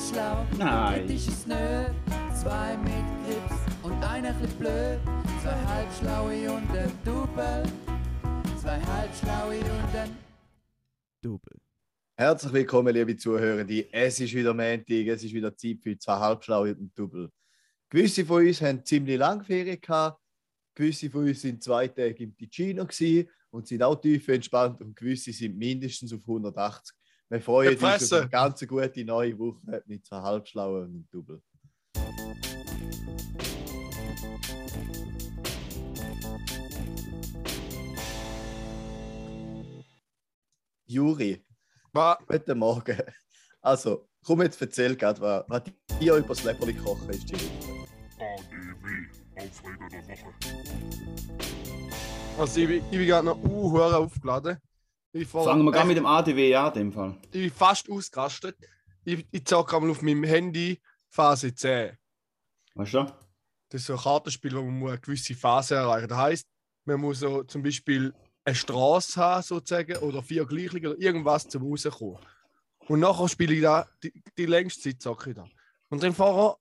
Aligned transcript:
ganz 0.00 0.10
schlau. 0.10 0.46
Nein. 0.58 1.06
Kritisch 1.06 1.28
ist 1.28 1.46
nö. 1.46 1.84
Zwei 2.34 2.76
mit 2.78 3.04
Grips 3.24 3.60
und 3.82 4.02
einer 4.02 4.32
chli 4.32 4.46
blöd. 4.58 4.98
Zwei 5.42 5.64
halbschlaue 5.66 6.52
und 6.52 6.70
ein 6.70 6.92
Double. 7.04 7.62
Zwei 8.60 8.80
halbschlaue 8.80 9.58
und 9.58 9.96
ein 9.96 10.16
Double. 11.22 11.60
Herzlich 12.16 12.52
willkommen, 12.52 12.94
liebe 12.94 13.16
Zuhörende. 13.16 13.92
Es 13.92 14.20
ist 14.20 14.34
wieder 14.34 14.54
Montag, 14.54 15.06
es 15.06 15.24
ist 15.24 15.32
wieder 15.32 15.56
Zeit 15.56 15.78
für 15.82 15.98
zwei 15.98 16.18
Halbschlaue 16.18 16.70
und 16.70 16.80
ein 16.80 16.92
Double. 16.94 17.30
Gewisse 17.88 18.24
von 18.24 18.46
uns 18.46 18.60
haben 18.60 18.84
ziemlich 18.84 19.18
lange 19.18 19.42
Ferien 19.42 19.80
gehabt, 19.80 20.20
gewisse 20.74 21.10
von 21.10 21.26
uns 21.26 21.40
sind 21.40 21.62
zwei 21.62 21.88
Tage 21.88 22.22
im 22.22 22.36
Ticino 22.36 22.84
gewesen 22.84 23.28
und 23.50 23.66
sind 23.66 23.82
auch 23.82 23.96
tief 23.96 24.28
entspannt 24.28 24.80
und 24.80 24.94
gewisse 24.94 25.32
sind 25.32 25.56
mindestens 25.56 26.12
auf 26.12 26.20
180. 26.20 26.94
Wir 27.30 27.40
freuen 27.40 27.76
uns 27.76 28.12
auf 28.12 28.22
eine 28.22 28.28
ganz 28.28 28.66
gute 28.66 29.04
neue 29.04 29.38
Woche 29.38 29.84
mit 29.86 30.04
zwei 30.04 30.20
Halbschlauen 30.20 30.82
und 30.82 30.90
einem 30.90 31.08
Double. 31.12 31.40
Juri, 40.86 41.46
Was? 41.92 42.18
Guten 42.26 42.58
Morgen. 42.58 42.98
Also, 43.62 44.08
komm 44.24 44.42
jetzt 44.42 44.60
erzähl 44.60 44.96
gerade, 44.96 45.20
was, 45.20 45.44
was 45.46 45.62
dir 46.00 46.16
über 46.16 46.28
das 46.28 46.42
Leberli 46.42 46.74
kochen 46.74 47.10
ist. 47.10 47.30
Jiri. 47.30 47.48
ADW, 48.18 49.06
Aufreger 49.36 49.88
der 49.88 50.18
Woche. 50.18 50.34
Also 52.38 52.60
ich 52.60 52.66
bin, 52.66 52.78
ich 52.78 52.90
bin 52.90 53.06
gerade 53.06 53.26
noch 53.26 53.40
uh, 53.44 53.78
aufgeladen. 53.78 54.58
Fangen 55.12 55.64
wir 55.64 55.72
gerade 55.72 55.88
mit 55.88 55.96
dem 55.96 56.06
ADW 56.06 56.54
an, 56.54 56.68
in 56.68 56.74
dem 56.74 56.92
Fall. 56.92 57.18
ich 57.24 57.30
bin 57.30 57.50
fast 57.50 57.90
ausgerastet. 57.90 58.56
Ich, 59.04 59.26
ich 59.30 59.44
zocke 59.44 59.76
einmal 59.76 59.90
auf 59.90 60.02
meinem 60.02 60.24
Handy 60.24 60.80
Phase 61.08 61.54
10. 61.54 61.96
Weißt 62.74 62.94
du? 62.94 63.04
Das 63.70 63.80
ist 63.80 63.86
so 63.86 63.94
ein 63.94 64.00
Kartenspiel, 64.00 64.56
wo 64.56 64.62
man 64.62 64.78
muss 64.78 64.90
eine 64.90 65.00
gewisse 65.00 65.34
Phase 65.34 65.76
erreichen 65.76 66.08
Das 66.08 66.18
heisst, 66.18 66.46
man 66.84 67.00
muss 67.00 67.20
so 67.20 67.42
zum 67.44 67.62
Beispiel 67.62 68.14
eine 68.44 68.54
Straße 68.54 69.20
haben, 69.20 69.42
sozusagen, 69.42 69.96
oder 69.98 70.22
vier 70.22 70.44
Gleichungen 70.46 70.92
oder 70.92 71.00
irgendwas 71.00 71.48
zum 71.48 71.62
rauskommen. 71.62 72.18
Und 72.88 73.00
nachher 73.00 73.28
spiele 73.28 73.54
ich 73.54 73.62
da, 73.62 73.88
die, 74.02 74.12
die 74.36 74.46
längste 74.46 74.82
Zeit 74.82 75.02
zocke 75.02 75.30
ich 75.30 75.36
da. 75.36 75.46
Und 75.88 76.02
dann 76.02 76.14
vorher 76.14 76.56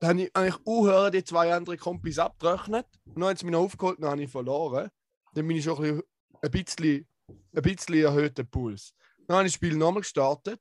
da 0.00 0.08
habe 0.08 0.22
ich 0.22 0.34
eigentlich 0.34 0.66
auch 0.66 1.10
die 1.10 1.22
zwei 1.22 1.54
anderen 1.54 1.78
Kompis 1.78 2.18
abgerechnet. 2.18 2.86
Und 3.04 3.20
dann 3.20 3.28
haben 3.28 3.36
sie 3.36 3.44
mich 3.44 3.52
noch 3.52 3.60
aufgeholt 3.60 3.98
und 3.98 4.02
dann 4.02 4.12
habe 4.12 4.22
ich 4.22 4.30
verloren. 4.30 4.90
Dann 5.34 5.46
bin 5.46 5.58
ich 5.58 5.64
schon 5.64 5.76
ein 5.76 5.82
bisschen, 5.82 6.02
ein 6.42 6.50
bisschen, 6.50 7.06
ein 7.54 7.62
bisschen 7.62 7.94
erhöhter 7.94 8.44
Puls. 8.44 8.94
Dann 9.26 9.38
habe 9.38 9.46
ich 9.46 9.52
das 9.52 9.56
Spiel 9.56 9.76
nochmal 9.76 10.02
gestartet. 10.02 10.60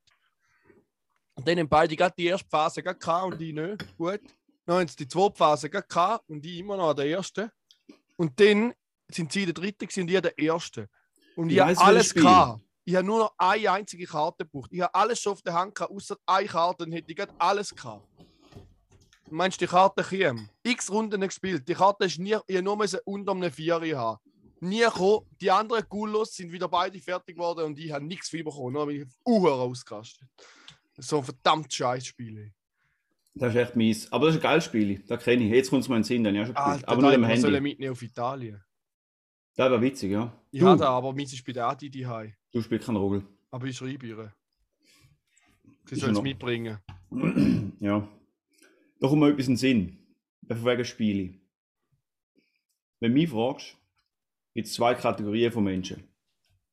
Und 1.36 1.48
dann 1.48 1.58
haben 1.58 1.70
beide 1.70 1.96
gerade 1.96 2.14
die 2.18 2.26
erste 2.26 2.48
Phase 2.50 2.84
gerade 2.84 3.00
gehabt 3.00 3.32
und 3.32 3.40
die 3.40 3.54
nicht. 3.54 3.98
Gut. 3.98 4.22
Dann 4.66 4.80
haben 4.80 4.88
sie 4.88 4.98
die 4.98 5.08
zweite 5.08 5.36
Phase 5.36 5.70
gerade 5.70 5.88
gehabt 5.88 6.30
und 6.30 6.42
die 6.42 6.60
immer 6.60 6.78
noch 6.78 6.90
an 6.90 6.96
der 6.96 7.08
ersten. 7.08 7.50
Und 8.18 8.40
dann 8.40 8.74
sind 9.10 9.32
sie 9.32 9.46
der 9.46 9.54
dritte 9.54 9.86
und 9.86 10.12
ich 10.12 10.22
der 10.22 10.38
erste. 10.38 10.90
Und 11.36 11.50
ich, 11.50 11.56
Ich 11.56 11.62
habe 11.62 11.78
alles 11.80 12.14
gehabt. 12.14 12.62
Ich 12.84 12.96
habe 12.96 13.06
nur 13.06 13.20
noch 13.20 13.34
eine 13.38 13.72
einzige 13.72 14.06
Karte 14.06 14.46
gebraucht. 14.46 14.72
Ich 14.74 14.82
habe 14.82 14.94
alles 14.96 15.22
schon 15.22 15.34
auf 15.34 15.42
der 15.42 15.54
Hand 15.54 15.76
gehabt, 15.76 15.92
außer 15.94 16.18
eine 16.26 16.48
Karte, 16.48 16.86
dann 16.86 16.92
hätte 16.92 17.12
ich 17.12 17.18
gerade 17.18 17.34
alles 17.38 17.74
gehabt. 17.74 18.08
Meinst 19.30 19.62
du, 19.62 19.66
die 19.66 19.70
Karte 19.70 20.04
käme? 20.04 20.50
X 20.64 20.90
Runden 20.90 21.22
gespielt. 21.22 21.68
Die 21.68 21.76
Karte 21.76 22.06
ist 22.06 22.18
nie, 22.18 22.38
ich 22.48 22.62
nur 22.62 22.84
unter 23.06 23.32
einem 23.32 23.52
Vieri 23.52 23.92
haben. 23.92 24.20
Nie 24.62 24.82
gekommen. 24.82 25.26
Die 25.40 25.52
anderen 25.52 25.84
Gulos 25.88 26.34
sind 26.34 26.52
wieder 26.52 26.68
beide 26.68 27.00
fertig 27.00 27.36
geworden 27.36 27.66
und 27.66 27.80
ich 27.80 27.92
habe 27.92 28.06
nichts 28.06 28.30
viel 28.30 28.44
bekommen. 28.44 28.74
Nur 28.74 28.88
bin 28.88 29.02
ich 29.02 29.08
uhr 29.26 29.52
ausgerastet. 29.54 30.28
So 30.98 31.20
ein 31.20 31.24
verdammt 31.24 31.74
scheiß 31.74 32.06
Spiel. 32.06 32.52
Das 33.36 33.56
ist 33.56 33.62
echt 33.62 33.76
mies. 33.76 34.12
Aber 34.12 34.26
das 34.26 34.36
ist 34.36 34.42
ein 34.42 34.44
geiles 34.44 34.66
Spiel. 34.66 35.00
Das 35.08 35.24
kenne 35.24 35.46
ich. 35.46 35.52
Jetzt 35.52 35.70
kommt 35.70 35.84
es 35.84 35.90
mir 35.90 35.96
in 35.96 36.02
den 36.02 36.08
Sinn, 36.08 36.24
dann 36.24 36.36
ja 36.36 36.46
schon 36.46 36.56
gespielt. 36.56 36.74
Alter, 36.74 36.90
Aber 36.90 37.02
nur 37.02 37.14
im 37.14 37.24
Handy. 37.24 37.62
mitnehmen 37.62 37.92
auf 37.94 38.02
Italien. 38.02 38.62
Das 39.56 39.70
wäre 39.72 39.82
witzig, 39.82 40.12
ja. 40.12 40.34
Ich 40.52 40.62
da, 40.62 40.90
aber 40.90 41.14
meins 41.14 41.34
ist 41.34 41.46
bei 41.46 41.52
der 41.52 41.68
Adi 41.68 41.90
die 41.90 42.08
Du 42.52 42.62
spielst 42.62 42.86
keinen 42.86 42.98
Rogel. 42.98 43.24
Aber 43.52 43.66
ich 43.68 43.78
schreibe 43.78 44.08
ihr. 44.08 44.34
Sie 45.86 45.96
soll 45.96 46.12
es 46.12 46.22
mitbringen. 46.22 46.80
ja. 47.80 48.08
Da 49.00 49.08
kommt 49.08 49.22
mir 49.22 49.30
etwas 49.30 49.48
in 49.48 49.54
den 49.54 49.58
Sinn. 49.58 49.98
Wegen 50.42 50.86
Spiele. 50.86 51.34
Wenn 53.00 53.12
du 53.12 53.20
mich 53.20 53.30
fragst, 53.30 53.78
gibt 54.54 54.68
es 54.68 54.74
zwei 54.74 54.94
Kategorien 54.96 55.52
von 55.52 55.64
Menschen. 55.64 56.04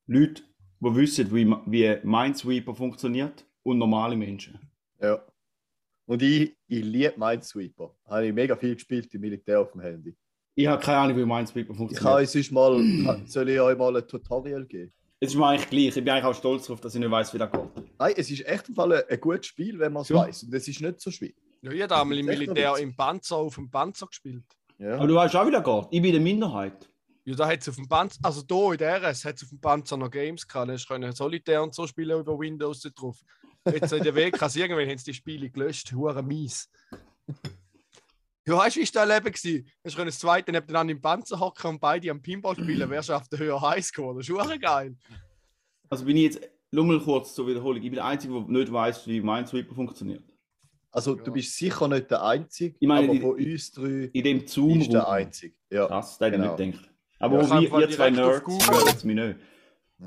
Leute, 0.06 0.42
die 0.80 0.94
wissen, 0.94 1.34
wie, 1.34 1.46
wie 1.66 1.98
Minesweeper 2.04 2.74
funktioniert 2.74 3.44
und 3.62 3.78
normale 3.78 4.16
Menschen. 4.16 4.58
Ja. 5.00 5.22
Und 6.06 6.22
ich, 6.22 6.56
ich 6.68 6.84
liebe 6.84 7.14
Minesweeper. 7.16 7.94
Habe 8.06 8.26
ich 8.28 8.32
mega 8.32 8.54
viel 8.56 8.74
gespielt 8.74 9.12
im 9.14 9.20
Militär 9.20 9.60
auf 9.60 9.72
dem 9.72 9.80
Handy. 9.80 10.14
Ich 10.54 10.66
habe 10.66 10.82
keine 10.82 10.98
Ahnung, 10.98 11.16
wie 11.16 11.24
Minesweeper 11.24 11.72
Ich 11.72 11.76
funktioniert. 11.76 12.02
kann 12.02 12.22
euch 12.22 12.30
sonst 12.30 12.52
mal, 12.52 13.22
soll 13.26 13.48
ich 13.48 13.60
euch 13.60 13.76
mal 13.76 13.96
ein 13.96 14.06
Tutorial 14.06 14.64
geben? 14.66 14.92
Es 15.18 15.30
ist 15.30 15.36
mir 15.36 15.46
eigentlich 15.46 15.68
gleich. 15.70 15.86
Ich 15.88 15.94
bin 15.94 16.08
eigentlich 16.10 16.24
auch 16.24 16.34
stolz 16.34 16.66
darauf, 16.66 16.80
dass 16.80 16.94
ich 16.94 17.00
nicht 17.00 17.10
weiß, 17.10 17.32
wie 17.34 17.38
das 17.38 17.50
geht. 17.50 17.60
Nein, 17.98 18.14
es 18.16 18.30
ist 18.30 18.46
echt 18.46 18.68
im 18.68 18.74
Fall 18.74 18.92
ein, 18.92 19.02
ein 19.08 19.20
gutes 19.20 19.46
Spiel, 19.46 19.78
wenn 19.78 19.92
man 19.92 20.02
es 20.02 20.10
Ja. 20.10 20.16
weiß. 20.16 20.44
Und 20.44 20.54
es 20.54 20.68
ist 20.68 20.80
nicht 20.80 21.00
so 21.00 21.10
schwer. 21.10 21.30
Ja, 21.62 21.72
ich 21.72 21.82
habe 21.82 21.96
einmal 21.96 22.18
im 22.18 22.26
Militär 22.26 22.76
im 22.76 22.94
Panzer 22.94 23.36
auf 23.36 23.54
dem 23.54 23.70
Panzer 23.70 24.06
gespielt. 24.06 24.44
Ja. 24.78 24.96
Aber 24.96 25.06
du 25.08 25.14
weißt 25.14 25.34
auch, 25.36 25.46
wie 25.46 25.50
das 25.50 25.64
geht. 25.64 25.86
Ich 25.90 26.02
bin 26.02 26.12
der 26.12 26.20
Minderheit. 26.20 26.88
Ja, 27.28 27.34
da 27.34 27.48
hat 27.48 27.60
es 27.60 27.68
auf 27.68 27.74
dem 27.74 27.88
Panzer, 27.88 28.20
also 28.22 28.42
hier 28.48 28.72
in 28.72 28.78
der 28.78 29.02
RS 29.02 29.24
hat 29.24 29.34
es 29.34 29.42
auf 29.42 29.48
dem 29.48 29.60
Panzer 29.60 29.96
noch 29.96 30.10
Games 30.12 30.46
gehabt. 30.46 30.70
Da 30.70 30.76
können 30.76 31.12
Solitär 31.12 31.60
und 31.60 31.74
so 31.74 31.84
spielen 31.86 32.20
über 32.20 32.38
Windows 32.38 32.80
da 32.82 32.90
drauf. 32.90 33.18
Jetzt 33.64 33.92
in 33.92 34.04
der 34.04 34.14
WK, 34.14 34.40
irgendwann 34.56 34.88
haben 34.88 34.96
sie 34.98 35.06
die 35.10 35.14
Spiele 35.14 35.50
gelöscht. 35.50 35.92
Hure 35.92 36.22
mies. 36.22 36.70
Ja, 38.46 38.56
weißt 38.58 38.76
du, 38.76 38.80
wie 38.80 38.94
war 38.94 39.06
das 39.06 39.16
Leben? 39.24 39.32
gewesen? 39.34 39.68
Hast 39.84 39.98
du 39.98 40.04
das 40.04 40.18
zweite 40.20 40.52
nebeneinander 40.52 40.92
im 40.92 41.00
Panzer 41.02 41.40
hocken 41.40 41.70
und 41.70 41.80
beide 41.80 42.08
am 42.12 42.22
Pinball 42.22 42.54
spielen. 42.54 42.88
Wer 42.88 43.02
schafft 43.02 43.32
den 43.32 43.40
höher 43.40 43.60
heiß 43.60 43.92
geworden? 43.92 44.18
Das 44.18 44.28
ist 44.28 44.32
hure 44.32 44.58
geil. 44.60 44.96
Also 45.90 46.04
bin 46.04 46.16
ich 46.16 46.22
jetzt, 46.24 46.40
nur 46.70 46.84
mal 46.84 47.00
kurz 47.00 47.34
zur 47.34 47.48
Wiederholung. 47.48 47.78
Ich 47.82 47.88
bin 47.90 47.94
der 47.94 48.04
Einzige, 48.04 48.34
der 48.34 48.42
nicht 48.42 48.72
weiß, 48.72 49.04
wie 49.08 49.20
Minesweeper 49.20 49.74
funktioniert. 49.74 50.22
Also, 50.92 51.16
Ja. 51.16 51.22
du 51.24 51.32
bist 51.32 51.56
sicher 51.56 51.88
nicht 51.88 52.08
der 52.08 52.22
Einzige, 52.22 52.76
Ich 52.78 52.86
meine, 52.88 53.06
aber 53.08 53.14
die- 53.14 53.20
von 53.20 53.34
uns 53.34 53.72
drei 53.72 54.10
In 54.12 54.24
dem 54.24 54.46
Zoom. 54.46 54.78
der 54.90 55.08
Einzige. 55.08 55.56
Ja. 55.70 55.86
Krass, 55.88 56.16
das 56.18 56.28
hätte 56.28 56.38
Genau. 56.38 56.54
ich 56.54 56.60
nicht 56.66 56.72
gedacht. 56.78 56.92
Aber 57.18 57.42
Ja, 57.42 57.60
wir, 57.60 57.78
ihr 57.80 57.90
zwei 57.90 58.10
Nerds 58.10 58.46
es 58.96 59.04
mich 59.04 59.16
nicht. 59.16 59.38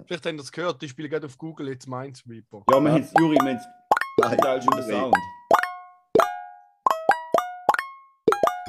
Vielleicht 0.05 0.25
habt 0.25 0.35
ihr 0.35 0.39
es 0.41 0.51
gehört, 0.51 0.83
ich 0.83 0.91
spiele 0.91 1.09
gerade 1.09 1.25
auf 1.25 1.37
Google 1.37 1.69
jetzt 1.69 1.87
Minesweeper. 1.87 2.63
Ja, 2.69 2.79
wir 2.79 2.91
haben 2.91 3.01
es, 3.01 3.11
Juri, 3.19 3.35
wir 3.41 3.49
haben 3.49 3.57
es 3.57 4.35
total 4.37 4.61
schon 4.61 4.75
den. 4.77 4.83
Sound. 4.89 5.15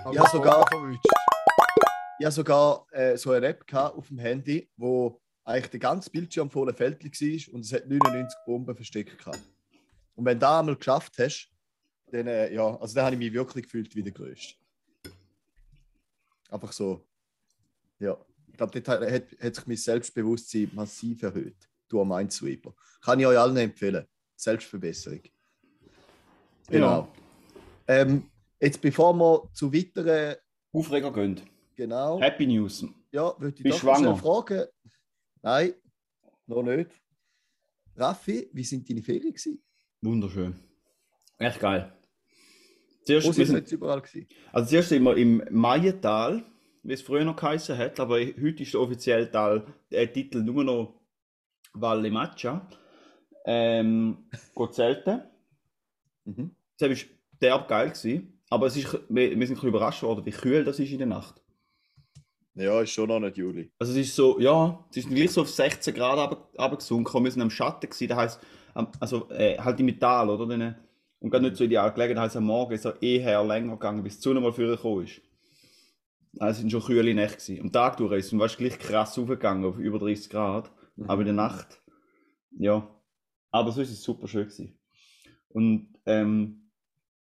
Aber 0.05 0.15
Ja, 0.15 0.27
sogar- 0.31 0.67
verwünscht. 0.69 1.05
Ich 2.19 2.25
habe 2.27 2.33
sogar 2.33 2.87
äh, 2.93 3.17
so 3.17 3.33
eine 3.33 3.47
App 3.47 3.67
gehabt 3.67 3.97
auf 3.97 4.09
dem 4.09 4.19
Handy, 4.19 4.69
wo 4.77 5.21
eigentlich 5.45 5.71
der 5.71 5.81
ganze 5.81 6.11
Bildschirm 6.11 6.51
voller 6.51 6.75
Feldli 6.75 7.11
war 7.11 7.55
und 7.55 7.61
es 7.65 7.73
hat 7.73 7.87
99 7.87 8.39
Bomben 8.47 8.75
versteckt 8.75 9.19
gehabt. 9.19 9.41
Und 10.15 10.25
wenn 10.25 10.37
du 10.39 10.41
das 10.41 10.59
einmal 10.61 10.77
geschafft 10.77 11.15
hast, 11.19 11.51
dann, 12.13 12.27
äh, 12.27 12.53
ja, 12.53 12.77
also 12.79 12.95
dann 12.95 13.05
habe 13.07 13.15
ich 13.15 13.19
mich 13.19 13.33
wirklich 13.33 13.65
gefühlt 13.65 13.95
wie 13.95 14.03
der 14.03 14.13
Größte. 14.13 14.55
Einfach 16.51 16.73
so. 16.73 17.07
Ja. 17.99 18.17
Ich 18.61 18.71
glaube, 18.71 18.83
dort 18.83 19.03
hat, 19.11 19.41
hat, 19.41 19.55
sich 19.55 19.67
mein 19.67 19.77
Selbstbewusstsein 19.79 20.71
massiv 20.75 21.23
erhöht. 21.23 21.57
Du 21.89 21.99
am 22.03 22.09
Minesweeper. 22.09 22.75
Kann 23.03 23.19
ich 23.19 23.27
euch 23.27 23.39
allen 23.39 23.57
empfehlen. 23.57 24.05
Selbstverbesserung. 24.37 25.23
Genau. 26.69 27.09
Ähm, 27.89 28.31
jetzt 28.61 28.83
bevor 28.83 29.15
wir 29.15 29.49
zu 29.55 29.73
weiteren, 29.73 30.37
Aufreger 30.73 31.11
gönnt. 31.11 31.43
genau. 31.75 32.21
Happy 32.21 32.47
News. 32.47 32.85
Ja, 33.11 33.35
würde 33.39 33.57
ich 33.57 33.63
Bist 33.63 33.79
doch 33.79 33.97
schwanger? 33.97 34.15
fragen. 34.17 34.67
Nein, 35.41 35.73
noch 36.47 36.63
nicht. 36.63 36.91
Raffi, 37.97 38.51
wie 38.53 38.65
sind 38.65 38.91
deine 38.91 39.03
Ferien 39.03 39.33
gewesen? 39.33 39.63
Wunderschön. 40.03 40.55
Echt 41.39 41.59
geil. 41.59 41.97
Zuerst, 43.07 43.27
Wo 43.27 43.33
sind 43.33 43.49
wir 43.49 43.59
jetzt 43.61 43.73
überall 43.73 44.03
gewesen? 44.03 44.29
also 44.53 44.69
zuerst 44.69 44.91
sind 44.91 45.03
wir 45.03 45.17
im 45.17 45.43
Maiental, 45.51 46.45
wie 46.83 46.93
es 46.93 47.03
früher 47.03 47.25
noch 47.25 47.37
geheißen 47.37 47.77
hat, 47.77 48.01
aber 48.01 48.19
heute 48.19 48.63
ist 48.63 48.75
der 48.75 48.81
offizielle 48.81 49.27
der 49.91 50.13
Titel 50.13 50.43
nur 50.43 50.65
noch 50.65 50.95
Valle 51.73 52.11
Maccia. 52.11 52.67
Ähm, 53.45 54.29
geht 54.57 54.75
zelten. 54.75 55.23
Mhm. 56.25 56.51
Das 56.79 56.91
war 56.91 56.97
derb 57.41 57.69
geil, 57.69 57.91
gewesen, 57.91 58.41
aber 58.51 58.67
es 58.67 58.77
ist, 58.77 58.93
wir, 59.09 59.31
wir 59.31 59.31
sind 59.31 59.41
ein 59.41 59.49
bisschen 59.49 59.69
überrascht 59.69 60.03
worden, 60.03 60.25
wie 60.25 60.31
kühl 60.31 60.65
das 60.65 60.79
ist 60.79 60.91
in 60.91 60.99
der 60.99 61.07
Nacht. 61.07 61.41
Ja, 62.55 62.81
ist 62.81 62.91
schon 62.91 63.09
noch 63.09 63.21
nicht 63.21 63.39
Juli. 63.39 63.71
Also 63.79 63.93
es 63.93 63.99
ist 63.99 64.17
so, 64.17 64.39
ja, 64.41 64.85
es 64.91 64.99
ist 64.99 65.09
gleich 65.09 65.31
so 65.31 65.43
auf 65.43 65.51
16 65.51 65.95
Grad 65.95 66.37
runtergesunken 66.59 67.15
und 67.15 67.25
wir 67.25 67.31
sind 67.31 67.43
am 67.43 67.51
Schatten 67.51 67.89
gewesen, 67.89 68.09
das 68.09 68.19
heisst, 68.19 68.41
also 68.99 69.31
äh, 69.31 69.57
halt 69.59 69.81
im 69.81 69.87
Metall, 69.87 70.29
oder? 70.29 70.75
Und 71.21 71.31
gar 71.31 71.41
nicht 71.41 71.57
so 71.57 71.65
ideal 71.65 71.93
gelegen, 71.93 72.17
das 72.17 72.25
heisst, 72.25 72.37
am 72.37 72.45
Morgen 72.45 72.75
ist 72.75 72.85
er 72.85 73.01
eher 73.01 73.45
länger 73.45 73.73
gegangen, 73.73 74.03
bis 74.03 74.17
die 74.17 74.23
Sonne 74.23 74.41
mal 74.41 74.53
vorgekommen 74.53 75.05
ist. 75.05 75.21
Also 76.39 76.51
es 76.53 76.59
sind 76.59 76.71
schon 76.71 76.83
kühle 76.83 77.15
Nächte 77.15 77.39
gewesen. 77.39 77.61
Am 77.63 77.73
Tag 77.73 77.97
durch 77.97 78.13
ist 78.19 78.33
es 78.33 78.39
weißt, 78.39 78.59
gleich 78.59 78.79
krass 78.79 79.19
aufgegangen 79.19 79.65
auf 79.65 79.79
über 79.79 79.99
30 79.99 80.31
Grad, 80.31 80.71
aber 81.07 81.23
in 81.23 81.27
der 81.27 81.35
Nacht, 81.35 81.83
ja. 82.53 82.89
Aber 83.51 83.73
so 83.73 83.81
ist 83.81 83.91
es 83.91 84.03
super 84.03 84.29
schön 84.29 84.47
gewesen. 84.47 84.79
Und 85.49 85.89
ähm, 86.07 86.71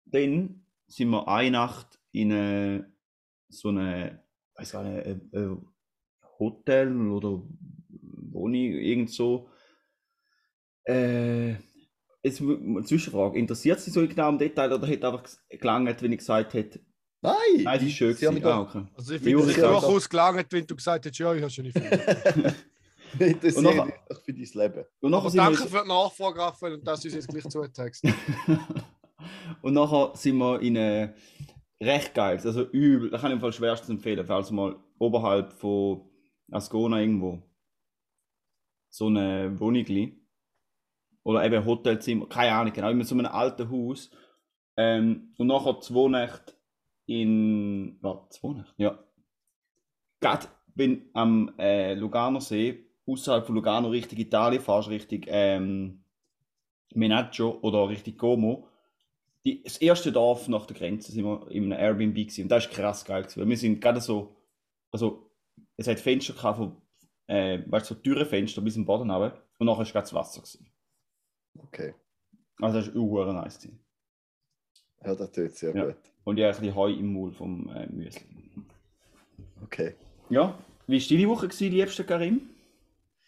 dann 0.05 0.65
sind 0.87 1.09
wir 1.09 1.27
eine 1.27 1.51
Nacht 1.51 1.99
in 2.11 2.31
eine, 2.31 2.91
so 3.49 3.69
eine, 3.69 4.23
weiß 4.55 4.71
gar 4.71 4.83
nicht, 4.83 5.05
ein, 5.05 5.29
ein 5.33 5.67
Hotel 6.39 7.09
oder 7.09 7.43
Wohnung, 7.89 8.55
irgend 8.55 9.11
so. 9.11 9.49
Äh, 10.85 11.55
jetzt 12.23 12.41
eine 12.41 12.83
Zwischenfrage. 12.83 13.37
Interessiert 13.37 13.79
Sie 13.79 13.91
so 13.91 14.07
genau 14.07 14.29
im 14.29 14.37
Detail 14.37 14.71
oder 14.71 14.87
hätte 14.87 15.07
einfach 15.07 15.29
gelangt, 15.49 16.01
wenn 16.01 16.11
ich 16.11 16.19
gesagt 16.19 16.53
hätte, 16.53 16.79
Nein! 17.21 17.35
nein, 17.63 17.79
das 17.79 17.83
ist 17.83 17.93
schön 17.93 18.13
Sie 18.13 18.27
haben 18.27 18.43
Ah, 18.45 18.61
okay. 18.61 18.85
Also 18.95 19.13
ich 19.15 19.21
finde 19.21 19.43
es 19.43 19.55
durchaus 19.55 20.09
gelangt, 20.09 20.45
wenn 20.51 20.67
du 20.67 20.75
gesagt 20.75 21.05
hättest, 21.05 21.19
ja, 21.19 21.33
ich 21.33 21.41
habe 21.41 21.51
schon 21.51 21.65
nicht 21.65 21.77
viel. 21.77 22.55
interessiert 23.27 23.57
Und 23.57 23.63
nachher- 23.63 23.85
mich 23.85 23.95
doch 24.09 24.21
für 24.21 24.33
dein 24.33 24.71
Leben. 24.73 24.85
Und 24.99 25.11
nachher 25.11 25.29
sind 25.29 25.39
wir 25.39 25.43
danke 25.45 25.67
für 25.67 25.81
die 25.81 25.87
Nachfrage, 25.87 26.39
Raphael, 26.39 26.73
und 26.75 26.87
das 26.87 27.05
ist 27.05 27.13
jetzt 27.13 27.27
gleich 27.27 27.47
zugetextet. 27.49 28.13
und 29.61 29.73
nachher 29.73 30.11
sind 30.15 30.37
wir 30.37 30.61
in 30.61 30.77
eine 30.77 31.15
recht 31.81 32.13
geil, 32.13 32.39
also 32.43 32.63
übel, 32.69 33.09
das 33.09 33.21
kann 33.21 33.31
ich 33.31 33.35
im 33.35 33.41
Fall 33.41 33.53
schwerstens 33.53 33.89
empfehlen, 33.89 34.25
falls 34.25 34.51
mal 34.51 34.75
oberhalb 34.99 35.53
von 35.53 36.09
Ascona 36.51 36.99
irgendwo 36.99 37.41
so 38.89 39.07
eine 39.07 39.59
Wohnung 39.59 40.13
oder 41.23 41.43
eben 41.45 41.65
Hotelzimmer, 41.65 42.27
keine 42.27 42.53
Ahnung, 42.53 42.73
genau, 42.73 42.89
in 42.89 43.03
so 43.03 43.15
einem 43.15 43.27
alten 43.27 43.69
Haus 43.69 44.09
ähm, 44.77 45.33
und 45.37 45.47
nachher 45.47 45.79
zwei 45.81 46.09
Nächte 46.09 46.56
in, 47.07 47.97
warte, 48.01 48.29
zwei 48.29 48.49
Nächte, 48.53 48.73
ja. 48.77 48.99
Gerade 50.19 50.47
wenn 50.75 51.09
am 51.13 51.53
äh, 51.57 51.93
Lugano 51.95 52.39
See, 52.39 52.85
außerhalb 53.07 53.45
von 53.45 53.55
Lugano 53.55 53.89
Richtung 53.89 54.19
Italien 54.19 54.61
fährst, 54.61 54.89
Richtung 54.89 55.21
ähm, 55.27 56.03
Menaggio 56.93 57.57
oder 57.61 57.89
Richtung 57.89 58.15
Como, 58.17 58.67
die, 59.45 59.63
das 59.63 59.77
erste 59.77 60.11
Dorf 60.11 60.47
nach 60.47 60.65
der 60.65 60.75
Grenze 60.77 61.11
sind 61.11 61.23
wir 61.23 61.49
in 61.51 61.71
einem 61.71 61.79
Airbnb 61.79 62.15
gewesen. 62.15 62.43
und 62.43 62.49
das 62.49 62.65
ist 62.65 62.73
krass 62.73 63.05
geil 63.05 63.23
gewesen, 63.23 63.39
weil 63.41 63.49
wir 63.49 63.57
sind 63.57 63.79
gerade 63.81 64.01
so, 64.01 64.35
also 64.91 65.31
es 65.77 65.87
hat 65.87 65.99
Fenster 65.99 66.33
gehabt 66.33 66.57
von, 66.57 66.75
äh, 67.27 67.59
weißt 67.65 67.89
du, 67.89 67.93
so 67.95 67.99
Türenfenster 68.01 68.61
bis 68.61 68.73
zum 68.73 68.85
Boden 68.85 69.09
runter 69.09 69.41
und 69.57 69.67
nachher 69.67 69.83
ist 69.83 69.93
gerade 69.93 70.03
das 70.03 70.13
Wasser 70.13 70.41
gewesen. 70.41 70.69
Okay. 71.59 71.93
Also 72.59 72.77
das 72.79 72.87
ist 72.87 72.95
auch 72.95 73.33
nice 73.33 73.59
gewesen. 73.59 73.79
Ja, 75.03 75.15
das 75.15 75.31
tut 75.31 75.51
sehr 75.51 75.75
Ja. 75.75 75.85
gut. 75.85 75.97
Und 76.27 76.37
ja, 76.37 76.49
ein 76.49 76.59
bisschen 76.59 76.75
Heu 76.75 76.91
im 76.91 77.13
Maul 77.13 77.31
vom 77.31 77.69
äh, 77.69 77.87
Müsli. 77.87 78.25
Okay. 79.63 79.95
Ja, 80.29 80.59
wie 80.85 80.99
war 80.99 81.17
deine 81.17 81.29
Woche, 81.29 81.47
gewesen, 81.47 81.71
liebster 81.71 82.03
Karim? 82.03 82.49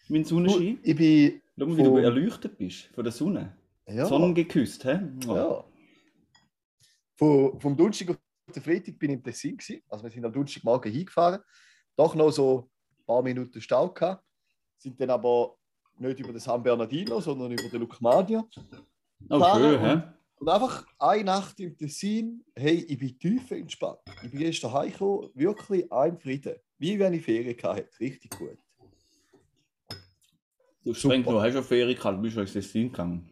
Mit 0.08 0.24
dem 0.24 0.24
Sonnenschein? 0.26 0.78
Ich 0.82 0.96
bin. 0.96 1.40
Schau 1.58 1.64
mal, 1.66 1.76
wie 1.78 1.82
du 1.82 1.90
vom- 1.92 1.98
erleuchtet 2.04 2.58
bist 2.58 2.90
von 2.94 3.02
der 3.02 3.12
Sonne. 3.14 3.56
Ja. 3.86 4.04
Sonnen 4.04 4.34
geküsst, 4.34 4.84
hä? 4.84 5.00
Ja. 5.26 5.64
Vom, 7.16 7.58
vom 7.58 7.74
Donnerstag 7.74 8.10
auf 8.10 8.18
den 8.54 8.62
Freitag 8.62 8.98
bin 8.98 9.12
ich 9.12 9.16
im 9.16 9.22
Tessin. 9.22 9.56
Gewesen. 9.56 9.82
Also 9.88 10.04
wir 10.04 10.10
sind 10.10 10.26
am 10.26 10.32
Donnerstagmorgen 10.34 10.92
hingefahren. 10.92 11.40
Doch 11.96 12.14
noch 12.14 12.30
so 12.30 12.68
ein 12.98 13.06
paar 13.06 13.22
Minuten 13.22 13.62
Stau 13.62 13.88
gehabt. 13.88 14.22
Sind 14.76 15.00
dann 15.00 15.08
aber 15.08 15.56
nicht 15.96 16.20
über 16.20 16.32
den 16.32 16.38
San 16.40 16.62
Bernardino, 16.62 17.18
sondern 17.22 17.50
über 17.52 17.66
den 17.70 17.80
Lucmania. 17.80 18.44
Oh, 19.30 19.56
schön, 19.56 19.80
hä? 19.80 20.02
Und 20.40 20.48
einfach 20.48 20.86
eine 20.98 21.24
Nacht 21.24 21.60
im 21.60 21.76
Tessin, 21.76 22.42
hey, 22.56 22.76
ich 22.88 22.96
bin 22.96 23.18
tief 23.18 23.50
entspannt. 23.50 23.98
Ich 24.22 24.30
bin 24.30 24.40
gestern 24.40 24.72
heimgekommen, 24.72 25.28
wirklich 25.34 25.92
ein 25.92 26.18
Frieden. 26.18 26.56
Wie 26.78 26.98
wenn 26.98 27.12
ich 27.12 27.22
Ferien 27.22 27.62
hatte. 27.62 28.00
Richtig 28.00 28.30
gut. 28.30 28.56
Du 30.82 30.94
streng 30.94 31.20
noch, 31.22 31.42
hast 31.42 31.56
du 31.56 31.62
Ferien 31.62 31.94
gehabt, 31.94 32.16
du 32.16 32.22
bist 32.22 32.32
schon 32.32 32.44
ins 32.44 32.54
Tessin 32.54 32.90
gegangen. 32.90 33.28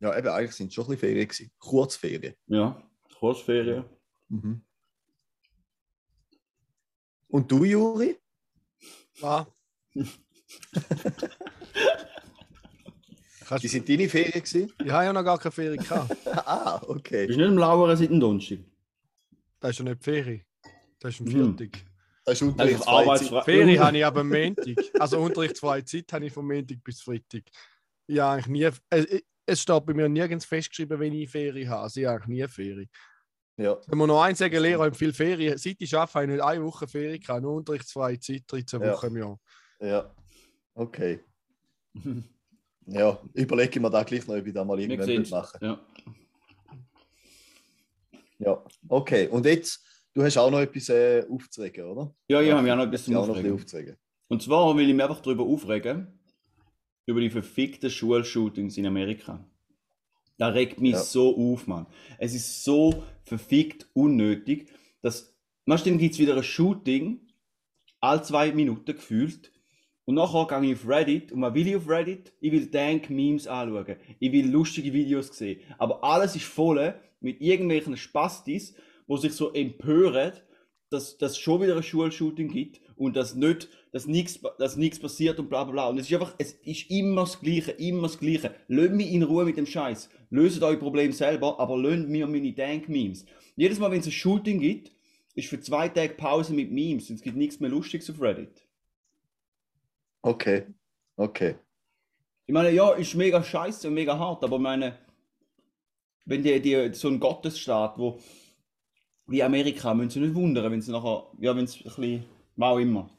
Ja, 0.00 0.18
eben, 0.18 0.26
eigentlich 0.26 0.56
sind 0.56 0.66
es 0.66 0.74
schon 0.74 0.86
ein 0.86 0.88
bisschen 0.88 1.08
Ferien 1.08 1.28
gewesen. 1.28 1.52
Kurzferien. 1.60 2.34
Ja, 2.48 2.82
Kurzferien. 3.20 3.84
Mhm. 4.28 4.60
Und 7.28 7.52
du, 7.52 7.62
Juri? 7.62 8.16
Ah. 9.22 9.46
Kannst, 13.48 13.64
Wie 13.64 13.68
sind 13.68 13.88
deine 13.88 14.08
Ferien 14.08 14.32
gewesen? 14.32 14.72
ich 14.84 14.90
habe 14.90 15.04
ja 15.04 15.12
noch 15.12 15.24
gar 15.24 15.38
keine 15.38 15.52
Ferien 15.52 15.82
gehabt. 15.82 16.14
ah, 16.26 16.78
Du 16.84 16.90
okay. 16.90 17.26
bist 17.26 17.38
nicht 17.38 17.48
im 17.48 17.56
Lauern 17.56 17.96
seit 17.96 18.10
dem 18.10 18.20
Donnerstag. 18.20 18.58
Das 19.60 19.70
ist 19.70 19.78
ja 19.78 19.84
nicht 19.86 20.00
die 20.00 20.04
Ferie. 20.04 20.44
Das 21.00 21.14
ist 21.14 21.20
am 21.20 21.26
Mhm. 21.26 21.56
Viertag. 21.56 21.80
Das 22.24 22.34
ist 22.42 22.42
Das 22.58 22.70
ist 22.70 22.86
Unterrichtsfreizeit. 22.86 23.44
Ferien 23.44 23.80
habe 23.80 23.96
ich 23.98 24.04
aber 24.04 24.20
am 24.20 24.28
Montag. 24.28 24.66
Also 25.00 25.18
unterrichtsfreie 25.20 25.84
Zeit 25.84 26.12
habe 26.12 26.26
ich 26.26 26.32
vom 26.32 26.46
Montag 26.46 26.82
bis 26.84 27.00
Freitag. 27.00 27.44
Ja, 28.06 28.32
eigentlich 28.32 28.46
nie. 28.48 28.70
Es, 28.90 29.06
es 29.46 29.62
steht 29.62 29.86
bei 29.86 29.94
mir 29.94 30.08
nirgends 30.10 30.44
festgeschrieben, 30.44 31.00
wenn 31.00 31.14
ich 31.14 31.30
Ferien 31.30 31.70
habe. 31.70 31.82
Also 31.84 32.00
ich 32.00 32.06
habe 32.06 32.16
eigentlich 32.22 32.40
nie 32.42 32.48
Ferien. 32.48 32.90
Ja, 33.56 33.78
Wenn 33.86 33.98
wir 33.98 34.06
noch 34.06 34.22
eins 34.22 34.38
sagen, 34.38 34.60
Lehrer 34.60 34.84
haben 34.84 34.94
viel 34.94 35.12
Ferien. 35.14 35.56
Seit 35.58 35.76
ich 35.80 35.96
arbeite, 35.96 36.14
habe 36.14 36.24
ich 36.26 36.30
nicht 36.32 36.42
eine 36.44 36.64
Woche 36.64 36.86
Ferien 36.86 37.18
gehabt. 37.18 37.42
Nur 37.42 37.54
unterrichtsfreie 37.54 38.20
Zeit, 38.20 38.42
13 38.46 38.82
Ja. 38.82 38.92
Wochen 38.92 39.06
im 39.06 39.16
Jahr. 39.16 39.40
ja. 39.80 40.14
Okay. 40.74 41.20
Ja, 42.90 43.20
überlege 43.34 43.70
ich 43.70 43.80
mir 43.80 43.90
da 43.90 44.02
gleich 44.02 44.26
noch, 44.26 44.34
ob 44.36 44.46
ich 44.46 44.52
da 44.54 44.64
mal 44.64 44.80
irgendwann 44.80 45.28
machen 45.30 45.58
Ja. 45.62 45.80
Ja, 48.38 48.64
okay. 48.88 49.28
Und 49.28 49.44
jetzt, 49.46 49.84
du 50.14 50.22
hast 50.22 50.36
auch 50.38 50.50
noch 50.50 50.60
etwas 50.60 50.88
äh, 50.90 51.24
aufzuregen, 51.28 51.84
oder? 51.86 52.14
ja, 52.28 52.40
ich 52.40 52.50
habe 52.50 52.62
mich 52.62 52.70
auch 52.72 52.76
noch 52.76 52.84
ein 52.84 52.90
bisschen 52.90 53.12
Ja, 53.12 53.18
auch 53.18 53.26
noch 53.26 53.34
ein 53.36 53.42
bisschen 53.42 53.54
aufregen. 53.54 53.64
aufzuregen. 53.64 53.96
Und 54.28 54.42
zwar 54.42 54.76
will 54.76 54.88
ich 54.88 54.94
mich 54.94 55.02
einfach 55.02 55.20
darüber 55.20 55.44
aufregen, 55.44 56.18
über 57.06 57.20
die 57.20 57.30
verfickten 57.30 57.90
Schulshootings 57.90 58.76
in 58.76 58.86
Amerika. 58.86 59.44
Das 60.36 60.54
regt 60.54 60.80
mich 60.80 60.92
Ja. 60.92 61.02
so 61.02 61.36
auf, 61.36 61.66
Mann. 61.66 61.86
Es 62.18 62.34
ist 62.34 62.62
so 62.62 63.02
verfickt 63.24 63.88
unnötig, 63.92 64.70
dass, 65.02 65.34
dann 65.66 65.98
gibt 65.98 66.14
es 66.14 66.20
wieder 66.20 66.36
ein 66.36 66.42
Shooting, 66.44 67.26
alle 68.00 68.22
zwei 68.22 68.52
Minuten 68.52 68.94
gefühlt, 68.94 69.50
und 70.08 70.14
nachher 70.14 70.46
gehe 70.46 70.72
ich 70.72 70.78
auf 70.78 70.88
Reddit, 70.88 71.32
und 71.32 71.42
was 71.42 71.52
will 71.52 71.68
ich 71.68 71.76
auf 71.76 71.86
Reddit? 71.86 72.32
Ich 72.40 72.50
will 72.50 72.64
Dank-Memes 72.64 73.46
anschauen, 73.46 73.96
ich 74.18 74.32
will 74.32 74.50
lustige 74.50 74.90
Videos 74.94 75.36
sehen, 75.36 75.60
aber 75.76 76.02
alles 76.02 76.34
ist 76.34 76.46
voll 76.46 76.94
mit 77.20 77.42
irgendwelchen 77.42 77.94
Spastis, 77.94 78.74
wo 79.06 79.18
sich 79.18 79.34
so 79.34 79.52
empören, 79.52 80.32
dass 80.88 81.18
es 81.20 81.36
schon 81.36 81.60
wieder 81.60 81.76
ein 81.76 81.82
Schulshooting 81.82 82.48
gibt 82.48 82.80
und 82.96 83.16
dass 83.16 83.34
nicht, 83.34 83.68
dass 83.92 84.06
nichts, 84.06 84.40
dass 84.58 84.78
nichts 84.78 84.98
passiert 84.98 85.38
und 85.40 85.50
bla 85.50 85.64
bla 85.64 85.72
bla. 85.72 85.88
Und 85.90 85.98
es 85.98 86.06
ist 86.06 86.14
einfach, 86.14 86.34
es 86.38 86.52
ist 86.52 86.90
immer 86.90 87.20
das 87.20 87.38
Gleiche, 87.38 87.72
immer 87.72 88.04
das 88.04 88.18
Gleiche. 88.18 88.54
Löst 88.66 88.94
mich 88.94 89.12
in 89.12 89.24
Ruhe 89.24 89.44
mit 89.44 89.58
dem 89.58 89.66
Scheiß. 89.66 90.08
Löst 90.30 90.62
euer 90.62 90.76
Problem 90.76 91.12
selber, 91.12 91.60
aber 91.60 91.76
löst 91.76 92.08
mir 92.08 92.26
meine 92.26 92.54
Dank-Memes. 92.54 93.26
Jedes 93.56 93.78
Mal, 93.78 93.90
wenn 93.90 94.00
es 94.00 94.06
ein 94.06 94.12
Shooting 94.12 94.60
gibt, 94.60 94.90
ist 95.34 95.48
für 95.48 95.60
zwei 95.60 95.90
Tage 95.90 96.14
Pause 96.14 96.54
mit 96.54 96.72
Memes 96.72 97.10
und 97.10 97.16
es 97.16 97.22
gibt 97.22 97.36
nichts 97.36 97.60
mehr 97.60 97.68
Lustiges 97.68 98.08
auf 98.08 98.22
Reddit. 98.22 98.67
Okay, 100.22 100.66
okay. 101.16 101.56
Ich 102.46 102.54
meine, 102.54 102.70
ja, 102.70 102.92
ist 102.92 103.14
mega 103.14 103.42
scheiße 103.42 103.88
und 103.88 103.94
mega 103.94 104.18
hart, 104.18 104.42
aber 104.42 104.56
ich 104.56 104.62
meine, 104.62 104.98
wenn 106.24 106.42
die, 106.42 106.60
die 106.60 106.94
so 106.94 107.08
ein 107.08 107.20
Gottesstaat, 107.20 107.98
wo 107.98 108.18
wie 109.26 109.42
Amerika, 109.42 109.92
müssen 109.92 110.10
sie 110.10 110.20
nicht 110.20 110.34
wundern, 110.34 110.72
wenn 110.72 110.80
sie 110.80 110.90
nachher, 110.90 111.30
ja, 111.38 111.54
wenn 111.54 111.64
es 111.64 111.76
ein 111.76 111.82
bisschen, 111.82 112.24
was 112.56 112.68
auch 112.68 112.78
immer. 112.78 113.10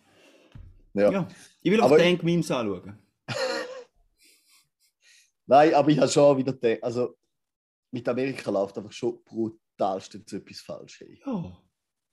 Ja. 0.94 1.12
Ja, 1.12 1.28
ich 1.62 1.72
will 1.72 1.80
auf 1.82 1.92
Aber- 1.92 2.00
Dank-Memes 2.00 2.50
anschauen. 2.50 2.98
Nein, 5.46 5.74
aber 5.74 5.90
ich 5.90 6.00
habe 6.00 6.10
schon 6.10 6.38
wieder 6.38 6.54
gedacht, 6.54 6.84
also 6.84 7.16
mit 7.92 8.08
Amerika 8.08 8.52
läuft 8.52 8.78
einfach 8.78 8.92
schon 8.92 9.24
brutalstens 9.24 10.32
etwas 10.34 10.62
falsch. 10.62 11.00
Hey. 11.00 11.20
Ja. 11.26 11.58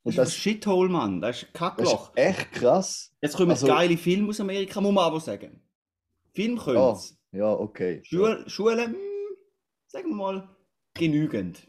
Und 0.07 0.17
Das 0.17 0.29
ist 0.29 0.35
ein 0.35 0.35
das, 0.37 0.37
Shithole, 0.37 0.89
Mann. 0.89 1.21
Das 1.21 1.37
ist 1.37 1.43
ein 1.45 1.49
das 1.53 1.59
Kackloch. 1.61 2.11
ist 2.15 2.17
echt 2.23 2.53
krass. 2.53 3.13
Jetzt 3.21 3.37
kommen 3.37 3.51
also- 3.51 3.67
geile 3.67 3.97
Filme 3.97 4.29
aus 4.29 4.41
Amerika, 4.41 4.81
muss 4.81 4.93
man 4.95 5.05
aber 5.05 5.21
sagen. 5.21 5.61
Film 6.35 6.59
können 6.59 6.77
Ja, 6.77 6.97
ja, 7.33 7.53
okay. 7.53 8.03
Schule, 8.05 8.49
Schule, 8.49 8.85
hm, 8.85 8.97
sagen 9.87 10.09
wir 10.11 10.15
mal, 10.17 10.49
genügend. 10.95 11.67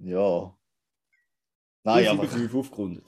Ja. 0.00 0.54
Nein, 1.84 2.04
Nein, 2.04 2.08
aber 2.18 2.58
aufgerundet. 2.58 3.04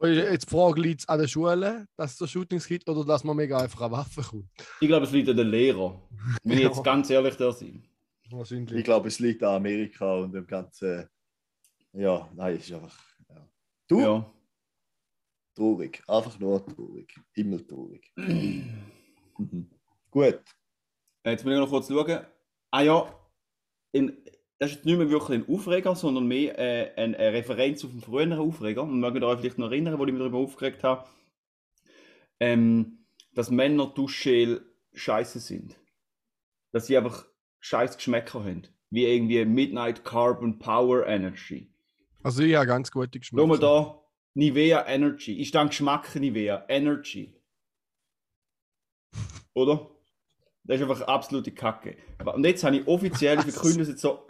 Und 0.00 0.12
Jetzt 0.12 0.46
die 0.46 0.50
Frage 0.54 0.80
liegt 0.80 1.00
es 1.00 1.08
an 1.08 1.18
der 1.18 1.26
Schule, 1.26 1.88
dass 1.96 2.12
es 2.12 2.18
so 2.18 2.26
Shootings 2.26 2.66
gibt 2.68 2.88
oder 2.88 3.04
dass 3.04 3.24
man 3.24 3.36
mega 3.36 3.58
einfach 3.58 3.80
an 3.80 3.90
Waffen 3.92 4.22
kommt. 4.22 4.50
Ich 4.80 4.86
glaube, 4.88 5.06
es 5.06 5.12
liegt 5.12 5.28
an 5.28 5.36
den 5.36 5.48
Lehrer. 5.48 6.00
Wenn 6.44 6.58
ich 6.58 6.64
jetzt 6.64 6.76
Ja. 6.76 6.82
ganz 6.82 7.10
ehrlich 7.10 7.36
da 7.36 7.50
bin. 7.50 7.82
Wahrscheinlich. 8.30 8.76
ich 8.78 8.84
glaube, 8.84 9.08
es 9.08 9.18
liegt 9.20 9.42
an 9.42 9.56
Amerika 9.56 10.16
und 10.16 10.32
dem 10.32 10.46
ganzen. 10.46 11.08
Ja, 11.92 12.30
nein, 12.34 12.56
es 12.56 12.64
ist 12.64 12.72
einfach. 12.72 12.98
Ja. 13.28 13.48
Du? 13.88 14.00
Ja. 14.00 14.32
Traurig. 15.54 16.02
Einfach 16.06 16.38
nur 16.38 16.64
traurig. 16.64 17.14
Himmeltraurig. 17.32 18.12
Mhm. 19.40 19.70
Gut. 20.10 20.40
Jetzt 21.24 21.44
muss 21.44 21.54
ich 21.54 21.60
noch 21.60 21.68
kurz 21.68 21.86
schauen. 21.86 22.26
Ah 22.72 22.82
ja, 22.82 23.14
in, 23.92 24.18
das 24.58 24.70
ist 24.70 24.76
jetzt 24.78 24.86
nicht 24.86 24.98
mehr 24.98 25.10
wirklich 25.10 25.38
ein 25.38 25.48
Aufreger, 25.48 25.94
sondern 25.94 26.26
mehr 26.26 26.58
äh, 26.58 26.92
eine, 26.96 27.16
eine 27.16 27.32
Referenz 27.32 27.84
auf 27.84 27.92
einen 27.92 28.00
früheren 28.00 28.32
Aufreger. 28.32 28.82
Und 28.82 28.98
mögt 28.98 29.22
euch 29.22 29.38
vielleicht 29.38 29.58
noch 29.58 29.70
erinnern, 29.70 29.96
wo 29.96 30.04
ich 30.04 30.12
mich 30.12 30.18
darüber 30.18 30.38
aufgeregt 30.38 30.82
habe, 30.82 31.08
ähm, 32.40 33.06
dass 33.32 33.50
Männer 33.50 33.86
Duschgel 33.86 34.66
scheiße 34.92 35.38
sind. 35.38 35.78
Dass 36.72 36.86
sie 36.86 36.96
einfach 36.96 37.26
scheiß 37.60 37.96
Geschmäcker 37.96 38.40
haben. 38.44 38.66
wie 38.90 39.06
irgendwie 39.06 39.44
Midnight 39.44 40.04
Carbon 40.04 40.58
Power 40.58 41.06
Energy. 41.06 41.72
Also 42.22 42.42
ich 42.42 42.54
habe 42.54 42.66
ganz 42.66 42.90
gute 42.90 43.18
Geschmack. 43.18 43.40
Schau 43.40 43.46
mal 43.46 43.58
da, 43.58 44.00
Nivea 44.34 44.86
Energy. 44.86 45.40
Ist 45.40 45.54
dann 45.54 45.68
Geschmack 45.68 46.14
Nivea 46.16 46.64
Energy. 46.68 47.34
Oder? 49.54 49.88
Das 50.64 50.76
ist 50.76 50.82
einfach 50.82 51.00
absolute 51.08 51.52
Kacke. 51.52 51.96
Und 52.24 52.44
jetzt 52.44 52.62
habe 52.64 52.76
ich 52.76 52.86
offiziell 52.86 53.40
verkündet, 53.40 53.88
jetzt 53.88 54.00
so. 54.02 54.26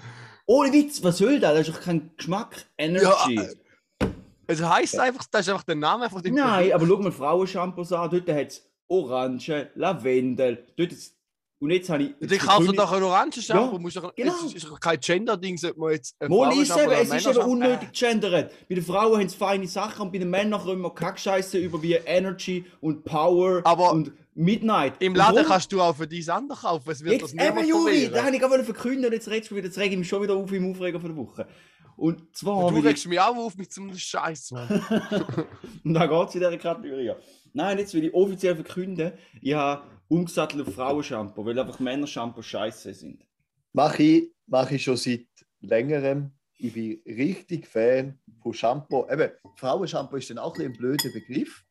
Ohne 0.46 0.72
Witz, 0.72 1.02
was 1.02 1.18
soll 1.18 1.40
das? 1.40 1.52
Das 1.58 1.68
ist 1.68 1.76
doch 1.76 1.82
kein 1.82 2.12
Geschmack 2.16 2.64
Energy. 2.78 3.34
Ja, 3.34 4.08
Es 4.46 4.62
heisst 4.62 4.98
einfach, 4.98 5.26
das 5.30 5.42
ist 5.46 5.52
einfach 5.52 5.64
der 5.64 5.74
Name 5.74 6.08
dem 6.22 6.34
Nein, 6.34 6.72
aber 6.72 6.86
schau 6.86 6.96
mal 6.98 7.12
Frauenshampoos 7.12 7.92
an. 7.92 8.08
Dort 8.10 8.28
hat 8.30 8.46
es 8.46 8.70
Orange, 8.88 9.70
Lavendel. 9.74 10.66
Dort 10.76 10.92
hat's- 10.92 11.17
Und 11.60 11.70
jetzt 11.70 11.90
habe 11.90 12.04
ich. 12.04 12.10
Du 12.20 12.26
kaufst 12.38 12.68
doch 12.68 12.74
verkündet- 12.74 12.92
ein 12.92 13.02
orangen 13.02 13.32
Shampoo, 13.32 13.72
Ja, 13.74 13.78
musst 13.80 13.96
doch, 13.96 14.14
genau. 14.14 14.32
es 14.32 14.42
ist, 14.44 14.54
ist 14.54 14.66
doch 14.70 14.78
kein 14.78 15.00
Gender-Ding, 15.00 15.58
sollte 15.58 15.80
man 15.80 15.90
jetzt 15.92 16.14
Mal 16.28 16.52
ist 16.52 16.70
eben, 16.76 16.90
es 16.92 17.12
ist 17.12 17.26
eben 17.26 17.38
unnötig 17.38 17.92
gendert. 17.92 18.52
Bei 18.68 18.74
den 18.76 18.84
Frauen 18.84 19.18
haben 19.20 19.28
sie 19.28 19.36
feine 19.36 19.66
Sachen 19.66 20.02
und 20.02 20.12
bei 20.12 20.18
den 20.18 20.30
Männern 20.30 20.60
kommen 20.60 20.74
immer 20.78 20.90
Kackscheiße 20.94 21.58
über 21.58 21.82
wie 21.82 21.94
Energy 21.94 22.64
und 22.80 23.04
Power 23.04 23.60
Aber 23.64 23.90
und 23.92 24.12
Midnight. 24.34 24.94
Im 25.00 25.16
Laden 25.16 25.34
darum- 25.34 25.48
kannst 25.50 25.72
du 25.72 25.80
auch 25.82 25.96
für 25.96 26.06
dein 26.06 26.28
andere 26.30 26.58
kaufen, 26.60 26.90
es 26.90 27.02
wird 27.02 27.22
das 27.22 27.32
Jetzt, 27.32 27.42
eben 27.42 27.56
niemand 27.56 27.68
Juri, 27.68 28.08
da 28.12 28.24
habe 28.24 28.36
ich 28.36 28.40
gerade 28.40 28.62
verkünden 28.62 29.06
und 29.06 29.12
jetzt 29.12 29.28
redest 29.28 29.50
du 29.50 29.56
wieder, 29.56 29.66
jetzt 29.66 29.78
reg 29.78 29.90
ich 29.90 29.98
mich 29.98 30.08
schon 30.08 30.22
wieder 30.22 30.34
auf 30.36 30.52
im 30.52 30.70
Aufreger 30.70 31.00
von 31.00 31.08
der 31.12 31.16
Woche. 31.24 31.48
Und 31.96 32.36
zwar, 32.36 32.70
du 32.70 32.78
regst 32.78 33.08
mich 33.08 33.18
auch 33.18 33.34
auf 33.36 33.56
mit 33.56 33.72
so 33.72 33.82
einem 33.82 33.98
Scheiß, 33.98 34.52
Mann. 34.52 34.68
ich, 34.70 35.84
und 35.84 35.94
da 35.94 36.06
geht 36.06 36.28
es 36.28 36.34
in 36.36 36.40
dieser 36.40 36.56
Kategorie. 36.56 37.12
Nein, 37.52 37.78
jetzt 37.78 37.92
will 37.94 38.04
ich 38.04 38.14
offiziell 38.14 38.54
verkünden, 38.54 39.10
ich 39.42 39.54
habe 39.54 39.82
umgesattelt 40.08 40.66
auf 40.66 40.74
Frauenshampoo, 40.74 41.44
weil 41.44 41.58
einfach 41.58 41.78
Männershampoo 41.80 42.42
scheiße 42.42 42.94
sind. 42.94 43.26
Mache 43.72 44.02
ich, 44.02 44.32
mach 44.46 44.70
ich 44.70 44.82
schon 44.82 44.96
seit 44.96 45.26
längerem. 45.60 46.32
Ich 46.56 46.72
bin 46.72 47.00
richtig 47.06 47.66
Fan 47.66 48.18
von 48.42 48.52
Shampoo. 48.52 49.06
Eben, 49.10 49.30
Frauenshampoo 49.56 50.16
ist 50.16 50.30
dann 50.30 50.38
auch 50.38 50.58
ein, 50.58 50.72
blöder 50.72 51.10
Begriff, 51.10 51.64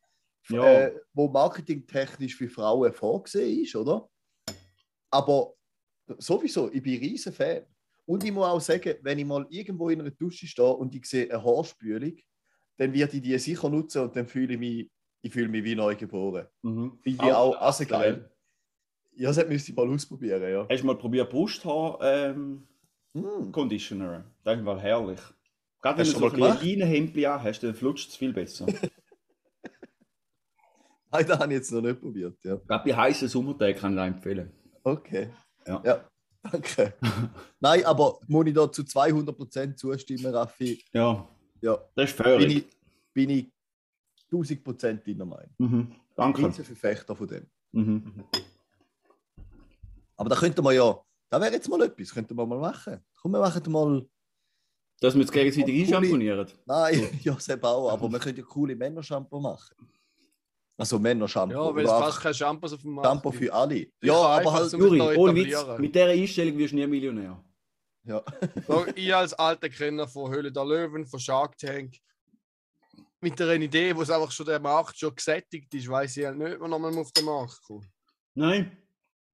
Ja. 0.48 0.64
äh, 0.64 0.94
wo 1.12 1.28
marketingtechnisch 1.28 2.36
für 2.36 2.48
Frauen 2.48 2.92
vorgesehen 2.92 3.62
ist, 3.64 3.76
oder? 3.76 4.08
Aber 5.10 5.54
sowieso, 6.18 6.72
ich 6.72 6.82
bin 6.82 6.98
riesen 7.00 7.32
Fan. 7.32 7.62
Und 8.06 8.24
ich 8.24 8.32
muss 8.32 8.46
auch 8.46 8.60
sagen, 8.60 8.94
wenn 9.02 9.18
ich 9.18 9.26
mal 9.26 9.46
irgendwo 9.50 9.90
in 9.90 10.00
einer 10.00 10.10
Dusche 10.10 10.46
stehe 10.46 10.72
und 10.72 10.94
ich 10.94 11.04
sehe 11.04 11.30
eine 11.30 11.44
Haarspülung, 11.44 12.16
dann 12.78 12.94
werde 12.94 13.16
ich 13.16 13.22
die 13.22 13.38
sicher 13.38 13.68
nutzen 13.68 14.02
und 14.02 14.16
dann 14.16 14.26
fühle 14.26 14.54
ich 14.54 14.58
mich, 14.58 14.90
ich 15.22 15.32
fühle 15.32 15.48
mich 15.48 15.64
wie 15.64 15.74
neu 15.74 15.96
geboren. 15.96 16.46
Mhm. 16.62 16.98
Finde 17.02 17.24
ich 17.26 17.32
auch 17.32 17.60
also 17.60 17.84
geil. 17.84 18.30
Ja, 19.16 19.32
das 19.32 19.48
müsste 19.48 19.72
ich 19.72 19.76
mal 19.76 19.88
ausprobieren, 19.88 20.42
ja. 20.42 20.66
Hast 20.70 20.82
du 20.82 20.86
mal 20.86 20.96
probiert, 20.96 21.28
Brusthaar 21.30 21.98
ähm, 22.02 22.64
Mm. 23.14 23.50
Conditioner? 23.52 24.24
Das 24.44 24.58
ist 24.58 24.64
mal 24.64 24.78
herrlich. 24.80 25.20
Gerade 25.80 25.98
wenn 25.98 26.06
Hast 26.06 26.16
du 26.16 26.20
du 26.20 26.28
so 26.28 26.34
ein 26.34 26.40
Leinenhemd 26.60 27.16
hast, 27.26 27.60
dann 27.60 27.74
flutscht 27.74 28.10
es 28.10 28.16
viel 28.16 28.32
besser. 28.32 28.66
Nein, 31.10 31.26
das 31.26 31.38
habe 31.38 31.52
ich 31.52 31.58
jetzt 31.58 31.72
noch 31.72 31.80
nicht 31.80 32.00
probiert, 32.00 32.36
ja. 32.44 32.56
Gerade 32.56 32.84
bei 32.90 32.96
heißen 32.96 33.28
Sommertagen 33.28 33.78
kann 33.78 33.96
ich 33.96 34.04
empfehlen. 34.04 34.52
Okay. 34.82 35.30
Ja. 35.66 36.04
danke. 36.42 36.94
Nein, 37.60 37.84
aber 37.84 38.18
muss 38.26 38.46
ich 38.46 38.54
da 38.54 38.70
zu 38.70 38.82
200% 38.82 39.76
zustimmen, 39.76 40.34
Raffi? 40.34 40.82
Ja, 40.92 41.26
Ja, 41.62 41.78
das 41.94 42.10
ist 42.10 42.16
bin 42.18 42.24
völlig. 42.26 42.56
ich, 42.56 42.66
bin 43.14 43.30
ich 43.30 43.46
1000% 44.30 45.04
deiner 45.06 45.24
Meinung. 45.24 45.54
Mhm. 45.58 45.92
Danke. 46.16 46.46
Riesenverfechter 46.46 47.14
von 47.16 47.26
dem. 47.28 47.46
Mhm. 47.72 48.24
Aber 50.16 50.28
da 50.28 50.36
könnte 50.36 50.62
man 50.62 50.74
ja, 50.74 50.98
da 51.30 51.40
wäre 51.40 51.52
jetzt 51.52 51.68
mal 51.68 51.80
etwas, 51.82 52.12
könnte 52.12 52.34
man 52.34 52.48
mal 52.48 52.58
machen. 52.58 53.00
Komm, 53.20 53.32
wir 53.32 53.40
machen 53.40 53.72
mal, 53.72 54.06
Dass 55.00 55.14
wir 55.14 55.22
uns 55.22 55.30
gegenseitig 55.30 55.66
Coole- 55.86 55.96
einschamponieren. 55.98 56.48
nein, 56.66 57.20
ja, 57.22 57.38
selber 57.38 57.68
auch, 57.70 57.90
aber 57.92 58.10
wir 58.10 58.18
können 58.18 58.36
ja 58.38 58.44
coole 58.44 58.74
Männershampoo 58.74 59.40
machen. 59.40 59.76
Also 60.76 60.98
Männershampoo. 60.98 61.54
Ja, 61.54 61.74
weil 61.74 61.84
es 61.84 61.90
fast 61.90 62.04
einfach 62.06 62.22
keine 62.22 62.34
Shampoos 62.34 62.72
auf 62.72 62.82
dem 62.82 62.92
Markt 62.92 63.08
Shampoo 63.08 63.30
für 63.32 63.52
alle. 63.52 63.74
Ich 63.76 63.92
Ja, 64.02 64.14
aber 64.14 64.52
halt, 64.52 64.72
Juri, 64.72 65.00
ohne 65.16 65.34
Witz, 65.34 65.56
mit 65.78 65.94
dieser 65.94 66.06
Einstellung 66.06 66.56
wirst 66.58 66.72
du 66.72 66.76
nie 66.76 66.86
Millionär. 66.86 67.42
ja. 68.04 68.22
So, 68.66 68.86
ich 68.94 69.14
als 69.14 69.34
alter 69.34 69.68
Kenner 69.68 70.06
von 70.06 70.30
Höhle 70.32 70.52
der 70.52 70.64
Löwen, 70.64 71.04
von 71.04 71.18
Shark 71.18 71.58
Tank, 71.58 71.94
mit 73.20 73.40
einer 73.40 73.54
Idee, 73.54 73.94
wo 73.96 74.02
es 74.02 74.10
einfach 74.10 74.30
schon 74.30 74.46
der 74.46 74.60
Markt 74.60 74.96
schon 74.98 75.14
gesättigt 75.14 75.72
ist, 75.74 75.88
weiß 75.88 76.16
ich 76.16 76.24
halt 76.26 76.38
nicht, 76.38 76.60
wir 76.60 76.68
nochmal 76.68 76.96
auf 76.98 77.10
den 77.12 77.24
Markt 77.24 77.60
kommen. 77.66 77.86
Nein. 78.34 78.76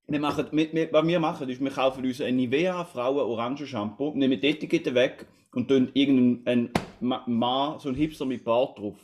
Wir 0.06 0.20
machen, 0.20 0.48
wir, 0.52 0.72
wir, 0.72 0.92
was 0.92 1.06
wir 1.06 1.18
machen, 1.20 1.48
ist, 1.48 1.60
wir 1.60 1.70
kaufen 1.70 2.04
uns 2.04 2.20
ein 2.20 2.36
Nivea 2.36 2.84
Frauen 2.84 3.18
Orangen 3.20 3.66
Shampoo, 3.66 4.12
nehmen 4.14 4.38
die 4.38 4.48
Etikette 4.48 4.94
weg 4.94 5.26
und 5.52 5.68
tun 5.68 5.90
irgendeinen 5.94 6.70
Ma- 7.00 7.24
Mann, 7.26 7.80
so 7.80 7.88
ein 7.88 7.94
Hipster 7.94 8.26
mit 8.26 8.44
Bart 8.44 8.78
drauf. 8.78 8.98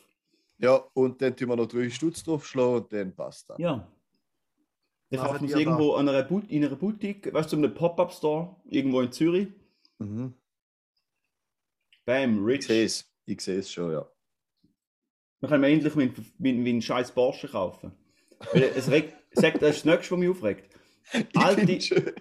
ja, 0.59 0.75
und 0.93 1.21
dann 1.23 1.35
tun 1.35 1.49
wir 1.49 1.57
noch 1.57 1.67
drei 1.69 1.89
Stutz 1.89 2.23
draufschlagen 2.23 2.75
und 2.83 2.93
dann 2.93 3.15
passt 3.17 3.49
das. 3.49 3.59
Ja. 3.59 3.91
Wir 5.09 5.19
Machen 5.19 5.31
kaufen 5.33 5.45
uns 5.45 5.55
die 5.55 5.61
irgendwo 5.61 5.95
an 5.95 6.09
einer 6.09 6.23
But 6.23 6.51
in 6.51 6.65
einer 6.65 6.77
Boutique, 6.77 7.33
weißt 7.33 7.51
du, 7.53 7.57
so 7.57 7.63
einem 7.63 7.75
Pop-Up-Store, 7.75 8.57
irgendwo 8.67 9.01
in 9.01 9.11
Zürich. 9.11 9.49
Mhm. 9.99 10.35
Bam, 12.05 12.39
Ich 12.49 12.57
rich. 12.59 12.67
sehe 12.67 12.85
es, 12.85 13.11
ich 13.27 13.41
sehe 13.41 13.59
es 13.59 13.71
schon, 13.73 13.93
ja. 13.93 14.07
Dann 15.41 15.51
können 15.51 15.63
wir 15.63 15.71
endlich 15.71 15.95
mit, 15.95 16.17
mit, 16.39 16.57
mit 16.57 16.69
einen 16.69 16.83
scheiß 16.83 17.13
Porsche 17.13 17.49
kaufen. 17.49 17.93
Weil 18.53 18.73
es 18.77 18.91
regt, 18.91 19.15
sagt, 19.33 19.63
das 19.63 19.77
ist 19.77 19.79
das 19.79 19.85
Nächste, 19.85 20.13
was 20.13 20.19
mich 20.19 20.29
aufregt. 20.29 20.71
Alte, 21.35 21.67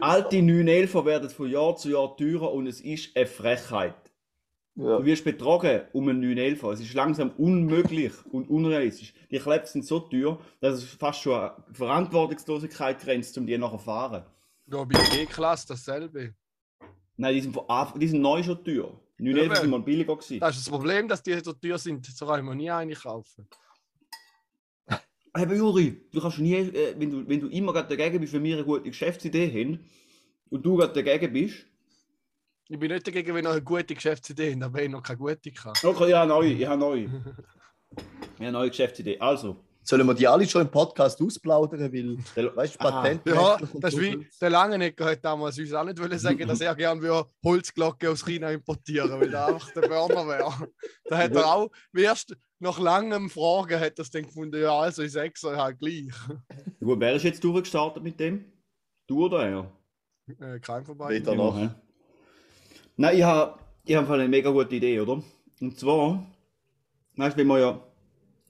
alte 0.00 0.42
911 0.42 0.94
werden 1.04 1.30
von 1.30 1.50
Jahr 1.50 1.76
zu 1.76 1.90
Jahr 1.90 2.16
teurer 2.16 2.52
und 2.52 2.66
es 2.66 2.80
ist 2.80 3.16
eine 3.16 3.26
Frechheit. 3.26 3.94
Ja. 4.76 4.98
Du 4.98 5.04
wirst 5.04 5.24
betrogen 5.24 5.82
um 5.92 6.08
einen 6.08 6.20
911. 6.20 6.62
Es 6.64 6.80
ist 6.80 6.94
langsam 6.94 7.30
unmöglich 7.38 8.12
und 8.32 8.50
unrealistisch. 8.50 9.14
Die 9.30 9.38
Klebs 9.38 9.72
sind 9.72 9.84
so 9.84 10.00
teuer, 10.00 10.40
dass 10.60 10.74
es 10.74 10.84
fast 10.84 11.20
schon 11.20 11.34
an 11.34 11.52
Verantwortungslosigkeit 11.72 12.98
grenzt, 13.00 13.38
um 13.38 13.46
die 13.46 13.56
nachher 13.56 13.78
zu 13.78 13.84
fahren. 13.84 14.24
Ja, 14.66 14.82
bei 14.84 14.98
G-Klasse 15.10 15.68
dasselbe. 15.68 16.34
Nein, 17.16 17.34
die 17.34 17.40
sind, 17.42 17.54
von 17.54 17.64
die 18.00 18.08
sind 18.08 18.20
neu 18.20 18.42
schon 18.42 18.64
teuer. 18.64 19.00
911 19.18 19.46
Eben. 19.46 19.60
sind 19.60 19.70
mal 19.70 19.80
billiger 19.80 20.16
gewesen. 20.16 20.40
Das 20.40 20.56
ist 20.56 20.66
das 20.66 20.70
Problem, 20.70 21.08
dass 21.08 21.22
die 21.22 21.38
so 21.40 21.52
teuer 21.52 21.78
sind. 21.78 22.04
So 22.06 22.26
kann 22.26 22.44
man 22.44 22.56
nie 22.56 22.70
eine 22.70 22.94
kaufen. 22.94 23.46
Aber 25.32 25.54
Juri, 25.54 26.00
du 26.12 26.20
kannst 26.20 26.38
nie, 26.38 26.54
äh, 26.54 26.94
wenn, 26.96 27.10
du, 27.10 27.28
wenn 27.28 27.40
du 27.40 27.48
immer 27.48 27.72
gerade 27.72 27.96
dagegen 27.96 28.20
bist, 28.20 28.32
wenn 28.32 28.44
wir 28.44 28.56
eine 28.56 28.64
gute 28.64 28.88
Geschäftsidee 28.88 29.50
haben 29.50 29.80
und 30.50 30.64
du 30.64 30.76
gerade 30.76 31.02
dagegen 31.02 31.32
bist. 31.32 31.66
Ich 32.68 32.78
bin 32.78 32.90
nicht 32.90 33.06
dagegen, 33.06 33.34
wenn 33.34 33.44
ihr 33.44 33.50
eine 33.50 33.62
gute 33.62 33.94
Geschäftsidee 33.94 34.52
habt, 34.52 34.62
aber 34.62 34.82
ich 34.82 34.88
noch 34.88 35.02
keine 35.02 35.18
gute 35.18 35.50
kann. 35.50 35.72
Okay, 35.82 36.08
ich 36.08 36.14
habe 36.14 36.28
neu, 36.28 36.46
ich 36.46 36.66
habe 36.66 36.80
neu. 36.80 37.08
Ich 37.96 38.40
habe 38.40 38.48
eine 38.48 38.52
neue 38.58 38.70
Geschäftsidee. 38.70 39.20
Also, 39.20 39.63
Sollen 39.86 40.06
wir 40.06 40.14
die 40.14 40.26
alle 40.26 40.46
schon 40.48 40.62
im 40.62 40.70
Podcast 40.70 41.20
ausplaudern, 41.20 41.92
weil, 41.92 42.16
der, 42.34 42.56
weißt 42.56 42.74
du. 42.74 42.78
Patent. 42.78 43.20
Ja, 43.26 43.58
das 43.74 43.92
ist 43.92 44.00
wie 44.00 44.26
der 44.40 44.50
Langenegger 44.50 45.04
hat 45.04 45.22
damals 45.22 45.58
uns 45.58 45.72
auch 45.74 45.84
nicht 45.84 46.00
wollen 46.00 46.18
sagen, 46.18 46.48
dass 46.48 46.60
er 46.62 46.74
gerne 46.74 47.02
würde 47.02 47.28
Holzglocken 47.44 48.08
aus 48.08 48.24
China 48.24 48.50
importieren, 48.50 49.20
weil 49.20 49.32
er 49.32 49.48
einfach 49.48 49.70
der 49.72 49.82
Burner 49.82 50.26
wäre. 50.26 50.68
Da 51.04 51.18
hat 51.18 51.36
er 51.36 51.46
auch 51.46 51.70
erst 51.94 52.34
nach 52.58 52.78
langem 52.78 53.28
Fragen 53.28 53.78
hat 53.78 53.98
er 53.98 54.02
es 54.02 54.10
dann 54.10 54.22
gefunden, 54.22 54.60
ja, 54.60 54.72
also 54.72 55.02
ich 55.02 55.12
sage 55.12 55.32
es 55.34 55.44
euch 55.44 55.58
halt 55.58 55.78
gleich. 55.78 56.08
Gut, 56.80 56.98
wer 56.98 57.14
ist 57.14 57.24
jetzt 57.24 57.44
durchgestartet 57.44 58.02
mit 58.02 58.18
dem? 58.18 58.44
Du 59.06 59.26
oder 59.26 59.46
er? 59.46 59.72
Äh, 60.40 60.60
kein 60.60 60.82
vorbei. 60.84 61.10
Weder 61.10 61.34
noch. 61.34 61.56
Nein, 62.96 63.16
ich 63.18 63.22
habe 63.22 63.58
ich 63.84 63.94
hab 63.94 64.08
eine 64.08 64.28
mega 64.28 64.50
gute 64.50 64.76
Idee, 64.76 64.98
oder? 64.98 65.22
Und 65.60 65.78
zwar, 65.78 66.24
weißt 67.16 67.36
du, 67.36 67.40
wenn 67.40 67.48
wir 67.48 67.58
ja 67.58 67.93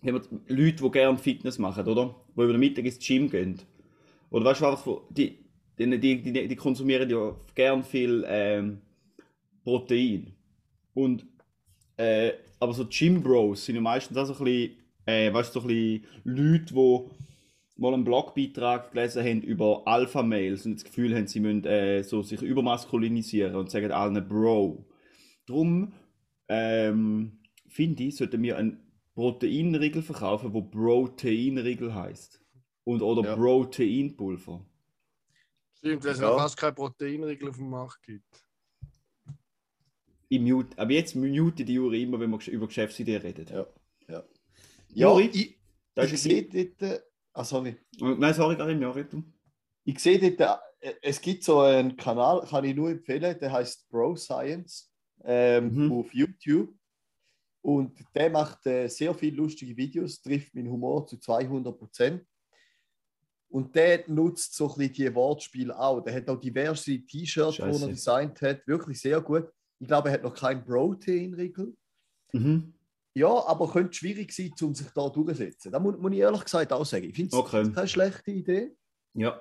wenn 0.05 0.15
wir 0.15 0.23
Leute, 0.49 0.83
die 0.83 0.91
gerne 0.91 1.19
Fitness 1.19 1.59
machen, 1.59 1.87
oder? 1.87 2.15
Die 2.37 2.43
über 2.43 2.53
den 2.53 2.61
Mittag 2.61 2.85
ins 2.85 2.99
Gym 2.99 3.31
gehen. 3.31 3.61
Oder 4.31 4.45
weißt 4.45 4.61
du, 4.61 4.67
einfach, 4.67 5.01
die, 5.11 5.39
die, 5.79 5.99
die, 5.99 6.49
die, 6.49 6.57
konsumieren 6.57 7.09
ja 7.09 7.35
gern 7.55 7.85
viel 7.85 8.25
ähm, 8.27 8.81
Protein. 9.63 10.33
Und, 10.93 11.27
äh, 11.97 12.33
aber 12.61 12.75
so 12.75 12.87
Gym 12.89 13.23
Bros 13.23 13.65
sind 13.65 13.77
ja 13.77 13.81
meistens 13.81 14.17
auch 14.17 14.27
so 14.27 14.35
ein 14.35 14.45
bisschen, 14.45 14.77
äh, 15.07 15.33
weißt 15.33 15.55
du, 15.55 15.61
so 15.61 15.67
ein 15.67 15.69
bisschen 15.69 16.07
Leute, 16.25 16.75
die 16.75 17.01
mal 17.77 17.95
einen 17.95 18.05
Blogbeitrag 18.05 18.93
gelesen 18.93 19.25
haben 19.25 19.43
über 19.43 19.83
Alpha-Males 19.87 20.67
und 20.67 20.77
das 20.77 20.85
Gefühl 20.85 21.15
haben, 21.15 21.27
sie 21.27 21.41
müssen 21.41 21.65
äh, 21.65 22.03
so 22.03 22.23
sich 22.23 22.41
übermaskulinisieren 22.41 23.57
und 23.57 23.71
sagen 23.71 23.91
allen 23.91 24.29
Bro. 24.29 24.87
Drum 25.47 25.93
ähm, 26.49 27.39
finde 27.69 28.05
ich, 28.05 28.17
sollten 28.17 28.43
wir 28.43 28.57
einen 28.57 28.84
Proteinriegel 29.15 30.03
verkaufen, 30.03 30.53
wo 30.53 30.63
Proteinriegel 30.63 31.95
heißt. 31.95 32.41
Und 32.85 33.01
oder 33.03 33.23
Ja. 33.23 33.37
Proteinpulver. 33.37 34.65
Stimmt, 35.75 36.05
weil 36.05 36.13
es 36.13 36.21
Ja. 36.21 36.31
noch 36.31 36.39
fast 36.39 36.57
keine 36.57 36.73
Proteinriegel 36.75 37.49
auf 37.49 37.57
dem 37.57 37.71
Markt 37.71 38.03
gibt. 38.03 38.45
Ich 40.29 40.41
mute, 40.41 40.77
aber 40.79 40.93
jetzt 40.93 41.15
mute 41.15 41.65
die 41.65 41.75
Juri 41.75 42.03
immer, 42.03 42.19
wenn 42.19 42.31
wir 42.31 42.49
über 42.49 42.67
Geschäftsideen 42.67 43.21
reden. 43.23 43.47
Ja. 43.49 43.67
Ja, 44.09 44.25
Juri, 45.11 45.31
ich, 45.33 45.59
Das 45.95 46.07
ich 46.07 46.15
ist 46.15 46.23
sehe 46.25 46.43
dort, 46.45 46.83
äh, 46.83 47.01
ah, 47.33 47.45
sorry. 47.45 47.77
Nein, 48.01 48.35
sorry, 48.35 48.57
Karim, 48.57 48.81
ja, 48.83 48.91
red 48.91 49.13
du. 49.13 49.23
Ich 49.85 49.99
sehe 49.99 50.19
dort 50.37 50.61
äh, 50.81 50.95
es 51.03 51.21
gibt 51.21 51.45
so 51.45 51.61
einen 51.61 51.97
Kanal, 51.97 52.47
kann 52.47 52.65
ich 52.65 52.75
nur 52.77 52.91
empfehlen, 52.91 53.39
der 53.41 53.53
heißt 53.53 53.89
Bro 53.89 54.17
Science 54.17 54.93
ähm, 55.25 55.87
Mhm. 55.87 55.93
auf 55.93 56.13
YouTube. 56.13 56.75
Und 57.65 58.05
der 58.15 58.29
macht 58.29 58.67
äh, 58.67 58.89
sehr 58.89 59.15
viele 59.15 59.39
lustige 59.39 59.75
Videos, 59.75 60.21
trifft 60.21 60.55
meinen 60.55 60.71
Humor 60.71 61.07
zu 61.07 61.17
200 61.17 61.79
Prozent. 61.79 62.23
Und 63.49 63.75
der 63.75 64.05
nutzt 64.07 64.55
so 64.55 64.71
ein 64.71 64.77
bisschen 64.77 64.93
die 64.93 65.15
Wortspiele 65.15 65.79
auch. 65.79 66.03
Der 66.03 66.15
hat 66.15 66.29
auch 66.29 66.39
diverse 66.39 66.99
T-Shirts, 66.99 67.57
die 67.57 67.63
er 67.63 67.89
designt 67.89 68.43
hat. 68.43 68.67
Wirklich 68.67 69.01
sehr 69.01 69.19
gut. 69.23 69.49
Ich 69.79 69.87
glaube, 69.87 70.11
er 70.11 70.15
hat 70.15 70.23
noch 70.23 70.35
keinen 70.35 70.63
Bro-Tee-Riegel. 70.63 71.75
Mhm. 72.33 72.75
Ja, 73.15 73.29
aber 73.47 73.71
könnte 73.71 73.95
schwierig 73.95 74.31
sein, 74.33 74.53
um 74.61 74.75
sich 74.75 74.89
da 74.89 75.09
durchzusetzen. 75.09 75.73
Da 75.73 75.79
muss, 75.79 75.97
muss 75.97 76.13
ich 76.13 76.19
ehrlich 76.19 76.45
gesagt 76.45 76.71
auch 76.71 76.85
sagen. 76.85 77.05
Ich 77.05 77.15
finde 77.15 77.29
es 77.29 77.35
Okay. 77.35 77.73
keine 77.73 77.89
schlechte 77.89 78.31
Idee. 78.31 78.77
Ja. 79.15 79.41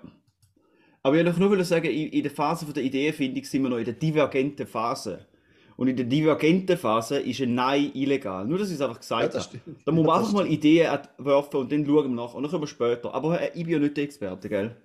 Aber 1.02 1.18
ich 1.18 1.26
wollte 1.26 1.40
nur 1.42 1.66
sagen, 1.66 1.88
in, 1.88 2.24
der 2.24 2.32
Phase 2.32 2.72
der 2.72 2.84
Ideenfindung 2.84 3.44
sind 3.44 3.64
wir 3.64 3.70
noch 3.70 3.80
in 3.80 3.86
der 3.86 3.96
divergenten 3.96 4.66
Phase. 4.66 5.28
Und 5.76 5.88
in 5.88 5.96
der 5.96 6.06
divergenten 6.06 6.78
Phase 6.78 7.20
ist 7.20 7.42
ein 7.42 7.56
Nein 7.56 7.92
illegal. 7.94 8.46
Nur, 8.46 8.60
dass 8.60 8.70
ich 8.70 8.76
es 8.76 8.82
einfach 8.82 8.96
Ja, 9.10 9.28
gesagt 9.28 9.34
das 9.36 9.48
habe. 9.48 9.60
Da 9.86 9.92
muss 9.92 10.06
man 10.06 10.16
Ja, 10.16 10.20
einfach 10.20 10.34
mal 10.34 10.48
Ideen 10.48 11.00
werfen 11.18 11.58
und 11.58 11.72
dann 11.72 11.86
schauen 11.86 12.10
wir 12.16 12.24
nach. 12.24 12.34
Und 12.34 12.44
dann 12.44 12.52
können 12.52 12.64
wir 12.64 12.68
später. 12.68 13.14
Aber 13.14 13.42
äh, 13.42 13.52
ich 13.56 13.64
bin 13.64 13.74
ja 13.74 13.80
nicht 13.80 13.98
der 13.98 14.04
Experte, 14.04 14.50
gell? 14.50 14.76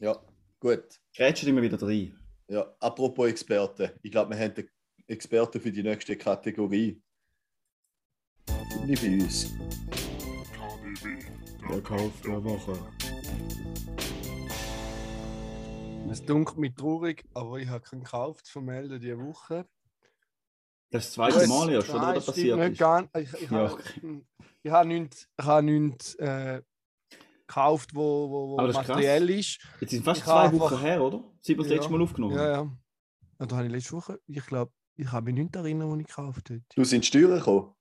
Ja, 0.00 0.16
gut. 0.60 0.84
Grätschen 1.16 1.48
immer 1.48 1.62
wieder 1.62 1.80
rein. 1.80 2.18
Ja, 2.48 2.66
apropos 2.80 3.28
Experten. 3.28 3.90
Ich 4.02 4.10
glaube, 4.10 4.34
wir 4.34 4.38
haben 4.44 4.54
den 4.54 4.68
Experten 5.06 5.60
für 5.60 5.72
die 5.72 5.82
nächste 5.82 6.16
Kategorie. 6.16 7.00
Nicht 8.86 9.00
für 9.00 9.10
uns. 9.10 9.50
KDW. 10.52 11.24
Der 11.70 11.80
Kauf 11.80 12.12
der 12.22 12.44
Woche. 12.44 12.78
Es 16.10 16.24
dunkelt 16.24 16.58
mich 16.58 16.74
traurig, 16.74 17.24
aber 17.34 17.58
ich 17.58 17.68
habe 17.68 17.82
keinen 17.82 18.04
Kauf 18.04 18.42
zu 18.42 18.52
vermelden 18.52 19.00
diese 19.00 19.18
Woche. 19.18 19.66
Das 20.94 21.06
ist 21.06 21.18
das 21.18 21.32
zweite 21.32 21.48
Mal 21.48 21.72
ja 21.72 21.82
schon, 21.82 21.96
nein, 21.96 22.16
oder? 22.16 22.20
Passiert 22.26 22.58
nicht 22.58 22.72
ist. 22.72 22.78
Ganz. 22.78 23.10
Ich, 23.18 23.32
ich 23.42 23.50
Ja, 23.50 23.58
habe 23.68 23.82
ich 24.62 24.70
habe 24.70 24.88
nichts, 24.88 25.28
ich 25.38 25.44
habe 25.44 25.62
nichts 25.66 26.14
äh, 26.14 26.62
gekauft, 27.46 27.94
wo, 27.94 28.30
wo, 28.30 28.56
wo 28.58 28.66
ist 28.66 28.74
krass. 28.76 28.88
materiell 28.88 29.30
ist. 29.30 29.58
Jetzt 29.80 29.90
sind 29.90 30.04
fast 30.04 30.18
Ich 30.20 30.24
zwei 30.24 30.52
Wochen 30.52 30.62
einfach- 30.74 30.82
her, 30.82 31.02
oder? 31.02 31.24
Seit 31.40 31.56
wir 31.56 31.62
das 31.64 31.66
Ja. 31.68 31.74
letzte 31.76 31.90
Mal 31.92 32.00
aufgenommen 32.02 32.36
Ja, 32.36 32.56
haben. 32.56 32.68
ja. 32.70 32.78
Und 33.38 33.50
da 33.52 33.56
habe 33.56 33.66
ich 33.66 33.72
letzte 33.72 33.92
Woche, 33.92 34.20
ich 34.26 34.46
glaube, 34.46 34.72
ich 34.96 35.10
habe 35.10 35.24
mich 35.32 35.34
nicht 35.42 35.56
erinnern, 35.56 35.90
wo 35.90 35.96
ich 35.96 36.06
gekauft 36.06 36.48
habe. 36.50 36.62
Du 36.76 36.84
sind 36.84 37.04
Steuern 37.04 37.38
gekommen. 37.38 37.74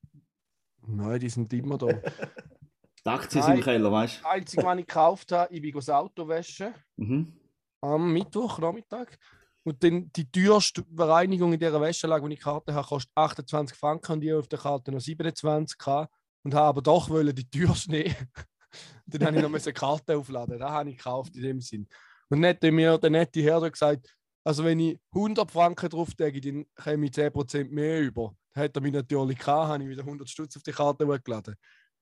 Nein, 0.87 1.19
die 1.19 1.29
sind 1.29 1.53
immer 1.53 1.77
da. 1.77 1.87
Die 3.05 3.09
Aktien 3.09 3.43
sind 3.43 3.55
im. 3.55 3.61
Keller, 3.61 3.91
weißt 3.91 4.21
Das 4.23 4.25
Einzige, 4.31 4.63
was 4.63 4.77
ich 4.79 4.87
gekauft 4.87 5.31
habe, 5.33 5.53
ich 5.53 5.61
bin 5.61 5.73
das 5.73 5.89
Auto 5.89 6.27
waschen 6.27 6.73
du? 6.97 7.03
Mhm. 7.03 7.33
am 7.81 8.11
Mittwoch, 8.13 8.59
Nachmittag. 8.59 9.19
Und 9.65 9.81
dann 9.83 10.11
die 10.11 10.29
teuerste 10.29 10.83
Bereinigung 10.83 11.53
in 11.53 11.59
dieser 11.59 11.79
Wäschanlage, 11.79 12.27
die 12.27 12.35
ich 12.35 12.41
Karte 12.41 12.73
habe, 12.73 12.87
kostet 12.87 13.11
28 13.15 13.77
Franken 13.77 14.11
und 14.13 14.23
ich 14.23 14.33
auf 14.33 14.47
der 14.47 14.59
Karte 14.59 14.91
noch 14.91 14.99
27 14.99 15.77
gehabt 15.77 16.13
und 16.43 16.53
habe 16.53 16.67
aber 16.67 16.81
doch 16.81 17.09
wollen 17.09 17.33
die 17.33 17.49
teuerste 17.49 17.91
nehmen. 17.91 18.15
dann 19.05 19.25
habe 19.25 19.37
ich 19.37 19.41
noch 19.41 19.53
eine 19.65 19.73
Karte 19.73 20.17
aufladen. 20.17 20.59
Das 20.59 20.69
habe 20.69 20.89
ich 20.89 20.97
gekauft 20.97 21.35
in 21.35 21.43
dem 21.43 21.61
Sinn. 21.61 21.87
Und 22.29 22.41
dann 22.41 22.49
hat 22.49 22.63
mir 22.63 22.97
der 22.97 23.09
nette 23.09 23.41
Herr 23.41 23.69
gesagt, 23.69 24.13
also 24.45 24.65
wenn 24.65 24.79
ich 24.79 24.99
100 25.15 25.49
Franken 25.49 25.89
drauf 25.89 26.09
lege, 26.17 26.41
dann 26.41 26.65
komme 26.75 27.05
ich 27.05 27.11
10% 27.13 27.69
mehr 27.69 28.01
über. 28.01 28.35
Da 28.53 28.61
hat 28.61 28.75
er 28.75 28.81
mich 28.81 28.91
natürlich 28.93 29.37
gehabt, 29.37 29.69
habe 29.69 29.83
ich 29.83 29.89
wieder 29.89 30.03
100 30.03 30.29
Stutz 30.29 30.57
auf 30.57 30.63
die 30.63 30.71
Karte 30.73 31.07
hochgeladen. 31.07 31.55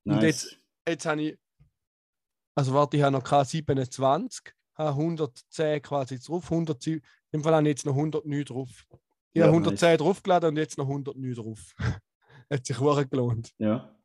Und 0.06 0.16
Nice. 0.16 0.24
jetzt- 0.24 0.58
Jetzt 0.88 1.06
habe 1.06 1.22
ich, 1.22 1.38
also 2.56 2.74
warte, 2.74 2.98
ich 2.98 3.04
habe 3.04 3.12
noch 3.16 3.24
keine 3.24 3.46
27, 3.46 4.52
habe 4.76 4.96
110 4.96 5.80
quasi 5.84 6.18
drauf, 6.20 6.50
107, 6.50 7.02
im 7.32 7.44
Fall 7.44 7.54
habe 7.54 7.64
ich 7.64 7.70
jetzt 7.70 7.86
noch 7.86 7.96
109 7.96 8.46
drauf. 8.46 8.70
Ich 9.34 9.40
Ja, 9.40 9.46
habe 9.46 9.54
110 9.54 9.90
nice. 9.90 9.98
draufgeladen 10.00 10.50
und 10.50 10.58
jetzt 10.58 10.78
noch 10.78 10.88
109 10.88 11.34
drauf. 11.36 11.74
Hat 12.50 12.66
sich 12.66 12.80
wirklich 12.80 13.10
gelohnt. 13.10 13.52
Ja. 13.58 13.96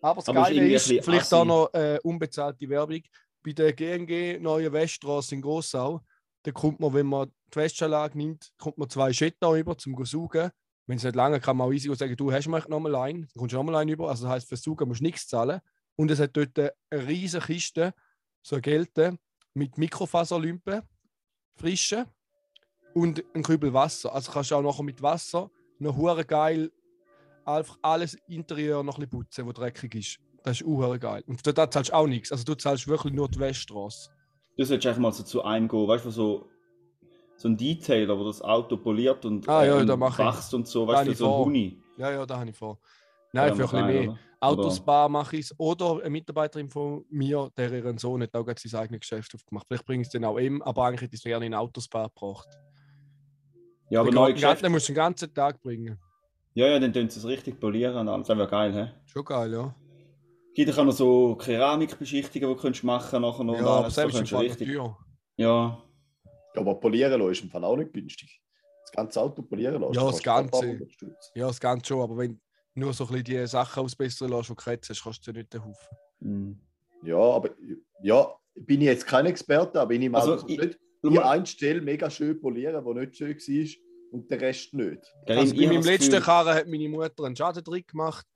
Aber 0.00 0.20
das 0.20 0.28
Aber 0.28 0.42
ist 0.42 0.46
Geile 0.48 0.60
ein 0.60 0.70
ist, 0.70 0.88
bisschen 0.88 1.02
vielleicht 1.02 1.34
auch 1.34 1.44
noch 1.44 1.74
äh, 1.74 1.98
unbezahlte 2.02 2.68
Werbung. 2.68 3.00
Bei 3.42 3.52
der 3.52 3.72
GNG 3.72 4.40
Neue 4.40 4.72
Weststraße 4.72 5.34
in 5.34 5.42
Grossau, 5.42 6.00
da 6.44 6.52
kommt 6.52 6.78
man, 6.78 6.94
wenn 6.94 7.06
man 7.06 7.32
die 7.52 7.56
Wäschanlage 7.56 8.16
nimmt, 8.16 8.52
kommt 8.58 8.78
man 8.78 8.88
zwei 8.88 9.12
Schetter 9.12 9.52
über 9.54 9.76
zum 9.76 10.04
saugen. 10.04 10.50
Wenn 10.86 10.96
es 10.96 11.04
nicht 11.04 11.16
lange 11.16 11.40
kann 11.40 11.56
man 11.56 11.66
auch 11.68 11.72
easy 11.72 11.92
sagen, 11.94 12.16
du 12.16 12.32
hast 12.32 12.46
mir 12.46 12.64
nochmal 12.68 12.94
einen, 12.94 13.22
dann 13.22 13.30
kommst 13.36 13.52
du 13.52 13.56
nochmal 13.56 13.74
einen 13.76 13.90
über. 13.90 14.08
Also 14.08 14.24
das 14.24 14.32
heisst, 14.32 14.48
für 14.48 14.56
Saugen 14.56 14.88
musst 14.88 15.00
du 15.00 15.04
nichts 15.04 15.26
zahlen. 15.26 15.60
Und 15.96 16.10
es 16.10 16.20
hat 16.20 16.36
dort 16.36 16.56
eine 16.58 16.72
riesige 16.92 17.44
Kiste, 17.44 17.92
so 18.42 18.56
eine 18.56 18.62
Gelte, 18.62 19.18
mit 19.54 19.76
Mikrofaserlümpen, 19.76 20.82
frischen 21.56 22.06
und 22.94 23.22
ein 23.34 23.42
Kübel 23.42 23.72
Wasser. 23.72 24.12
Also 24.14 24.32
kannst 24.32 24.50
du 24.50 24.56
auch 24.56 24.62
nachher 24.62 24.82
mit 24.82 25.00
Wasser 25.02 25.50
noch 25.78 25.96
hure 25.96 26.24
geil 26.24 26.70
einfach 27.44 27.78
alles 27.80 28.14
Interieur 28.28 28.82
noch 28.82 28.98
ein 28.98 29.08
putzen, 29.08 29.46
wo 29.46 29.52
dreckig 29.52 29.94
ist. 29.94 30.18
Das 30.42 30.60
ist 30.60 30.66
auch 30.66 30.98
geil. 30.98 31.24
Und 31.26 31.42
für 31.42 31.52
das 31.54 31.70
zahlst 31.70 31.90
du 31.90 31.94
auch 31.94 32.06
nichts. 32.06 32.30
Also 32.30 32.44
du 32.44 32.54
zahlst 32.54 32.86
wirklich 32.86 33.12
nur 33.14 33.28
die 33.28 33.38
Wäschstraße. 33.38 34.10
Du 34.56 34.64
solltest 34.64 34.86
einfach 34.86 35.00
mal 35.00 35.12
so 35.12 35.22
zu 35.22 35.42
einem 35.42 35.66
gehen, 35.68 35.88
weißt 35.88 36.04
du, 36.04 36.10
so, 36.10 36.48
so 37.36 37.48
ein 37.48 37.56
Detailer, 37.56 38.18
wo 38.18 38.24
das 38.24 38.42
Auto 38.42 38.76
poliert 38.76 39.24
und 39.24 39.48
Ah, 39.48 39.64
ja, 39.64 39.82
da 39.84 39.96
mach 39.96 40.18
ich. 40.18 40.24
wachst 40.24 40.52
und 40.52 40.66
so, 40.68 40.84
Da 40.84 40.92
weißt 40.92 41.08
du, 41.08 41.14
so 41.14 41.24
ein 41.24 41.30
vor. 41.30 41.44
Huni. 41.46 41.80
Ja, 41.96 42.10
ja, 42.10 42.26
da 42.26 42.38
habe 42.40 42.50
ich 42.50 42.56
vor. 42.56 42.78
Nein, 43.32 43.48
Ja, 43.48 43.54
für 43.54 43.62
ein 43.62 43.68
bisschen 43.70 43.86
mehr. 43.86 44.10
oder? 44.10 44.18
Autospar 44.40 45.08
mache 45.08 45.36
ich 45.36 45.46
es. 45.46 45.54
Oder 45.58 46.00
eine 46.00 46.10
Mitarbeiterin 46.10 46.68
von 46.68 47.04
mir, 47.10 47.50
der 47.56 47.72
ihren 47.72 47.98
Sohn 47.98 48.22
hat 48.22 48.34
auch 48.34 48.46
sein 48.46 48.80
eigenes 48.80 49.00
Geschäft 49.00 49.34
aufgemacht. 49.34 49.66
Vielleicht 49.66 49.84
bringe 49.86 50.02
ich 50.02 50.08
es 50.08 50.12
dann 50.12 50.24
auch 50.24 50.38
ihm, 50.38 50.60
aber 50.62 50.84
eigentlich 50.84 51.02
hätte 51.02 51.14
ich 51.14 51.20
es 51.20 51.24
gerne 51.24 51.46
in 51.46 51.54
ein 51.54 51.60
Autospar 51.60 52.08
gebracht. 52.08 52.48
Ja, 53.90 54.00
aber 54.00 54.10
neue 54.12 54.34
Geschäfte. 54.34 54.62
Den 54.64 54.72
musst 54.72 54.88
du 54.88 54.92
den 54.92 54.96
ganzen 54.96 55.32
Tag 55.32 55.60
bringen. 55.62 55.98
Ja, 56.54 56.66
ja, 56.66 56.78
dann 56.78 56.92
tun 56.92 57.08
sie 57.08 57.18
es 57.20 57.26
richtig 57.26 57.58
polieren 57.60 57.96
und 57.96 58.08
alles. 58.08 58.26
Das 58.26 58.36
wäre 58.36 58.48
geil, 58.48 58.74
hä? 58.74 58.92
Schon 59.06 59.24
geil, 59.24 59.52
ja. 59.52 59.74
Gibt 60.54 60.70
auch 60.78 60.84
noch 60.84 60.92
so 60.92 61.36
Keramikbeschichtungen, 61.36 62.48
die 62.48 62.54
du 62.54 62.60
könntest 62.60 62.84
machen 62.84 63.22
nachher 63.22 63.44
noch. 63.44 63.54
Ja, 63.54 63.60
und 63.60 63.66
aber 63.68 63.90
selbst 63.90 64.14
du 64.32 64.36
Fall 64.36 64.46
richtig. 64.46 64.68
teuer. 64.76 64.98
Ja, 65.36 65.82
Aber 66.56 66.74
polieren 66.80 67.20
lassen 67.20 67.30
ist 67.32 67.42
im 67.44 67.50
Fall 67.50 67.62
auch 67.64 67.76
nicht 67.76 67.92
günstig. 67.92 68.42
Das 68.82 68.90
ganze 68.92 69.20
Auto 69.20 69.42
polieren 69.42 69.80
lassen. 69.80 69.94
Ja, 69.94 70.10
das 70.10 70.22
Ganze. 70.22 70.80
Ja, 71.34 71.46
das 71.46 71.60
Ganze 71.60 71.86
schon, 71.86 72.00
aber 72.00 72.16
wenn 72.16 72.32
du 72.34 72.40
nur 72.74 72.92
so 72.92 73.04
ein 73.04 73.08
bisschen 73.08 73.24
die 73.24 73.46
Sachen 73.46 73.84
ausbessern 73.84 74.30
lässt, 74.30 74.48
die 74.48 74.52
du 74.54 74.56
hast, 75.06 75.20
es 75.20 75.26
ja 75.26 75.32
nicht 75.32 75.52
den 75.52 75.64
Haufen. 75.64 75.96
Mhm. 76.20 76.60
Ja, 77.04 77.16
aber 77.18 77.50
ja, 78.02 78.34
bin 78.56 78.80
ich 78.80 78.86
jetzt 78.86 79.06
kein 79.06 79.26
Experte, 79.26 79.80
aber 79.80 79.92
ich 79.92 80.00
nehme 80.00 80.16
Also, 80.18 80.32
also, 80.32 80.48
ich- 80.48 80.58
nicht 80.58 80.78
Schau 81.02 81.10
die 81.10 81.16
mal, 81.16 81.30
eine 81.30 81.46
Stelle 81.46 81.80
mega 81.80 82.10
schön 82.10 82.40
polieren, 82.40 82.84
die 82.84 83.00
nicht 83.00 83.16
schön 83.16 83.36
war 83.36 83.68
und 84.12 84.30
der 84.30 84.40
Rest 84.40 84.74
nicht. 84.74 85.00
Karim, 85.26 85.40
Also 85.40 85.54
ich 85.54 85.60
bei 85.60 85.66
meinem 85.74 85.82
letzten 85.84 86.10
Gefühl- 86.10 86.24
Karren 86.24 86.54
hat 86.54 86.66
meine 86.68 86.88
Mutter 86.88 87.24
einen 87.24 87.36
Schadentrick 87.36 87.88
gemacht. 87.88 88.26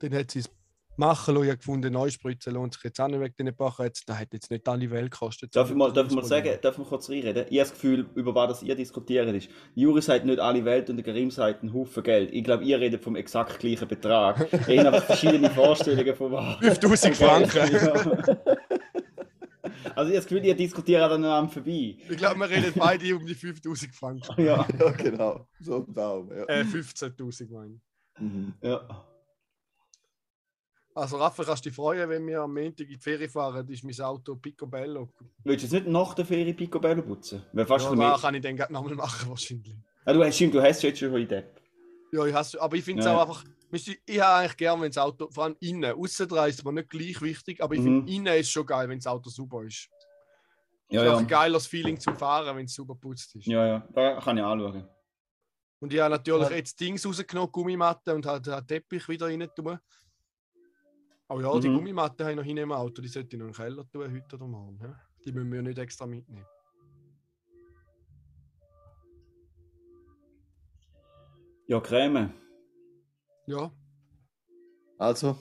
Dann 0.00 0.14
hat 0.14 0.30
sie 0.30 0.40
es 0.40 0.50
machen 0.98 1.34
lassen. 1.34 1.44
Ich 1.44 1.50
habe 1.50 1.58
gefunden, 1.58 1.92
Neuspritzen 1.94 2.52
lohnt 2.52 2.74
sich 2.74 2.84
jetzt 2.84 3.00
auch 3.00 3.08
nicht 3.08 3.18
wegen 3.20 3.46
den 3.46 3.56
paar 3.56 3.74
jetzt. 3.80 4.06
Das 4.08 4.18
hat 4.18 4.28
jetzt 4.34 4.50
nicht 4.50 4.68
alle 4.68 4.90
Welt 4.90 5.10
gekostet. 5.10 5.56
Darf 5.56 5.70
ich 5.70 5.74
mal, 5.76 5.90
darf 5.92 6.08
ich 6.08 6.14
mal 6.14 6.22
sagen, 6.24 6.50
darf 6.60 6.74
ich 6.74 6.78
mal 6.78 6.84
kurz 6.86 7.08
reinreden? 7.08 7.46
Ich 7.48 7.58
habe 7.58 7.68
das 7.70 7.72
Gefühl, 7.72 8.06
über 8.14 8.34
was 8.34 8.48
das 8.60 8.62
ihr 8.62 8.74
diskutiert 8.74 9.26
ist. 9.34 9.48
Juri 9.74 10.02
sagt 10.02 10.26
nicht 10.26 10.38
alle 10.38 10.64
Welt 10.66 10.90
und 10.90 10.96
der 10.98 11.04
Karim 11.04 11.30
sagt 11.30 11.62
einen 11.62 11.72
Haufen 11.72 12.02
Geld. 12.02 12.30
Ich 12.32 12.44
glaube, 12.44 12.64
ihr 12.64 12.78
redet 12.78 13.02
vom 13.02 13.16
exakt 13.16 13.58
gleichen 13.58 13.88
Betrag. 13.88 14.46
Ihr 14.68 14.84
habt 14.84 14.86
einfach 14.94 15.04
verschiedene 15.04 15.48
Vorstellungen 15.50 16.14
von 16.14 16.32
was. 16.32 16.56
5000 16.58 17.16
Franken. 17.16 18.36
Ja. 18.36 18.36
Also 19.84 19.90
ich 19.90 19.96
habe 19.96 20.12
das 20.14 20.26
Gefühl, 20.26 20.44
ihr 20.44 20.54
diskutiert 20.54 21.02
aneinander 21.02 21.50
vorbei. 21.50 21.96
Ich 22.08 22.16
glaube, 22.16 22.38
wir 22.40 22.50
reden 22.50 22.72
beide 22.76 23.16
um 23.16 23.26
die 23.26 23.34
5000 23.34 23.94
Franken. 23.94 24.34
Ja. 24.42 24.66
Ja, 24.78 24.90
genau. 24.92 25.46
So 25.60 25.84
ein 25.86 25.94
Daumen. 25.94 26.36
Ja. 26.36 26.44
Äh, 26.44 26.62
15.000 26.62 27.50
meine 27.50 27.74
ich. 27.74 28.20
Mhm. 28.20 28.54
ja. 28.62 29.06
Also 30.94 31.16
Raffa, 31.16 31.44
kannst 31.44 31.64
du 31.64 31.70
dich 31.70 31.76
freuen, 31.76 32.08
wenn 32.10 32.26
wir 32.26 32.42
am 32.42 32.52
Montag 32.52 32.86
in 32.86 32.94
die 32.94 32.98
Ferien 32.98 33.30
fahren, 33.30 33.66
ist 33.68 33.82
mein 33.82 33.98
Auto 34.00 34.36
Picobello. 34.36 35.08
Willst 35.42 35.62
du 35.62 35.66
jetzt 35.66 35.72
nicht 35.72 35.86
nach 35.86 36.12
der 36.14 36.26
Ferie 36.26 36.52
Picobello 36.52 37.02
putzen? 37.02 37.42
Fast 37.66 37.90
Ja, 37.94 38.18
kann 38.18 38.34
ich 38.34 38.42
dann 38.42 38.56
nochmal 38.68 38.94
machen 38.94 39.30
wahrscheinlich. 39.30 39.74
Ah, 40.04 40.12
du, 40.12 40.22
hast, 40.22 40.38
du 40.38 40.60
hast 40.60 40.82
jetzt 40.82 40.98
schon 40.98 41.14
in 41.16 41.28
Depp. 41.28 41.61
Ja, 42.12 42.26
ich 42.26 42.34
hasse, 42.34 42.60
aber 42.60 42.76
ich 42.76 42.84
finde 42.84 43.00
es 43.00 43.06
Ja. 43.06 43.16
auch 43.16 43.22
einfach, 43.22 43.44
ich 43.72 44.20
habe 44.20 44.40
eigentlich 44.40 44.56
gerne, 44.58 44.82
wenn 44.82 44.90
das 44.90 44.98
Auto, 44.98 45.30
vor 45.30 45.44
allem 45.44 45.56
innen, 45.60 45.94
außen 45.94 46.28
dran 46.28 46.48
ist 46.50 46.58
es 46.58 46.64
mir 46.64 46.72
nicht 46.72 46.90
gleich 46.90 47.20
wichtig, 47.22 47.62
aber 47.62 47.74
ich 47.74 47.80
Mhm. 47.80 47.84
finde, 47.84 48.12
innen 48.12 48.36
ist 48.38 48.50
schon 48.50 48.66
geil, 48.66 48.86
wenn 48.88 48.98
das 48.98 49.06
Auto 49.06 49.30
super 49.30 49.62
ist. 49.62 49.88
Ja, 50.90 51.02
ist 51.02 51.08
auch 51.08 51.12
ja. 51.14 51.18
ein 51.20 51.26
geiles 51.26 51.66
Feeling 51.66 51.98
zum 51.98 52.14
Fahren, 52.16 52.54
wenn 52.54 52.66
es 52.66 52.74
super 52.74 52.94
putzt 52.94 53.34
ist. 53.34 53.46
Ja, 53.46 53.66
ja. 53.66 53.88
Da 53.94 54.20
kann 54.20 54.36
ich 54.36 54.44
anschauen. 54.44 54.86
Und 55.80 55.92
ich 55.92 56.00
habe 56.00 56.10
natürlich 56.10 56.50
Ja. 56.50 56.56
jetzt 56.56 56.78
Dings 56.78 57.04
rausgenommen, 57.06 57.50
Gummimatte 57.50 58.14
und 58.14 58.26
habe 58.26 58.42
den 58.42 58.66
Teppich 58.66 59.08
wieder 59.08 59.26
rein 59.26 59.48
tun. 59.56 59.78
Aber 61.28 61.40
ja, 61.40 61.58
die 61.58 61.70
Mhm. 61.70 61.76
Gummimatte 61.76 62.24
habe 62.24 62.32
ich 62.32 62.36
noch 62.36 62.44
hin 62.44 62.58
im 62.58 62.72
Auto, 62.72 63.00
die 63.00 63.08
sollte 63.08 63.34
ich 63.36 63.40
noch 63.40 63.46
in 63.46 63.52
den 63.52 63.56
Keller 63.56 63.90
tun, 63.90 64.12
heute 64.14 64.36
oder 64.36 64.46
morgen. 64.46 64.78
Ja? 64.82 65.00
Die 65.24 65.32
müssen 65.32 65.50
wir 65.50 65.56
ja 65.56 65.62
nicht 65.62 65.78
extra 65.78 66.06
mitnehmen. 66.06 66.46
Ja, 71.72 71.80
Creme. 71.80 72.28
Ja, 73.46 73.72
Also, 74.98 75.38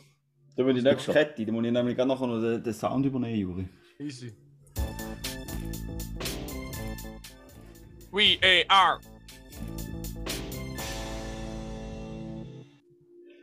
Da 0.56 0.66
will 0.66 0.74
die 0.76 0.82
Das 0.82 0.94
nächste 0.94 1.12
Kette. 1.12 1.46
Da 1.46 1.52
muss 1.52 1.66
ich 1.66 1.74
nämlich 1.74 1.98
nachher 1.98 2.26
noch 2.26 2.40
den, 2.40 2.64
den 2.64 2.74
Sound 2.74 3.06
übernehmen, 3.06 3.38
Juri. 3.38 3.68
easy. 4.00 4.32
We 8.14 8.38
are. 8.70 9.02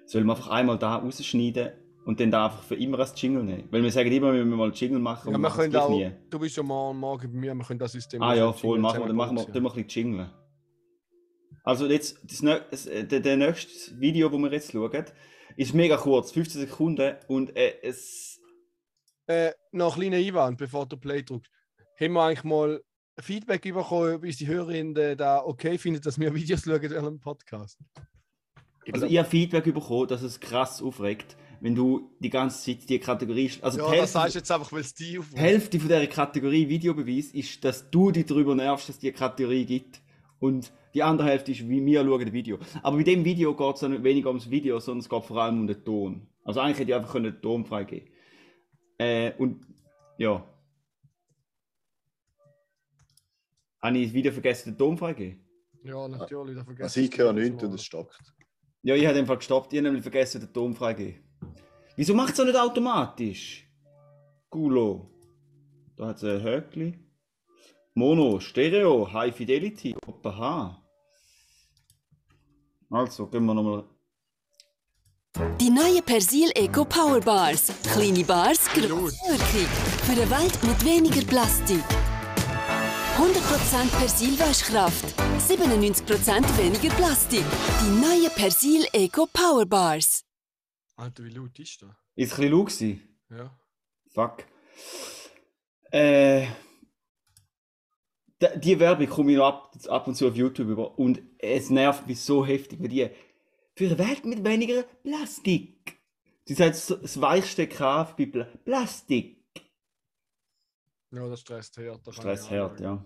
Sollen 0.06 0.24
wir 0.24 0.32
einfach 0.32 0.48
einmal 0.48 0.78
da 0.78 0.96
rausschneiden 0.96 1.72
und 2.06 2.18
dann 2.18 2.30
da 2.30 2.46
einfach 2.46 2.62
für 2.62 2.76
immer 2.76 3.00
als 3.00 3.20
Jingle 3.20 3.44
nehmen? 3.44 3.68
Weil 3.70 3.82
wir 3.82 3.92
sagen 3.92 4.10
immer, 4.10 4.32
wir 4.32 4.46
müssen 4.46 4.56
mal 4.58 4.72
Jingle 4.72 4.98
machen 4.98 5.28
Ja, 5.30 5.36
und 5.36 5.42
wir 5.42 5.50
können 5.50 5.76
auch, 5.76 5.90
nie. 5.90 6.10
du 6.30 6.38
bist 6.38 6.56
ja 6.56 6.62
morgen, 6.62 6.98
morgen 6.98 7.30
bei 7.30 7.38
mir, 7.38 7.54
wir 7.54 7.64
können 7.66 7.80
das 7.80 7.92
System. 7.92 8.22
Ah 8.22 8.32
ja, 8.32 8.50
voll, 8.50 8.78
machen 8.78 9.00
wir, 9.00 9.08
dann 9.08 9.16
machen 9.16 9.36
wir, 9.36 9.44
dann 9.44 9.62
machen 9.62 9.76
wir 9.76 9.82
ein 9.82 9.86
bisschen 9.86 10.04
Jingle. 10.14 10.30
Also 11.68 11.86
jetzt, 11.86 12.18
das, 12.22 12.40
das, 12.70 12.86
äh, 12.86 13.04
der, 13.04 13.20
der 13.20 13.36
nächste 13.36 14.00
Video, 14.00 14.30
das 14.30 14.38
wir 14.38 14.52
jetzt 14.52 14.72
schauen, 14.72 15.04
ist 15.54 15.74
mega 15.74 15.98
kurz, 15.98 16.32
15 16.32 16.62
Sekunden 16.62 17.16
und 17.26 17.54
äh, 17.54 17.74
es... 17.82 18.40
Äh, 19.26 19.52
noch 19.72 19.96
ein 19.96 20.00
kleiner 20.00 20.16
Einwand, 20.16 20.56
bevor 20.56 20.86
du 20.86 20.96
Play 20.96 21.22
drückst. 21.22 21.52
Haben 22.00 22.12
wir 22.14 22.22
eigentlich 22.22 22.44
mal 22.44 22.82
Feedback 23.20 23.60
bekommen, 23.60 24.14
ob 24.14 24.22
unsere 24.22 24.50
Hörerinnen 24.50 25.18
da 25.18 25.44
okay 25.44 25.76
finden, 25.76 26.00
dass 26.00 26.18
wir 26.18 26.34
Videos 26.34 26.62
schauen 26.64 26.80
während 26.80 27.06
dem 27.06 27.20
Podcast? 27.20 27.78
Also 28.90 29.04
ich 29.04 29.18
habe 29.18 29.28
Feedback 29.28 29.64
bekommen, 29.64 30.08
dass 30.08 30.22
es 30.22 30.40
krass 30.40 30.80
aufregt, 30.80 31.36
wenn 31.60 31.74
du 31.74 32.16
die 32.18 32.30
ganze 32.30 32.64
Zeit 32.64 32.88
die 32.88 32.98
Kategorie... 32.98 33.52
Also 33.60 33.80
Ja, 33.80 33.90
die, 33.90 33.90
das 33.90 33.98
Hälfte, 33.98 34.12
sagst 34.12 34.34
du 34.34 34.38
jetzt 34.38 34.50
einfach, 34.50 34.72
weil 34.72 34.80
es 34.80 34.94
die 34.94 35.10
die 35.10 35.18
aufruft. 35.18 35.36
Hälfte 35.36 35.78
von 35.80 35.88
dieser 35.88 36.06
Kategorie 36.06 36.66
Videobeweis 36.66 37.26
ist, 37.32 37.62
dass 37.62 37.90
du 37.90 38.10
dich 38.10 38.24
darüber 38.24 38.54
nervst, 38.54 38.88
dass 38.88 38.96
es 38.96 39.00
die 39.00 39.12
Kategorie 39.12 39.66
gibt. 39.66 40.00
Und 40.40 40.72
die 40.94 41.02
andere 41.02 41.28
Hälfte 41.28 41.52
ist, 41.52 41.68
wie 41.68 41.84
wir 41.84 42.04
schauen 42.04 42.24
das 42.24 42.32
Video. 42.32 42.58
Aber 42.82 42.96
bei 42.96 43.02
dem 43.02 43.24
Video 43.24 43.54
geht 43.54 43.76
es 43.76 43.82
nicht 43.82 44.04
weniger 44.04 44.28
ums 44.28 44.50
Video, 44.50 44.78
sondern 44.78 45.00
es 45.00 45.08
geht 45.08 45.24
vor 45.24 45.38
allem 45.38 45.60
um 45.60 45.66
den 45.66 45.84
Ton. 45.84 46.28
Also 46.44 46.60
eigentlich 46.60 46.78
hätte 46.78 46.90
ich 46.90 46.96
einfach 46.96 47.12
können 47.12 47.32
den 47.32 47.42
Ton 47.42 47.64
freigeben 47.64 48.08
äh, 48.98 49.32
Und 49.38 49.66
ja. 50.16 50.44
Habe 53.80 53.98
ich 53.98 54.12
Video 54.12 54.32
vergessen, 54.32 54.72
den 54.72 54.78
Ton 54.78 54.96
freigeben? 54.96 55.44
Ja, 55.84 56.08
natürlich, 56.08 56.56
da 56.56 56.64
vergessen 56.64 56.82
Also 56.82 57.00
ich 57.00 57.18
höre 57.18 57.32
nichts 57.32 57.62
und 57.62 57.74
es 57.74 57.84
stockt. 57.84 58.34
Ja, 58.82 58.94
ich 58.94 59.06
habe 59.06 59.18
einfach 59.18 59.36
gestoppt. 59.38 59.72
Ich 59.72 59.78
habe 59.78 59.86
nämlich 59.86 60.02
vergessen, 60.02 60.40
den 60.40 60.52
Ton 60.52 60.74
freigeben. 60.74 61.22
Wieso 61.96 62.14
macht 62.14 62.38
es 62.38 62.44
nicht 62.44 62.56
automatisch? 62.56 63.68
Gulo. 64.50 65.10
Da 65.96 66.06
hat 66.06 66.16
es 66.16 66.24
ein 66.24 66.42
Höckli. 66.42 66.98
Mono, 67.98 68.38
Stereo, 68.38 69.12
High 69.12 69.34
Fidelity, 69.34 69.92
Opa 70.06 70.80
Also, 72.90 73.26
gehen 73.26 73.44
wir 73.44 73.54
nochmal. 73.54 73.84
Die 75.60 75.68
neue 75.68 76.00
Persil 76.02 76.52
Eco 76.54 76.84
Power 76.84 77.20
Bars. 77.20 77.72
Kleine 77.92 78.22
Bars, 78.22 78.72
Wirkung. 78.76 79.08
Für 79.08 80.12
eine 80.12 80.30
Welt 80.30 80.62
mit 80.62 80.84
weniger 80.84 81.26
Plastik. 81.26 81.82
100% 83.16 83.90
Persil 83.98 84.38
Waschkraft. 84.38 85.04
97% 85.40 86.56
weniger 86.56 86.94
Plastik. 86.94 87.44
Die 87.82 88.00
neue 88.00 88.30
Persil 88.30 88.86
Eco 88.92 89.26
Power 89.26 89.66
Bars. 89.66 90.24
Alter, 90.94 91.24
wie 91.24 91.30
laut 91.30 91.58
ist 91.58 91.82
das? 91.82 91.90
Ist 92.14 92.34
ein 92.34 92.36
bisschen 92.36 92.52
laut 92.52 92.66
gewesen? 92.68 93.18
Ja. 93.28 93.58
Fuck. 94.14 94.44
Äh. 95.90 96.46
Die 98.40 98.78
Werbung 98.78 99.08
komme 99.08 99.32
ich 99.32 99.38
noch 99.38 99.46
ab, 99.46 99.76
ab 99.88 100.06
und 100.06 100.14
zu 100.14 100.28
auf 100.28 100.36
YouTube 100.36 100.68
über. 100.68 100.98
Und 100.98 101.20
es 101.38 101.70
nervt 101.70 102.06
mich 102.06 102.20
so 102.20 102.46
heftig, 102.46 102.80
weil 102.80 102.88
die. 102.88 103.10
Für 103.74 103.86
eine 103.86 103.98
Welt 103.98 104.24
mit 104.24 104.44
weniger 104.44 104.82
Plastik. 105.02 105.98
Sie 106.44 106.54
sagt 106.54 106.76
so- 106.76 106.96
das 106.96 107.20
weichste 107.20 107.68
Kraft 107.68 108.16
bei 108.16 108.26
Pla 108.26 108.44
Plastik. 108.64 109.44
Ja, 111.10 111.28
das 111.28 111.40
stresst 111.40 111.76
hart. 111.78 112.00
da 112.06 112.10
kann 112.10 112.12
Stress 112.12 112.44
ich 112.46 112.50
hart, 112.50 112.80
ja. 112.80 113.04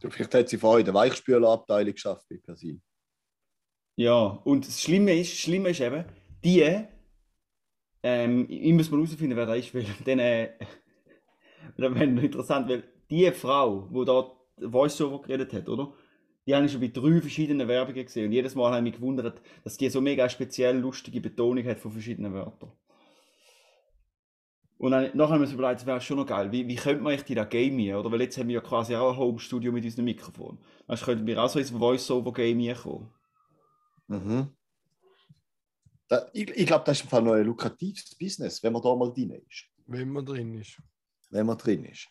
Du, 0.00 0.10
Vielleicht 0.10 0.34
hat 0.34 0.48
sie 0.48 0.58
vorher 0.58 0.80
in 0.80 0.84
der 0.84 0.94
Weichspülerabteilung 0.94 1.94
geschafft 1.94 2.26
bei 2.28 2.36
Persil. 2.36 2.80
Ja, 3.96 4.22
und 4.44 4.66
das 4.66 4.80
Schlimme 4.82 5.18
ist, 5.18 5.32
das 5.32 5.38
Schlimme 5.38 5.70
ist 5.70 5.80
eben, 5.80 6.04
die, 6.44 6.84
ähm, 8.02 8.46
ich 8.50 8.72
muss 8.72 8.90
mal 8.90 8.98
herausfinden, 8.98 9.36
wer 9.36 9.46
da 9.46 9.54
ist, 9.54 9.74
weil 9.74 9.86
dann, 10.04 10.18
äh, 10.18 10.58
das 11.76 11.94
wäre 11.94 12.06
noch 12.06 12.22
interessant, 12.22 12.68
weil 12.68 12.82
die 13.10 13.30
Frau, 13.32 13.88
die 13.92 14.04
da 14.04 14.30
Voice-Over 14.70 15.22
geredet 15.22 15.52
hat, 15.52 15.68
oder? 15.68 15.92
Die 16.46 16.54
habe 16.54 16.66
ich 16.66 16.72
schon 16.72 16.80
bei 16.80 16.88
drei 16.88 17.20
verschiedenen 17.20 17.66
Werbungen 17.68 18.04
gesehen 18.04 18.26
und 18.26 18.32
jedes 18.32 18.54
Mal 18.54 18.66
habe 18.66 18.78
ich 18.78 18.92
mich 18.92 19.00
gewundert, 19.00 19.40
dass 19.62 19.76
die 19.76 19.88
so 19.88 20.00
mega 20.00 20.28
speziell 20.28 20.78
lustige 20.78 21.20
Betonung 21.20 21.64
hat 21.64 21.78
von 21.78 21.90
verschiedenen 21.90 22.34
Wörtern. 22.34 22.72
Und 24.76 24.90
dann, 24.90 25.04
nachher 25.14 25.34
haben 25.34 25.40
wir 25.40 25.46
uns 25.46 25.52
überlegt, 25.52 25.80
das 25.80 25.86
wäre 25.86 26.00
schon 26.00 26.18
noch 26.18 26.26
geil, 26.26 26.52
wie, 26.52 26.68
wie 26.68 26.74
könnte 26.74 27.02
man 27.02 27.14
echt 27.14 27.28
die 27.28 27.34
da 27.34 27.44
gamen, 27.44 27.94
oder? 27.94 28.10
Weil 28.10 28.22
jetzt 28.22 28.36
haben 28.36 28.48
wir 28.48 28.56
ja 28.56 28.60
quasi 28.60 28.94
auch 28.94 29.12
ein 29.12 29.16
Home-Studio 29.16 29.72
mit 29.72 29.84
unserem 29.84 30.04
Mikrofon. 30.04 30.58
Also 30.86 31.06
könnten 31.06 31.26
wir 31.26 31.42
auch 31.42 31.48
so 31.48 31.58
ins 31.58 31.70
Voice-Over-Game 31.70 32.74
kommen. 32.74 33.10
Mhm. 34.08 34.48
Da, 36.08 36.28
ich 36.34 36.50
ich 36.50 36.66
glaube, 36.66 36.84
das 36.84 36.98
ist 36.98 37.04
im 37.04 37.08
Fall 37.08 37.22
noch 37.22 37.32
ein 37.32 37.46
lukratives 37.46 38.14
Business, 38.16 38.62
wenn 38.62 38.74
man 38.74 38.82
da 38.82 38.94
mal 38.94 39.10
drin 39.10 39.30
ist. 39.48 39.64
Wenn 39.86 40.10
man 40.10 40.26
drin 40.26 40.54
ist. 40.54 40.82
Wenn 41.30 41.46
man 41.46 41.56
drin 41.56 41.84
ist. 41.84 42.08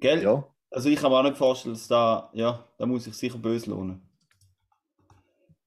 Gell? 0.00 0.22
Ja. 0.22 0.46
Also 0.70 0.88
ich 0.88 0.96
kann 0.98 1.10
mir 1.10 1.18
auch 1.18 1.22
nicht 1.22 1.36
vorstellen, 1.36 1.74
dass 1.74 1.88
da, 1.88 2.30
ja, 2.34 2.64
da 2.78 2.86
muss 2.86 3.04
sich 3.04 3.14
sicher 3.14 3.38
böse 3.38 3.70
lohnen. 3.70 4.02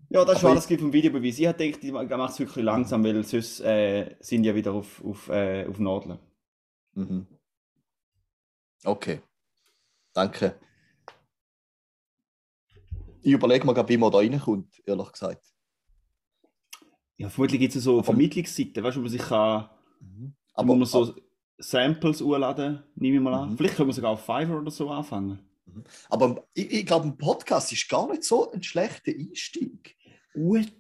Ja, 0.09 0.25
das 0.25 0.37
ist 0.37 0.43
Aber 0.43 0.53
alles 0.53 0.67
gibt 0.67 0.81
vom 0.81 0.91
Videobeweis. 0.91 1.37
Ich 1.39 1.45
gedacht, 1.45 1.83
ich 1.83 1.91
mache 1.91 2.31
es 2.31 2.39
wirklich 2.39 2.65
langsam, 2.65 3.03
weil 3.03 3.23
sonst 3.23 3.59
äh, 3.61 4.15
sind 4.19 4.43
ja 4.43 4.55
wieder 4.55 4.73
auf, 4.73 5.03
auf, 5.05 5.29
äh, 5.29 5.67
auf 5.67 5.77
Nadeln. 5.77 6.17
Mhm. 6.93 7.27
Okay. 8.83 9.21
Danke. 10.13 10.59
Ich 13.21 13.31
überlege 13.33 13.65
mir 13.65 13.73
gerade, 13.73 13.89
wie 13.89 13.97
man 13.97 14.11
da 14.11 14.17
reinkommt, 14.17 14.81
ehrlich 14.85 15.11
gesagt. 15.11 15.53
Ja, 17.17 17.29
vermutlich 17.29 17.59
gibt 17.59 17.75
es 17.75 17.83
so 17.83 18.01
Vermittlungsseiten, 18.01 18.83
weißt 18.83 18.95
du, 18.95 19.01
wo 19.01 19.03
man 19.03 19.11
sich 19.11 19.21
kann, 19.21 19.69
Aber, 20.53 20.67
wo 20.67 20.75
man 20.75 20.87
so 20.87 21.13
Samples 21.60 22.22
hochladen, 22.22 22.84
nehme 22.95 23.17
ich 23.17 23.22
mal 23.22 23.34
an. 23.34 23.50
Mhm. 23.52 23.58
Vielleicht 23.58 23.76
können 23.76 23.89
wir 23.89 23.93
sogar 23.93 24.12
auf 24.12 24.22
Fiverr 24.26 24.60
oder 24.62 24.72
so 24.72 24.89
anfangen. 24.89 25.39
aber 26.10 26.48
ich, 26.54 26.72
ich 26.72 26.86
glaube, 26.86 27.08
ein 27.08 27.17
Podcast 27.17 27.72
ist 27.72 27.88
gar 27.89 28.10
nicht 28.10 28.24
so 28.24 28.52
ein 28.52 28.63
schlechter 28.63 29.12
Einstieg. 29.12 29.95
Gut. 30.34 30.72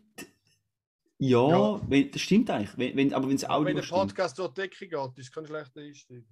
Ja, 1.17 1.47
Ja. 1.49 1.81
Wenn, 1.87 2.09
das 2.11 2.21
stimmt 2.21 2.49
eigentlich. 2.49 2.77
Wenn, 2.77 2.95
wenn, 2.95 3.13
aber 3.13 3.27
wenn 3.27 3.35
es 3.35 3.43
Wenn 3.43 3.49
Audio 3.51 3.75
der 3.75 3.83
stimmt. 3.83 3.99
Podcast 3.99 4.39
durch 4.39 4.49
die 4.53 4.61
Decke 4.61 4.87
geht, 4.87 5.17
ist 5.17 5.33
kein 5.33 5.45
schlechter 5.45 5.81
Einstieg. 5.81 6.25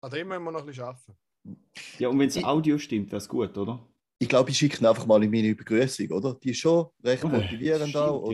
An 0.00 0.10
dem 0.10 0.28
müssen 0.28 0.42
wir 0.44 0.50
noch 0.52 0.60
ein 0.60 0.66
bisschen 0.66 0.84
arbeiten. 0.84 1.16
Ja, 1.98 2.08
und 2.08 2.18
wenn 2.18 2.28
Ich- 2.28 2.44
Audio 2.44 2.78
stimmt, 2.78 3.08
wäre 3.12 3.18
es 3.18 3.28
gut, 3.28 3.56
oder? 3.56 3.86
Ich 4.18 4.28
glaube, 4.28 4.50
ich 4.50 4.58
schicke 4.58 4.78
ihn 4.80 4.86
einfach 4.86 5.06
mal 5.06 5.22
in 5.22 5.30
meine 5.30 5.54
Begrüßung, 5.54 6.08
oder? 6.10 6.34
Die 6.34 6.50
ist 6.50 6.58
schon 6.58 6.86
recht 7.02 7.24
motivierend 7.24 7.88
Stimmt, 7.90 7.96
auch, 8.04 8.22
oder? 8.22 8.32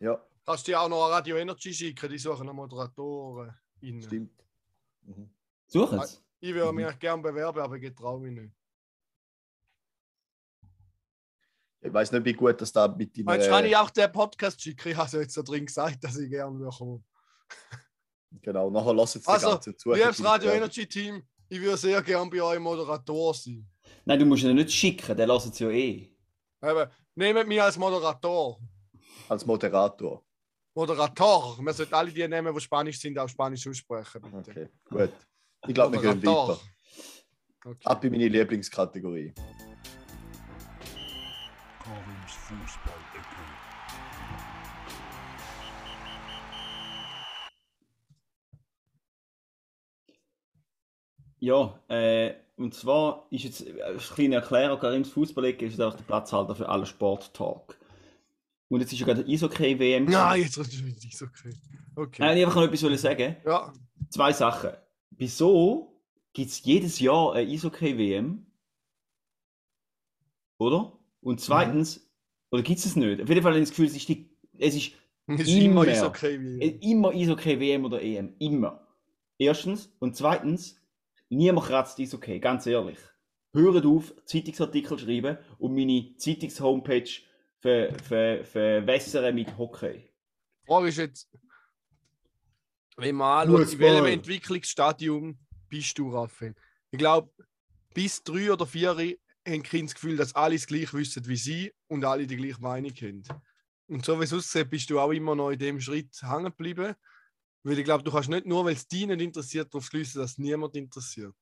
Ja. 0.00 0.10
Ja, 0.10 0.24
Kannst 0.44 0.66
du 0.66 0.72
dir 0.72 0.80
auch 0.80 0.88
noch 0.88 1.04
an 1.06 1.12
Radio 1.12 1.36
Energy 1.36 1.72
schicken, 1.74 2.08
die 2.10 2.18
suchen 2.18 2.46
noch 2.46 2.54
Moderatoren. 2.54 3.54
Rein. 3.82 4.02
stimmt. 4.02 4.44
Mhm. 5.02 5.30
Suchen 5.66 5.98
es. 6.00 6.22
Ich 6.40 6.54
würde 6.54 6.72
mich 6.72 6.98
gerne 6.98 7.22
bewerben, 7.22 7.60
aber 7.60 7.76
ich 7.76 7.82
getraue 7.82 8.20
mich 8.20 8.32
nicht. 8.32 8.52
Ich 11.80 11.92
weiß 11.92 12.12
nicht, 12.12 12.24
wie 12.24 12.32
gut 12.32 12.60
das 12.60 12.72
da 12.72 12.88
mit 12.88 13.16
dem. 13.16 13.26
Du, 13.26 13.38
kann 13.48 13.64
ich 13.64 13.76
auch 13.76 13.90
den 13.90 14.10
Podcast 14.10 14.60
schicken? 14.60 14.88
Ich 14.88 14.96
habe 14.96 15.10
ja 15.12 15.20
jetzt 15.20 15.36
da 15.36 15.42
drin 15.42 15.66
gesagt, 15.66 16.02
dass 16.02 16.16
ich 16.18 16.28
gerne 16.28 16.68
kommen. 16.70 17.04
Genau, 18.42 18.68
nachher 18.70 18.94
lasst 18.94 19.14
jetzt 19.14 19.28
Also, 19.28 19.46
den 19.46 19.54
ganzen 19.54 19.78
zu. 19.78 19.92
Liebes 19.92 20.24
Radio 20.24 20.50
Energy 20.50 20.86
Team, 20.86 21.22
ich 21.48 21.60
würde 21.60 21.76
sehr 21.76 22.02
gerne 22.02 22.30
bei 22.30 22.42
euch 22.42 22.58
Moderator 22.58 23.32
sein. 23.32 23.66
Nein, 24.04 24.18
du 24.18 24.26
musst 24.26 24.44
ihn 24.44 24.54
nicht 24.54 24.72
schicken, 24.72 25.16
der 25.16 25.26
lässt 25.26 25.46
es 25.46 25.58
ja 25.58 25.70
eh. 25.70 26.10
Eben, 26.62 26.90
nehmt 27.14 27.48
mich 27.48 27.62
als 27.62 27.78
Moderator. 27.78 28.60
Als 29.28 29.46
Moderator. 29.46 30.24
Moderator. 30.78 31.58
Wir 31.58 31.72
sollten 31.72 31.94
alle 31.94 32.12
die 32.12 32.28
nehmen, 32.28 32.54
die 32.54 32.60
Spanisch 32.60 33.00
sind, 33.00 33.18
auch 33.18 33.28
Spanisch 33.28 33.66
aussprechen. 33.66 34.20
Bitte. 34.22 34.50
Okay, 34.50 34.68
gut. 34.88 35.12
Ich 35.66 35.74
glaube, 35.74 36.00
wir 36.00 36.14
gehen 36.14 36.24
weiter. 36.24 36.60
Okay. 37.64 37.84
Ab 37.84 38.04
in 38.04 38.12
meine 38.12 38.28
Lieblingskategorie. 38.28 39.34
Karims 41.82 42.32
Fußball-Ecke. 42.46 43.24
Ja, 51.40 51.80
äh, 51.88 52.34
und 52.56 52.72
zwar 52.74 53.26
ist 53.30 53.42
jetzt 53.42 53.66
äh, 53.66 53.82
eine 53.82 53.98
kleine 53.98 54.34
Erklärung, 54.36 54.78
Karims 54.78 55.10
Fußballecke 55.10 55.66
ist 55.66 55.80
auch 55.80 55.94
der 55.94 56.04
Platzhalter 56.04 56.54
für 56.54 56.68
alle 56.68 56.86
Sport-Talk. 56.86 57.77
Und 58.68 58.80
jetzt 58.80 58.92
ist 58.92 59.00
ja 59.00 59.06
gerade 59.06 59.24
Eishockey-WM. 59.26 60.04
Nein, 60.04 60.42
jetzt 60.42 60.56
ist 60.58 60.74
es 60.74 60.82
nicht 60.82 61.22
okay. 61.22 61.54
Okay. 61.96 62.22
Nein, 62.22 62.36
ich 62.36 62.44
einfach 62.44 62.56
noch 62.56 62.72
etwas 62.72 63.00
sagen. 63.00 63.36
Ja, 63.44 63.72
Zwei 64.10 64.32
Sachen. 64.32 64.70
Wieso 65.10 66.02
gibt 66.32 66.50
es 66.50 66.64
jedes 66.64 67.00
Jahr 67.00 67.34
eine 67.34 67.50
Eishockey-WM? 67.50 68.46
Oder? 70.58 70.98
Und 71.20 71.40
zweitens, 71.40 72.10
oder 72.50 72.62
gibt 72.62 72.78
es 72.78 72.86
es 72.86 72.96
nicht? 72.96 73.22
Auf 73.22 73.28
jeden 73.28 73.42
Fall 73.42 73.52
habe 73.52 73.58
ich 73.58 73.68
das 73.68 73.70
Gefühl, 73.70 73.86
es 73.86 73.96
ist, 73.96 74.08
die, 74.08 74.30
es 74.58 74.74
ist 74.74 74.92
es 75.26 75.40
ist 75.42 75.48
immer 75.48 75.82
Immer. 75.82 76.62
Äh, 76.62 76.78
Immer 76.80 77.10
Eishockey, 77.10 77.60
WM 77.60 77.84
oder 77.84 78.00
EM. 78.02 78.34
Immer. 78.38 78.86
Erstens. 79.36 79.94
Und 79.98 80.16
zweitens, 80.16 80.80
niemand 81.28 81.66
kratzt 81.66 82.00
Eishockey, 82.00 82.40
ganz 82.40 82.66
ehrlich. 82.66 82.98
hört 83.72 83.84
auf, 83.84 84.14
Zeitungsartikel 84.24 84.98
schreiben 84.98 85.38
und 85.58 85.74
meine 85.74 86.14
Zeitungs-Homepage 86.16 87.10
ver, 87.60 87.94
ver, 87.98 88.44
verwässern 88.44 89.34
mit 89.34 89.56
Hockey. 89.56 90.10
Die 90.62 90.66
Frage 90.66 90.88
ist 90.88 90.96
jetzt, 90.98 91.28
wenn 92.96 93.16
man 93.16 93.48
anschaut, 93.48 93.72
in 93.72 93.78
welchem 93.78 94.06
Entwicklungsstadium 94.06 95.38
bist 95.68 95.98
du, 95.98 96.10
Raphael? 96.10 96.54
Ich 96.90 96.98
glaube, 96.98 97.30
bis 97.94 98.22
drei 98.22 98.52
oder 98.52 98.66
vier 98.66 98.90
haben 98.90 99.62
Kinder 99.62 99.86
das 99.86 99.94
Gefühl, 99.94 100.16
dass 100.16 100.34
alle 100.34 100.56
das 100.56 100.66
gleich 100.66 100.92
wissen 100.92 101.26
wie 101.26 101.36
sie 101.36 101.72
und 101.86 102.04
alle 102.04 102.26
die 102.26 102.36
gleiche 102.36 102.60
Meinung 102.60 102.92
haben. 102.92 103.22
Und 103.88 104.04
so 104.04 104.18
wie 104.20 104.24
es 104.24 104.32
aussieht, 104.32 104.68
bist 104.68 104.90
du 104.90 105.00
auch 105.00 105.10
immer 105.10 105.34
noch 105.34 105.50
in 105.50 105.58
dem 105.58 105.80
Schritt 105.80 106.14
hängen 106.22 106.44
geblieben. 106.44 106.94
Weil 107.62 107.78
ich 107.78 107.84
glaube, 107.84 108.04
du 108.04 108.12
kannst 108.12 108.28
nicht 108.28 108.46
nur, 108.46 108.64
weil 108.64 108.74
es 108.74 108.86
dich 108.86 109.06
nicht 109.06 109.20
interessiert, 109.20 109.72
darauf 109.72 109.86
schließen, 109.86 110.20
dass 110.20 110.32
es 110.32 110.38
niemand 110.38 110.76
interessiert. 110.76 111.34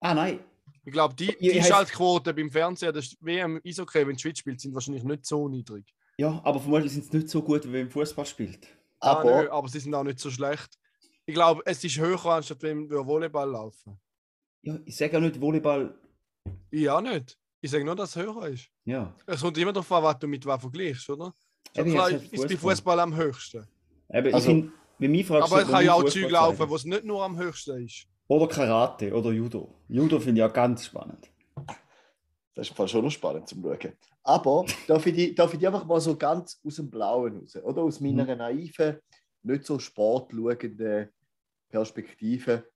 Ah 0.00 0.14
nein, 0.14 0.40
Ich 0.84 0.92
glaube, 0.92 1.14
die, 1.14 1.26
Ja, 1.26 1.32
die 1.38 1.50
ich 1.50 1.60
heiss- 1.60 1.68
Schaltquote 1.68 2.34
beim 2.34 2.50
Fernseher, 2.50 2.92
das 2.92 3.16
WM 3.20 3.60
Eishockey, 3.64 4.06
wenn 4.06 4.16
die 4.16 4.22
Schweiz 4.22 4.38
spielt, 4.38 4.60
sind 4.60 4.74
wahrscheinlich 4.74 5.04
nicht 5.04 5.26
so 5.26 5.48
niedrig. 5.48 5.94
ja, 6.18 6.40
aber 6.44 6.60
vermutlich 6.60 6.92
sind 6.92 7.04
sie 7.10 7.16
nicht 7.18 7.28
so 7.28 7.42
gut, 7.42 7.64
wie 7.66 7.72
wenn 7.72 7.90
Fußball 7.90 8.26
spielt. 8.26 8.66
Ah, 9.00 9.22
nö, 9.24 9.30
Aber 9.30 9.52
aber 9.52 9.68
sie 9.68 9.80
sind 9.80 9.94
auch 9.94 10.04
nicht 10.04 10.18
so 10.18 10.30
schlecht. 10.30 10.78
Ich 11.26 11.34
glaube, 11.34 11.62
es 11.64 11.82
ist 11.84 11.98
höher, 11.98 12.24
anstatt 12.26 12.62
wenn 12.62 12.88
wir 12.90 13.06
Volleyball 13.06 13.48
laufen. 13.50 13.98
Ja, 14.62 14.78
ich 14.84 14.96
sage 14.96 15.16
auch 15.16 15.20
nicht 15.20 15.40
Volleyball. 15.40 15.94
Ich 16.70 16.88
auch 16.90 17.00
nicht. 17.00 17.38
Ich 17.60 17.70
sage 17.70 17.84
nur, 17.84 17.94
dass 17.94 18.16
es 18.16 18.22
höher 18.22 18.46
ist. 18.48 18.68
Ja, 18.84 19.14
Es 19.26 19.40
kommt 19.40 19.56
immer 19.58 19.72
darauf 19.72 19.90
an, 19.92 20.02
was 20.02 20.18
du 20.18 20.26
mit 20.26 20.44
was 20.46 20.60
vergleichst, 20.60 21.08
oder? 21.10 21.32
Eben, 21.74 21.92
klar 21.92 22.10
jetzt 22.10 22.22
halt 22.22 22.32
ist 22.32 22.42
bei 22.42 22.48
Fußball. 22.48 22.58
Fußball 22.76 23.00
am 23.00 23.16
höchsten. 23.16 23.66
Eben, 24.12 24.34
Also- 24.34 24.36
ich 24.38 24.44
finde, 24.56 24.72
wenn 24.98 25.10
mich 25.12 25.26
fragst, 25.26 25.52
Aber 25.52 25.62
es 25.62 25.68
kann 25.68 25.84
ja 25.84 25.94
auch 25.94 26.02
Fußball 26.02 26.22
Zeug 26.22 26.30
laufen, 26.32 26.68
wo 26.68 26.74
es 26.76 26.84
nicht 26.84 27.04
nur 27.04 27.22
am 27.24 27.36
höchsten 27.38 27.84
ist. 27.84 28.06
Oder 28.32 28.48
Karate 28.48 29.12
oder 29.12 29.30
Judo. 29.30 29.74
Judo 29.88 30.18
finde 30.18 30.40
ich 30.40 30.44
auch 30.46 30.52
ganz 30.54 30.86
spannend. 30.86 31.30
das 32.54 32.66
ist 32.66 32.70
im 32.70 32.76
Fall 32.76 32.88
schon 32.88 33.04
noch 33.04 33.10
spannend 33.10 33.46
zum 33.46 33.62
Schauen. 33.62 33.92
Aber 34.22 34.64
darf 34.86 35.04
ich, 35.04 35.14
die, 35.14 35.34
darf 35.34 35.52
ich 35.52 35.58
die 35.58 35.66
einfach 35.66 35.84
mal 35.84 36.00
so 36.00 36.16
ganz 36.16 36.58
aus 36.64 36.76
dem 36.76 36.88
Blauen 36.88 37.40
raus, 37.40 37.56
oder 37.56 37.82
aus 37.82 38.00
meiner 38.00 38.24
Mhm. 38.24 38.38
naiven, 38.38 38.96
nicht 39.42 39.66
so 39.66 39.78
sportschauenden 39.78 41.10
Perspektive. 41.68 42.70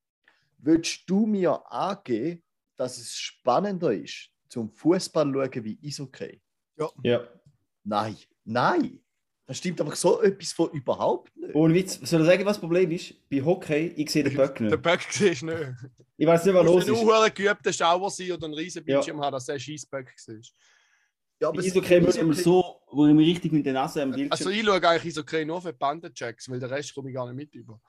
Würdest 0.58 1.08
du 1.08 1.24
mir 1.24 1.58
angeben, 1.72 2.42
dass 2.76 2.98
es 2.98 3.14
spannender 3.14 3.94
ist, 3.94 4.28
zum 4.50 4.70
Fußball 4.70 5.24
zu 5.24 5.32
schauen 5.32 5.64
wie 5.64 5.78
Eishockey? 5.82 6.42
Ja. 7.02 7.26
Nein, 7.82 8.16
nein. 8.44 9.00
Das 9.46 9.58
stimmt 9.58 9.80
aber 9.80 9.94
so 9.94 10.20
etwas 10.22 10.52
von 10.52 10.70
überhaupt 10.72 11.34
nicht. 11.36 11.54
Ohne 11.54 11.72
Witz, 11.74 12.00
soll 12.02 12.22
ich 12.22 12.26
sagen, 12.26 12.44
was 12.44 12.54
das 12.56 12.60
Problem 12.60 12.90
ist? 12.90 13.14
Bei 13.30 13.40
Hockey, 13.44 13.92
ich 13.96 14.10
sehe 14.10 14.24
den 14.24 14.34
Böck 14.34 14.56
Der 14.56 14.70
nicht. 14.70 14.82
Böck 14.82 15.00
siehst 15.08 15.42
du 15.42 15.46
nicht. 15.46 15.68
Ich 16.16 16.26
weiß 16.26 16.44
nicht, 16.46 16.54
was 16.54 16.66
Du 16.66 16.72
los 16.72 16.84
ist. 16.84 16.90
ein 16.90 16.96
hoher 17.06 17.30
geübter 17.30 17.72
Schauer 17.72 18.10
sein 18.10 18.32
oder 18.32 18.46
einen 18.46 18.54
riesen 18.54 18.84
Bildschirm 18.84 19.20
haben, 19.20 19.32
dass 19.32 19.46
du 19.46 19.52
einen 19.52 19.60
Scheissböck 19.60 20.12
siehst. 20.16 20.52
Ja, 21.40 21.52
es- 21.56 21.66
Eishockey 21.66 22.00
muss 22.00 22.16
immer 22.16 22.34
so, 22.34 22.80
wo 22.90 23.06
ich 23.06 23.14
mich 23.14 23.28
richtig 23.28 23.52
mit 23.52 23.64
der 23.66 23.74
Nase 23.74 24.02
am 24.02 24.10
Bildschirm... 24.10 24.32
Also 24.32 24.50
ich 24.50 24.64
schaue 24.64 24.74
eigentlich 24.88 25.12
Eishockey 25.12 25.44
nur 25.44 25.62
für 25.62 25.72
Bandenchecks, 25.72 26.50
weil 26.50 26.58
den 26.58 26.68
Rest 26.70 26.92
komme 26.94 27.10
ich 27.10 27.14
gar 27.14 27.26
nicht 27.26 27.36
mit 27.36 27.54
über. 27.54 27.80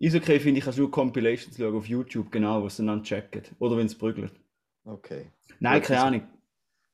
Eishockey 0.00 0.38
finde 0.38 0.58
ich, 0.58 0.64
kannst 0.64 0.78
du 0.78 0.82
nur 0.82 0.90
Compilations 0.92 1.56
schauen 1.56 1.74
auf 1.74 1.86
YouTube, 1.88 2.30
genau, 2.30 2.62
was 2.62 2.76
sie 2.76 2.86
dann 2.86 3.02
checken. 3.02 3.42
Oder 3.58 3.76
wenn 3.78 3.86
es 3.86 3.96
prügelt. 3.98 4.32
Okay. 4.84 5.30
Nein, 5.58 5.74
Ja, 5.74 5.80
keine 5.80 6.00
Ahnung. 6.02 6.28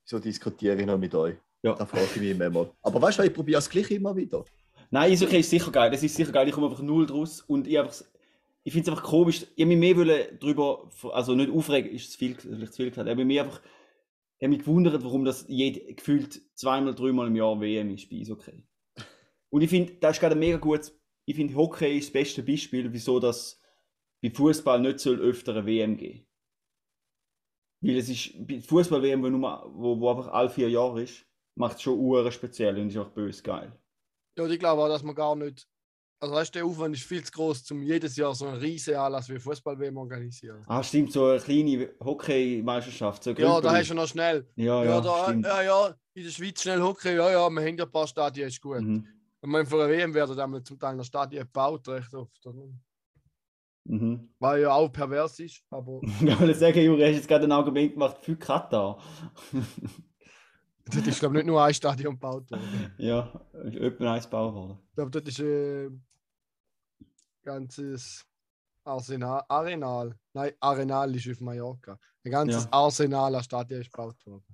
So 0.04 0.18
diskutiere 0.20 0.76
ich 0.80 0.86
noch 0.86 0.96
mit 0.98 1.14
euch. 1.14 1.36
Ja. 1.66 1.74
Da 1.74 1.86
frage 1.86 2.04
ich 2.14 2.20
mich 2.20 2.30
immer 2.30 2.50
mal. 2.50 2.70
Aber 2.82 3.02
weißt 3.02 3.18
du, 3.18 3.22
ich 3.24 3.32
probiere 3.34 3.58
es 3.58 3.68
gleich 3.68 3.90
immer 3.90 4.14
wieder. 4.16 4.44
Nein, 4.90 5.12
Eishockey 5.12 5.38
ist 5.40 5.50
sicher 5.50 5.70
geil. 5.70 5.90
Das 5.90 6.02
ist 6.02 6.14
sicher 6.14 6.32
geil. 6.32 6.46
Ich 6.48 6.54
komme 6.54 6.68
einfach 6.68 6.82
null 6.82 7.06
draus. 7.06 7.40
Und 7.42 7.66
ich, 7.66 7.78
einfach- 7.78 8.02
ich 8.62 8.72
finde 8.72 8.90
es 8.90 8.96
einfach 8.96 9.08
komisch. 9.08 9.42
Ich 9.56 9.62
habe 9.64 9.66
mich 9.74 9.78
mehr 9.78 9.96
wollen 9.96 10.38
drüber, 10.38 10.88
also 11.12 11.34
nicht 11.34 11.50
aufregen, 11.50 11.90
ist 11.90 12.12
zu 12.12 12.18
viel, 12.18 12.34
vielleicht 12.36 12.72
zu 12.72 12.82
viel 12.82 12.90
gesagt. 12.90 13.06
Ich 13.08 13.12
habe 13.12 13.24
mich 13.24 13.40
einfach 13.40 13.60
ich 14.38 14.44
habe 14.44 14.50
mich 14.54 14.64
gewundert, 14.66 15.02
warum 15.02 15.24
das 15.24 15.46
jede, 15.48 15.94
gefühlt 15.94 16.42
zweimal, 16.54 16.94
dreimal 16.94 17.26
im 17.28 17.36
Jahr 17.36 17.58
WM 17.58 17.94
ist 17.94 18.10
bei 18.10 18.16
Eishockey. 18.16 18.64
Und 19.48 19.62
ich 19.62 19.70
finde, 19.70 19.94
das 19.94 20.16
ist 20.16 20.20
gerade 20.20 20.34
ein 20.34 20.38
mega 20.40 20.58
gutes. 20.58 20.94
Ich 21.24 21.36
finde, 21.36 21.54
Hockey 21.56 21.96
ist 21.96 22.08
das 22.08 22.12
beste 22.12 22.42
Beispiel, 22.42 22.92
wieso 22.92 23.18
das 23.18 23.58
bei 24.22 24.30
Fußball 24.30 24.78
nicht 24.80 25.00
soll 25.00 25.18
öfter 25.20 25.52
eine 25.56 25.64
WM 25.66 25.96
geben. 25.96 26.26
Weil 27.80 27.96
es 27.96 28.08
ist, 28.08 28.46
bei 28.46 28.60
Fußball-WM, 28.60 29.22
wo, 29.22 29.28
nur- 29.28 29.72
wo, 29.74 30.00
wo 30.00 30.10
einfach 30.10 30.28
alle 30.28 30.50
vier 30.50 30.68
Jahre 30.70 31.02
ist, 31.02 31.25
macht 31.56 31.76
es 31.76 31.82
schon 31.82 31.98
uren 31.98 32.30
speziell 32.30 32.78
und 32.78 32.88
ist 32.88 32.96
auch 32.96 33.10
böse 33.10 33.42
geil. 33.42 33.72
Ja, 34.38 34.46
ich 34.46 34.58
glaube 34.58 34.82
auch, 34.82 34.88
dass 34.88 35.02
man 35.02 35.14
gar 35.14 35.34
nicht. 35.34 35.66
Also 36.18 36.34
weißt 36.34 36.54
du, 36.54 36.58
der 36.60 36.66
Aufwand 36.66 36.94
ist 36.94 37.04
viel 37.04 37.22
zu 37.22 37.32
groß, 37.32 37.70
um 37.72 37.82
jedes 37.82 38.16
Jahr 38.16 38.34
so 38.34 38.46
einen 38.46 38.56
riesen 38.56 38.94
Anlass 38.94 39.28
wie 39.28 39.38
Fußball-WM 39.38 39.96
organisieren. 39.98 40.64
Ah, 40.66 40.82
stimmt, 40.82 41.12
so 41.12 41.26
eine 41.26 41.40
kleine 41.40 41.90
Hockeymeisterschaft. 42.02 43.22
So 43.22 43.32
Ja, 43.32 43.60
da 43.60 43.76
hast 43.76 43.90
du 43.90 43.94
noch 43.94 44.08
schnell. 44.08 44.48
Ja, 44.56 44.82
Ja, 44.82 44.94
ja, 44.94 45.00
da, 45.00 45.32
ja, 45.32 45.62
ja, 45.62 45.94
in 46.14 46.24
der 46.24 46.30
Schweiz 46.30 46.62
schnell 46.62 46.80
Hockey, 46.80 47.16
ja, 47.16 47.30
ja, 47.30 47.50
wir 47.50 47.60
haben 47.62 47.76
ja 47.76 47.84
ein 47.84 47.92
paar 47.92 48.06
Stadien, 48.06 48.48
ist 48.48 48.62
gut. 48.62 48.80
Mhm. 48.80 49.06
Und 49.42 49.50
man 49.50 49.66
für 49.66 49.82
eine 49.84 49.92
WM 49.92 50.14
werden 50.14 50.36
dann 50.36 50.64
zum 50.64 50.78
Teil 50.78 50.96
noch 50.96 51.04
Stadien 51.04 51.42
gebaut, 51.42 51.86
recht 51.88 52.14
oft. 52.14 52.46
oder? 52.46 52.66
Mhm. 53.84 54.30
Was 54.38 54.58
ja 54.58 54.72
auch 54.72 54.88
pervers 54.88 55.38
ist, 55.38 55.62
aber 55.70 56.00
Ich 56.20 56.40
wollte 56.40 56.54
sagen, 56.54 56.80
Juri, 56.80 57.02
hast 57.02 57.16
jetzt 57.16 57.28
gerade 57.28 57.44
ein 57.44 57.52
Argument 57.52 57.92
gemacht 57.92 58.16
für 58.20 58.36
Katar. 58.36 58.98
dort 60.92 61.06
ist, 61.06 61.20
glaube 61.20 61.34
ich, 61.36 61.44
nicht 61.44 61.46
nur 61.46 61.62
ein 61.62 61.74
Stadion 61.74 62.14
gebaut 62.14 62.50
worden. 62.50 62.92
ja, 62.98 63.32
ist 63.64 63.76
etwa 63.76 64.12
eins 64.14 64.24
gebaut 64.24 64.54
worden. 64.54 64.78
Ich 64.88 64.94
glaube, 64.94 65.10
dort 65.10 65.28
ist 65.28 65.40
äh, 65.40 65.90
ganzes 67.42 68.24
Arsenal, 68.84 69.42
Arenal, 69.48 70.14
nein, 70.32 70.52
Arenal 70.60 71.14
ist 71.14 71.28
auf 71.28 71.40
Mallorca. 71.40 71.98
Ein 72.24 72.30
ganzes 72.30 72.64
Ja. 72.64 72.72
Arsenal 72.72 73.34
an 73.34 73.42
Stadien 73.42 73.80
ist 73.80 73.92
gebaut 73.92 74.16
worden. 74.26 74.44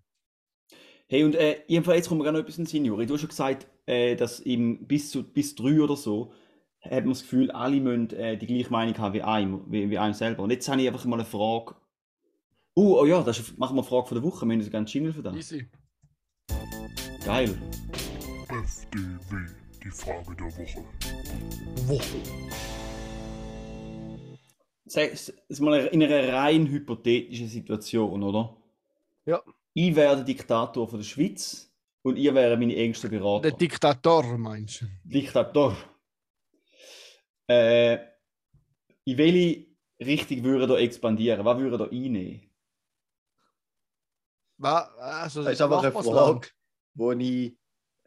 Hey, 1.09 1.25
und 1.25 1.35
äh, 1.35 1.63
jedenfalls, 1.67 1.99
jetzt 1.99 2.09
kommt 2.09 2.19
mir 2.19 2.25
gerade 2.25 2.39
noch 2.39 2.43
etwas 2.43 2.57
in 2.59 2.65
den 2.65 2.71
Sinn, 2.71 2.85
Juri. 2.87 3.07
Du 3.07 3.15
hast 3.15 3.21
schon 3.21 3.29
gesagt, 3.29 3.67
äh, 3.87 4.17
dass 4.17 4.41
im, 4.41 4.87
bis, 4.87 5.11
zu, 5.11 5.23
bis 5.23 5.55
drei 5.55 5.81
oder 5.81 5.97
so 5.97 6.33
hat 6.81 7.05
man 7.05 7.11
das 7.11 7.23
Gefühl, 7.23 7.51
alle 7.51 7.81
müssen 7.81 8.11
äh, 8.11 8.37
die 8.37 8.47
gleiche 8.47 8.71
Meinung 8.71 8.97
haben 8.99 9.13
wie 9.15 9.23
einem, 9.23 9.71
wie, 9.71 9.89
wie 9.91 9.99
einem 9.99 10.15
selber. 10.15 10.43
Und 10.43 10.51
jetzt 10.51 10.69
habe 10.69 10.81
ich 10.81 10.89
einfach 10.89 11.05
mal 11.05 11.17
eine 11.17 11.25
Frage. 11.27 11.75
Oh, 12.75 12.99
oh 13.01 13.05
ja, 13.07 13.23
das 13.23 13.39
ist, 13.39 13.59
machen 13.59 13.77
wir 13.77 13.83
eine 13.83 13.89
Frage 13.89 14.07
von 14.07 14.15
der 14.17 14.25
Woche. 14.25 14.47
Wir 14.47 14.53
haben 14.55 14.61
uns 14.61 14.75
einen 14.75 14.87
Jingle 14.87 15.13
für 15.13 15.23
das. 15.23 15.37
Easy. 15.37 15.69
Geil. 17.25 17.57
FDW, 18.49 19.47
die 19.85 19.91
Frage 19.91 20.35
der 20.35 20.47
Woche. 20.47 20.85
Sag 24.87 25.13
es 25.13 25.33
es 25.49 25.61
mal 25.61 25.87
in 25.87 26.03
einer 26.03 26.33
rein 26.33 26.67
hypothetischen 26.67 27.47
Situation, 27.49 28.23
oder? 28.25 28.57
Ja. 29.25 29.41
Ich 29.73 29.95
wäre 29.95 30.17
der 30.17 30.25
Diktator 30.25 30.89
von 30.89 30.99
der 30.99 31.07
Schweiz 31.07 31.73
und 32.03 32.17
ihr 32.17 32.35
wäre 32.35 32.57
meine 32.57 32.75
engste 32.75 33.09
Berater. 33.09 33.43
Der 33.51 33.53
Diktator, 33.53 34.37
meinst 34.37 34.83
du? 34.83 34.87
Diktator. 35.05 35.77
Äh, 37.47 37.99
in 39.05 39.17
welche 39.17 39.67
Richtung 40.01 40.43
würde 40.43 40.67
da 40.67 40.77
expandieren? 40.77 41.45
Was 41.45 41.59
würde 41.59 41.79
da 41.79 41.85
einnehmen? 41.85 42.51
Was? 44.59 44.89
Also, 44.99 45.45
Das 45.45 45.53
ist 45.53 45.63
einfach 45.63 45.83
eine. 45.83 45.93
Frage, 45.93 46.49
die 46.95 47.47
ich 47.47 47.57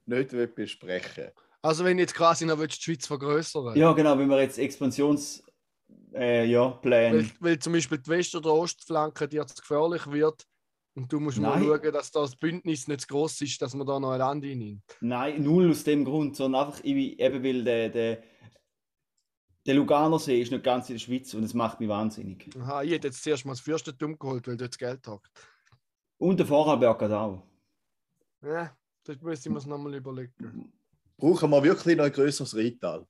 nicht 0.06 0.56
besprechen 0.56 1.26
will. 1.26 1.34
Also, 1.62 1.84
wenn 1.84 1.98
du 1.98 2.04
jetzt 2.04 2.14
quasi 2.14 2.46
noch 2.46 2.60
willst, 2.60 2.78
die 2.78 2.84
Schweiz 2.84 3.08
vergrößern 3.08 3.76
Ja, 3.76 3.92
genau, 3.94 4.18
wenn 4.18 4.30
wir 4.30 4.40
jetzt 4.42 4.60
Expansions 4.60 5.44
äh, 6.14 6.46
ja, 6.46 6.70
Pläne. 6.70 7.18
weil, 7.18 7.32
weil 7.40 7.60
zum 7.60 7.74
Beispiel 7.74 7.98
die 7.98 8.10
West- 8.10 8.36
oder 8.36 8.54
Ostflanke 8.54 9.28
dir 9.28 9.46
zu 9.48 9.56
gefährlich 9.56 10.06
wird 10.12 10.46
und 10.96 11.12
du 11.12 11.20
musst 11.20 11.40
mal 11.40 11.60
Nein. 11.60 11.68
schauen, 11.82 11.92
dass 11.94 12.12
das 12.12 12.36
Bündnis 12.36 12.88
nicht 12.88 13.02
zu 13.02 13.08
groß 13.08 13.42
ist, 13.42 13.62
dass 13.62 13.74
man 13.74 13.86
da 13.88 14.00
noch 14.00 14.12
ein 14.12 14.20
Land 14.20 14.46
hinnimmt. 14.46 14.84
Nein, 15.02 15.44
null 15.44 15.72
aus 15.72 15.84
dem 15.84 16.06
Grund, 16.06 16.36
sondern 16.36 16.68
einfach 16.68 16.82
ich- 16.84 17.20
eben 17.20 17.44
weil 17.44 17.64
der, 17.64 17.90
der, 17.90 18.24
der 19.66 19.74
Luganer 19.74 20.20
See 20.20 20.42
ist 20.42 20.52
nicht 20.52 20.64
ganz 20.64 20.90
in 20.90 20.96
der 20.96 21.00
Schweiz 21.00 21.34
und 21.34 21.44
es 21.44 21.54
macht 21.56 21.80
mich 21.80 21.90
wahnsinnig. 21.90 22.48
Aha, 22.60 22.84
ich 22.84 22.92
hätte 22.92 23.08
jetzt 23.08 23.24
zuerst 23.24 23.44
mal 23.46 23.54
das 23.54 23.62
Fürstentum 23.62 24.18
geholt, 24.20 24.48
weil 24.48 24.56
dort 24.58 24.72
das 24.72 24.78
Geld 24.78 25.08
hat. 25.08 25.22
Und 26.20 26.40
der 26.40 26.46
Vorarlberg 26.46 27.02
hat 27.02 27.12
auch. 27.12 27.42
Ja, 28.46 28.76
das 29.06 29.20
müssen 29.22 29.52
wir 29.52 29.56
uns 29.56 29.66
nochmal 29.66 29.96
überlegen. 29.96 30.72
Brauchen 31.18 31.50
wir 31.50 31.64
wirklich 31.64 31.98
noch 31.98 32.06
ein 32.06 32.12
größeres 32.12 32.56
Rheintal? 32.56 33.06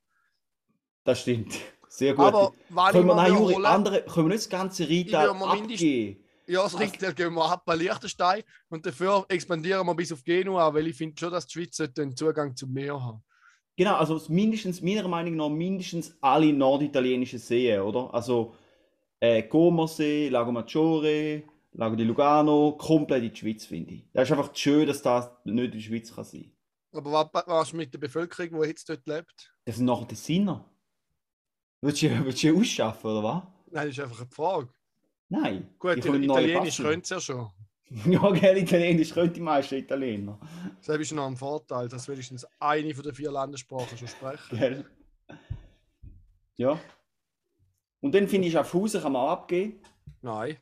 Das 1.04 1.22
stimmt. 1.22 1.54
Sehr 1.88 2.14
gut. 2.14 2.26
Aber 2.26 2.54
wann 2.70 2.88
ich 2.88 2.92
können 2.94 3.08
wir, 3.08 3.16
nein, 3.16 3.34
Juri, 3.34 3.66
andere, 3.66 4.02
können 4.04 4.28
wir 4.28 4.36
nicht 4.36 4.46
das 4.46 4.50
ganze 4.50 4.84
mir 4.88 5.34
mindest- 5.54 5.84
abgeben? 5.84 6.24
ja, 6.48 6.64
das 6.64 6.80
Richter 6.80 7.14
gehen 7.14 7.34
wir 7.34 7.46
ab 7.50 7.64
bei 7.66 7.76
Liechtenstein 7.76 8.44
und 8.70 8.86
dafür 8.86 9.26
expandieren 9.30 9.86
wir 9.86 9.96
bis 9.96 10.12
auf 10.12 10.24
Genua, 10.24 10.74
weil 10.74 10.88
ich 10.88 10.96
finde 10.98 11.20
schon, 11.20 11.32
dass 11.32 11.48
die 11.48 11.54
Schweiz 11.54 11.80
einen 11.98 12.16
Zugang 12.16 12.56
zum 12.56 12.72
Meer 12.72 13.02
haben. 13.02 13.24
Genau, 13.78 13.96
also 13.96 14.16
es 14.16 14.30
mindestens, 14.30 14.82
meiner 14.82 15.08
Meinung 15.08 15.36
nach, 15.36 15.50
mindestens 15.50 16.16
alle 16.22 16.54
norditalienischen 16.54 17.40
Seen, 17.40 17.82
oder? 17.82 18.14
Also 18.14 18.56
äh, 19.20 19.44
Comersee, 19.44 20.30
Lago 20.30 20.52
Maggiore, 20.52 21.44
Lago 21.78 21.96
di 21.96 22.04
Lugano, 22.04 22.78
komplett 22.78 23.24
in 23.24 23.34
die 23.34 23.36
Schweiz, 23.36 23.66
finde 23.66 23.96
ich. 23.96 24.10
Das 24.14 24.30
ist 24.30 24.38
einfach 24.38 24.56
schön, 24.56 24.88
dass 24.88 25.02
das 25.02 25.30
nicht 25.44 25.66
in 25.66 25.72
der 25.72 25.80
Schweiz 25.80 26.14
kann 26.14 26.24
sein. 26.24 26.52
Aber 26.94 27.12
was, 27.12 27.46
was 27.48 27.68
ist 27.68 27.74
mit 27.74 27.94
der 27.94 28.00
Bevölkerung, 28.00 28.62
die 28.62 28.68
jetzt 28.70 28.88
dort 28.88 29.06
lebt? 29.06 29.54
Das 29.66 29.76
sind 29.76 29.86
nachher 29.86 30.06
die 30.06 30.16
Sinner. 30.16 30.70
Willst 31.82 32.02
du, 32.02 32.26
willst 32.26 32.44
du 32.44 32.58
ausschaffen, 32.58 33.12
oder 33.12 33.24
was? 33.24 33.44
Nein, 33.72 33.88
das 33.88 33.98
ist 33.98 34.00
einfach 34.00 34.22
eine 34.22 34.30
Frage. 34.30 34.70
Nein. 35.28 35.76
Gut, 35.78 35.98
Italienisch 35.98 36.78
können 36.78 37.04
sie 37.04 37.14
ja 37.14 37.20
schon. 37.20 37.52
Ja, 38.08 38.32
gell, 38.32 38.58
Italienisch 38.58 39.14
können 39.14 39.32
die 39.32 39.42
meisten 39.42 39.76
Italiener. 39.76 40.40
Das 40.84 40.98
ist 40.98 41.12
noch 41.12 41.28
ein 41.28 41.36
Vorteil, 41.36 41.88
dass 41.88 42.08
wenigstens 42.08 42.48
eine 42.60 42.96
von 42.96 43.04
den 43.04 43.14
vier 43.14 43.32
Landessprachen 43.32 43.96
schon 43.98 44.08
sprechen. 44.08 44.58
Gell? 44.58 44.86
Ja. 46.56 46.80
Und 48.00 48.16
dann 48.16 48.28
finde 48.28 48.48
ich, 48.48 48.54
Schaffhausen 48.54 49.02
kann 49.02 49.12
man 49.12 49.30
abgeben. 49.30 49.82
Nein. 50.22 50.58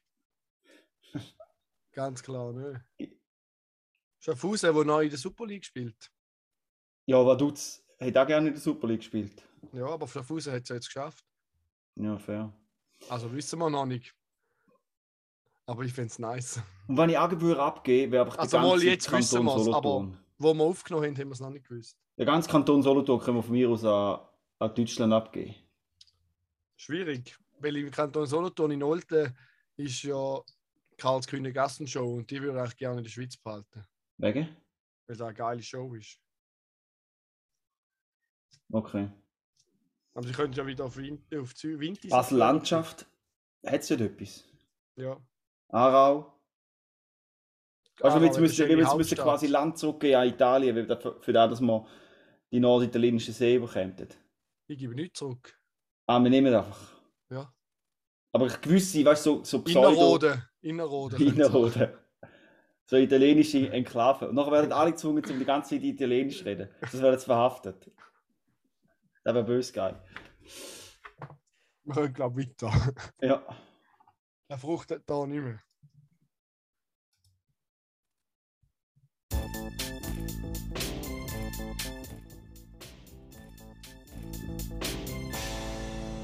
Ganz 1.93 2.21
klar 2.23 2.51
nicht. 2.53 3.15
Schaffhausen, 4.19 4.73
der 4.73 4.85
neu 4.85 5.03
in 5.03 5.09
der 5.09 5.19
Super 5.19 5.45
League 5.45 5.65
spielt. 5.65 6.11
Ja, 7.05 7.25
Vaduz 7.25 7.83
hat 7.99 8.17
auch 8.17 8.27
gerne 8.27 8.47
in 8.47 8.53
der 8.53 8.61
Super 8.61 8.87
League 8.87 9.01
gespielt. 9.01 9.43
Ja, 9.73 9.85
aber 9.87 10.07
Schaffhausen 10.07 10.53
hat 10.53 10.63
es 10.63 10.69
ja 10.69 10.75
jetzt 10.75 10.87
geschafft. 10.87 11.25
Ja, 11.95 12.17
fair. 12.17 12.51
Also 13.09 13.31
wissen 13.33 13.59
wir 13.59 13.69
noch 13.69 13.85
nicht. 13.85 14.15
Aber 15.65 15.83
ich 15.83 15.93
finde 15.93 16.07
es 16.07 16.19
nice. 16.19 16.61
Und 16.87 16.97
wenn 16.97 17.09
ich 17.09 17.17
Agentur 17.17 17.57
abgebe, 17.59 18.11
wäre 18.11 18.25
einfach 18.25 18.39
Also 18.39 18.57
mal 18.57 18.71
ganze 18.71 18.85
jetzt 18.85 19.11
wissen 19.11 19.45
Kanton 19.45 19.65
wir's, 19.65 19.75
aber-. 19.75 20.11
Wo 20.37 20.53
wir 20.53 20.63
aufgenommen 20.63 21.05
haben, 21.05 21.17
haben 21.17 21.27
wir 21.29 21.33
es 21.33 21.39
noch 21.39 21.49
nicht 21.51 21.67
gewusst. 21.67 21.97
Der 22.17 22.25
ganze 22.25 22.49
Kanton 22.49 22.81
Solothurn 22.83 23.19
können 23.19 23.37
wir 23.37 23.43
von 23.43 23.51
mir 23.53 23.69
aus 23.69 23.85
an, 23.85 24.19
an 24.59 24.75
Deutschland 24.75 25.13
abgeben. 25.13 25.55
Schwierig. 26.75 27.37
Weil 27.59 27.77
im 27.77 27.91
Kanton 27.91 28.25
Solothurn 28.25 28.71
in 28.71 28.83
Olten 28.83 29.37
ist 29.77 30.03
ja 30.03 30.41
Karls 30.97 31.27
Kühne 31.27 31.53
Gassenshow 31.53 32.15
und 32.15 32.29
die 32.29 32.41
würde 32.41 32.63
ich 32.67 32.77
gerne 32.77 32.97
in 32.97 33.03
der 33.03 33.11
Schweiz 33.11 33.37
behalten. 33.37 33.85
Wegen? 34.17 34.47
Weil 35.07 35.17
das 35.17 35.21
eine 35.21 35.33
geile 35.33 35.61
Show 35.61 35.93
ist. 35.95 36.19
Okay. 38.71 39.09
Aber 40.13 40.27
sie 40.27 40.33
können 40.33 40.53
ja 40.53 40.65
wieder 40.65 40.85
auf, 40.85 40.97
Win 40.97 41.23
auf 41.35 41.53
Winter. 41.63 42.07
Basel-Landschaft, 42.07 43.07
hat 43.65 43.81
es 43.81 43.89
nicht 43.89 44.01
etwas? 44.01 44.43
Ja. 44.95 45.19
Aarau? 45.69 46.39
Also 48.01 48.17
Aarau 48.17 48.25
jetzt 48.25 48.39
müssen 48.39 48.57
wir 48.57 48.67
schöne 48.67 48.81
jetzt 48.81 48.95
müssen 48.95 49.17
quasi 49.17 49.47
Land 49.47 49.77
zurückgehen 49.77 50.15
an 50.19 50.27
Italien, 50.27 50.75
weil 50.75 50.85
für 51.21 51.33
das, 51.33 51.49
dass 51.49 51.61
wir 51.61 51.87
die 52.51 52.59
norditalienischen 52.59 53.33
See 53.33 53.57
bekämen. 53.57 54.07
Ich 54.67 54.77
gebe 54.77 54.95
nichts 54.95 55.19
zurück. 55.19 55.59
Ah, 56.07 56.19
wir 56.19 56.29
nehmen 56.29 56.53
einfach. 56.53 57.01
Ja. 57.29 57.53
Aber 58.31 58.47
gewisse, 58.47 59.03
weißt 59.03 59.25
du, 59.25 59.37
so, 59.37 59.43
so 59.43 59.63
Pseudo... 59.63 59.89
Innerrode. 59.89 60.49
Sie- 60.63 61.27
Innerrhoden. 61.27 61.89
So 62.85 62.97
italienische 62.97 63.69
Enklave. 63.71 64.29
Und 64.29 64.35
nachher 64.35 64.51
werden 64.51 64.71
alle 64.71 64.91
gezwungen, 64.91 65.23
um 65.29 65.39
die 65.39 65.45
ganze 65.45 65.75
Zeit 65.75 65.83
Italienisch 65.83 66.39
zu 66.39 66.45
reden. 66.45 66.69
Das 66.81 66.93
wird 66.93 67.13
jetzt 67.13 67.25
verhaftet. 67.25 67.91
Das 69.23 69.33
wäre 69.33 69.45
böse 69.45 69.71
geil. 69.73 70.01
Wir 71.85 71.93
können, 71.93 72.13
glaube 72.13 72.41
ich, 72.41 72.49
weiter. 72.49 72.93
Ja. 73.21 73.45
Er 74.49 74.57
fruchtet 74.57 75.03
da 75.05 75.25
nicht 75.25 75.41
mehr. 75.41 75.59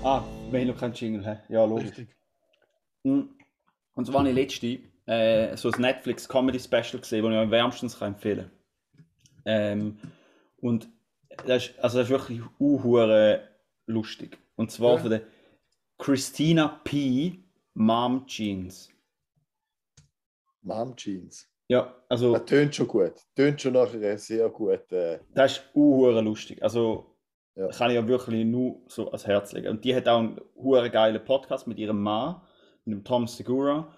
Ah, 0.03 0.23
wir 0.49 0.59
haben 0.61 0.67
noch 0.67 0.77
keinen 0.79 0.93
Jingle. 0.93 1.25
hä? 1.25 1.37
Ja, 1.49 1.65
logisch. 1.65 1.87
Richtig. 1.89 2.15
Mhm. 3.03 3.38
Und 3.99 4.05
so 4.05 4.13
war 4.13 4.25
ich 4.25 4.33
letzte 4.33 4.79
äh, 5.07 5.57
so 5.57 5.69
ein 5.71 5.81
Netflix 5.81 6.29
Comedy 6.29 6.57
Special 6.57 7.01
gesehen, 7.01 7.21
das 7.25 7.33
ich 7.33 7.37
euch 7.37 7.51
wärmstens 7.51 7.99
kann 7.99 8.13
empfehlen 8.13 8.49
ähm, 9.43 9.97
Und 10.61 10.87
das 11.45 11.65
ist, 11.67 11.79
also 11.79 11.97
das 11.97 12.07
ist 12.07 12.09
wirklich 12.11 12.39
uhure 12.61 13.43
lustig. 13.87 14.37
Und 14.55 14.71
zwar 14.71 14.93
Ja. 14.95 14.97
von 14.99 15.09
der 15.09 15.21
Christina 15.97 16.79
P. 16.85 17.43
Mom 17.73 18.25
Jeans. 18.25 18.89
Mom 20.61 20.95
Jeans. 20.95 21.49
Ja, 21.67 21.93
also 22.07 22.31
Das 22.33 22.45
tönt 22.45 22.73
schon 22.73 22.87
gut. 22.87 23.15
Tönt 23.35 23.61
schon 23.61 23.73
nach 23.73 23.93
einer 23.93 24.17
sehr 24.17 24.47
guten. 24.47 24.95
Äh, 24.95 25.19
das 25.33 25.57
ist 25.57 25.63
uhure 25.75 26.21
lustig. 26.21 26.63
Also 26.63 27.17
Ja. 27.55 27.67
kann 27.67 27.89
ich 27.91 27.95
ja 27.95 28.07
wirklich 28.07 28.45
nur 28.45 28.81
so 28.87 29.07
ans 29.07 29.27
Herz 29.27 29.51
legen. 29.51 29.67
Und 29.67 29.83
die 29.83 29.93
hat 29.93 30.07
auch 30.07 30.19
einen 30.19 30.39
uhure 30.55 30.89
geilen 30.89 31.21
Podcast 31.25 31.67
mit 31.67 31.77
ihrem 31.77 32.01
Mann, 32.01 32.41
mit 32.89 32.99
dem 32.99 33.03
Tom 33.03 33.27
Segura, 33.27 33.93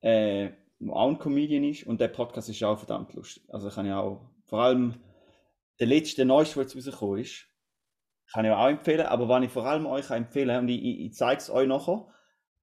äh, 0.00 0.50
der 0.78 0.92
auch 0.94 1.08
ein 1.08 1.18
Comedian 1.18 1.64
ist. 1.64 1.86
Und 1.86 2.00
der 2.00 2.08
Podcast 2.08 2.48
ist 2.48 2.62
auch 2.62 2.78
verdammt 2.78 3.14
lustig. 3.14 3.42
Also 3.48 3.70
kann 3.70 3.86
ich 3.86 3.92
auch, 3.92 4.30
vor 4.44 4.62
allem 4.62 4.94
der 5.80 5.86
letzte, 5.86 6.16
der 6.16 6.26
neueste, 6.26 6.54
der 6.54 6.64
jetzt 6.64 6.76
rausgekommen 6.76 7.20
ist, 7.20 7.46
kann 8.32 8.44
ich 8.44 8.50
auch 8.50 8.68
empfehlen. 8.68 9.06
Aber 9.06 9.28
was 9.28 9.44
ich 9.44 9.50
vor 9.50 9.66
allem 9.66 9.86
euch 9.86 10.10
empfehlen 10.10 10.58
und 10.58 10.68
ich, 10.68 10.82
ich, 10.82 11.00
ich 11.06 11.14
zeige 11.14 11.40
es 11.40 11.50
euch 11.50 11.68
nachher, 11.68 12.06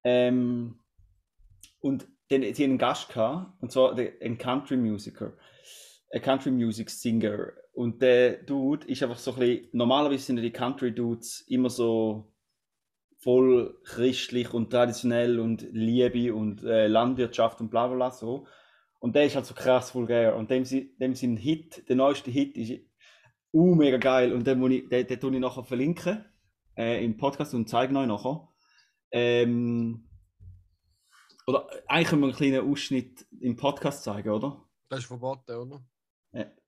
ähm, 0.04 0.80
und 1.80 2.08
dann, 2.30 2.54
sie 2.54 2.64
einen 2.64 2.78
Gast 2.78 3.10
gehabt, 3.10 3.62
und 3.62 3.72
zwar 3.72 3.98
ein 3.98 4.38
Country 4.38 4.78
Musiker, 4.78 5.34
ein 6.12 6.22
Country 6.22 6.52
Music 6.52 6.90
Singer. 6.90 7.54
Und 7.74 8.02
der 8.02 8.44
Dude 8.44 8.88
ist 8.88 9.02
einfach 9.04 9.18
so 9.18 9.34
ein 9.34 9.40
bisschen, 9.40 9.68
normalerweise 9.74 10.24
sind 10.24 10.38
die 10.38 10.52
Country 10.52 10.94
Dudes 10.94 11.42
immer 11.48 11.70
so 11.70 12.33
voll 13.24 13.80
christlich 13.84 14.54
und 14.54 14.70
traditionell 14.70 15.40
und 15.40 15.66
Liebe 15.72 16.36
und 16.36 16.64
äh, 16.64 16.88
Landwirtschaft 16.88 17.62
und 17.62 17.70
bla 17.70 17.88
bla 17.88 17.96
bla 17.96 18.12
so. 18.12 18.46
Und 19.00 19.16
der 19.16 19.26
ist 19.26 19.36
halt 19.36 19.46
so 19.46 19.54
krass 19.54 19.96
vulgär. 19.96 20.36
Und 20.36 20.52
dem, 20.52 20.64
dem 20.66 21.16
sein 21.16 21.38
Hit, 21.38 21.88
der 21.90 21.96
neueste 21.96 22.32
Hit 22.32 22.58
ist 22.58 22.82
uh, 23.54 23.76
mega 23.76 23.98
geil. 23.98 24.34
Und 24.34 24.46
den, 24.46 24.60
muss 24.60 24.72
ich, 24.72 24.90
den, 24.90 25.08
den 25.08 25.20
tue 25.20 25.34
ich 25.34 25.40
nachher 25.40 25.64
verlinken 25.64 26.26
äh, 26.78 27.04
im 27.04 27.18
Podcast 27.18 27.54
und 27.54 27.70
zeige 27.70 27.98
euch 27.98 28.08
nachher. 28.08 28.48
Ähm, 29.12 30.10
oder 31.46 31.68
eigentlich 31.88 32.10
können 32.10 32.22
wir 32.22 32.28
einen 32.28 32.36
kleinen 32.36 32.70
Ausschnitt 32.70 33.26
im 33.40 33.56
Podcast 33.56 34.04
zeigen, 34.04 34.30
oder? 34.30 34.64
Das 34.90 35.00
ist 35.00 35.06
verboten, 35.06 35.52
oder? 35.52 35.86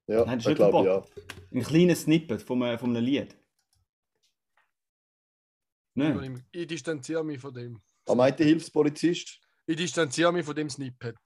ja, 0.07 0.25
Nein, 0.25 0.37
das 0.39 0.45
ist 0.45 0.47
nicht 0.47 0.55
glaube 0.57 0.79
ich 0.79 0.85
ja. 0.85 1.01
verboten. 1.01 1.21
Ein 1.51 1.63
kleines 1.63 2.01
Snippet 2.01 2.41
von 2.41 2.77
von 2.77 2.89
einem 2.95 3.03
Lied. 3.03 3.35
Nein. 5.95 6.45
Ich 6.51 6.67
distanziere 6.67 7.23
mich 7.23 7.39
von 7.39 7.53
dem. 7.53 7.81
Was 8.05 8.15
meint 8.15 8.38
der 8.38 8.45
Hilfspolizist? 8.45 9.39
Ich 9.65 9.75
distanziere 9.75 10.31
mich 10.31 10.45
von 10.45 10.55
dem 10.55 10.69
Snippet. 10.69 11.17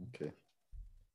Okay. 0.00 0.32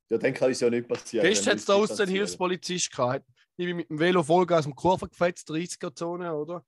Ja, 0.10 0.18
dann 0.18 0.34
kann 0.34 0.52
es 0.52 0.60
ja 0.60 0.70
nicht 0.70 0.88
passieren. 0.88 1.26
Gestern 1.26 1.52
hat 1.52 1.60
es 1.60 1.66
da 1.66 1.74
aus 1.74 1.96
den. 1.96 2.10
Hilfspolizist 2.10 2.92
gehabt. 2.92 3.26
Ich 3.58 3.66
bin 3.66 3.78
mit 3.78 3.90
dem 3.90 4.00
Velo 4.00 4.22
Vollgas 4.22 4.66
im 4.66 4.76
Kurve 4.76 5.10
gefetzt, 5.10 5.50
30er-Zone, 5.50 6.34
oder? 6.34 6.64